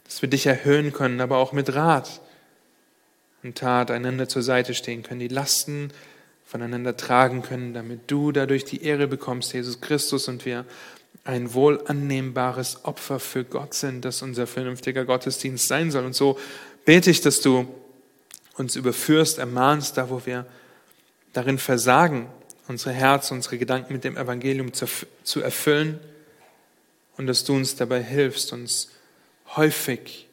dass 0.04 0.22
wir 0.22 0.30
dich 0.30 0.46
erhöhen 0.46 0.92
können, 0.92 1.20
aber 1.20 1.38
auch 1.38 1.52
mit 1.52 1.74
Rat 1.74 2.20
und 3.42 3.58
Tat 3.58 3.90
einander 3.90 4.28
zur 4.28 4.42
Seite 4.42 4.74
stehen 4.74 5.02
können, 5.02 5.20
die 5.20 5.28
Lasten 5.28 5.92
voneinander 6.46 6.96
tragen 6.96 7.42
können, 7.42 7.74
damit 7.74 8.10
du 8.10 8.32
dadurch 8.32 8.64
die 8.64 8.82
Ehre 8.82 9.06
bekommst, 9.06 9.52
Jesus 9.52 9.80
Christus, 9.80 10.28
und 10.28 10.44
wir 10.44 10.64
ein 11.24 11.54
wohl 11.54 11.80
annehmbares 11.86 12.84
Opfer 12.84 13.20
für 13.20 13.44
Gott 13.44 13.74
sind, 13.74 14.04
das 14.04 14.22
unser 14.22 14.46
vernünftiger 14.46 15.04
Gottesdienst 15.04 15.68
sein 15.68 15.90
soll. 15.90 16.04
Und 16.04 16.14
so 16.14 16.38
bete 16.84 17.10
ich, 17.10 17.20
dass 17.20 17.40
du 17.40 17.68
uns 18.56 18.74
überführst, 18.74 19.38
ermahnst, 19.38 19.96
da 19.96 20.10
wo 20.10 20.22
wir 20.24 20.46
darin 21.32 21.58
versagen, 21.58 22.28
unsere 22.70 22.94
Herzen, 22.94 23.34
unsere 23.34 23.58
Gedanken 23.58 23.92
mit 23.92 24.04
dem 24.04 24.16
Evangelium 24.16 24.72
zu, 24.72 25.40
erfüllen 25.40 25.98
und 27.16 27.26
dass 27.26 27.44
du 27.44 27.54
uns 27.54 27.76
dabei 27.76 28.02
hilfst, 28.02 28.52
uns 28.52 28.92
häufig 29.56 30.28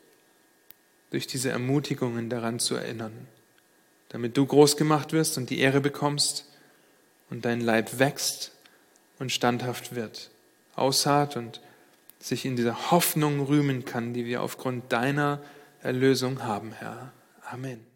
durch 1.10 1.26
diese 1.26 1.50
Ermutigungen 1.50 2.30
daran 2.30 2.60
zu 2.60 2.76
erinnern, 2.76 3.28
damit 4.10 4.38
du 4.38 4.46
groß 4.46 4.78
gemacht 4.78 5.14
wirst 5.14 5.38
und 5.38 5.50
die 5.50 5.60
Ehre 5.60 5.82
bekommst 5.82 6.46
und 7.30 7.44
dein 7.44 7.60
Leib 7.60 7.98
wächst 8.00 8.52
und 9.20 9.32
standhaft 9.32 9.96
wird, 9.96 10.30
ausharrt 10.76 11.38
und 11.38 11.60
sich 12.20 12.46
in 12.46 12.56
dieser 12.56 12.92
Hoffnung 12.92 13.42
rühmen 13.42 13.84
kann, 13.84 14.14
die 14.14 14.26
wir 14.26 14.44
aufgrund 14.44 14.92
deiner 14.94 15.42
Erlösung 15.82 16.44
haben, 16.44 16.72
Herr. 16.74 17.12
Amen. 17.50 17.87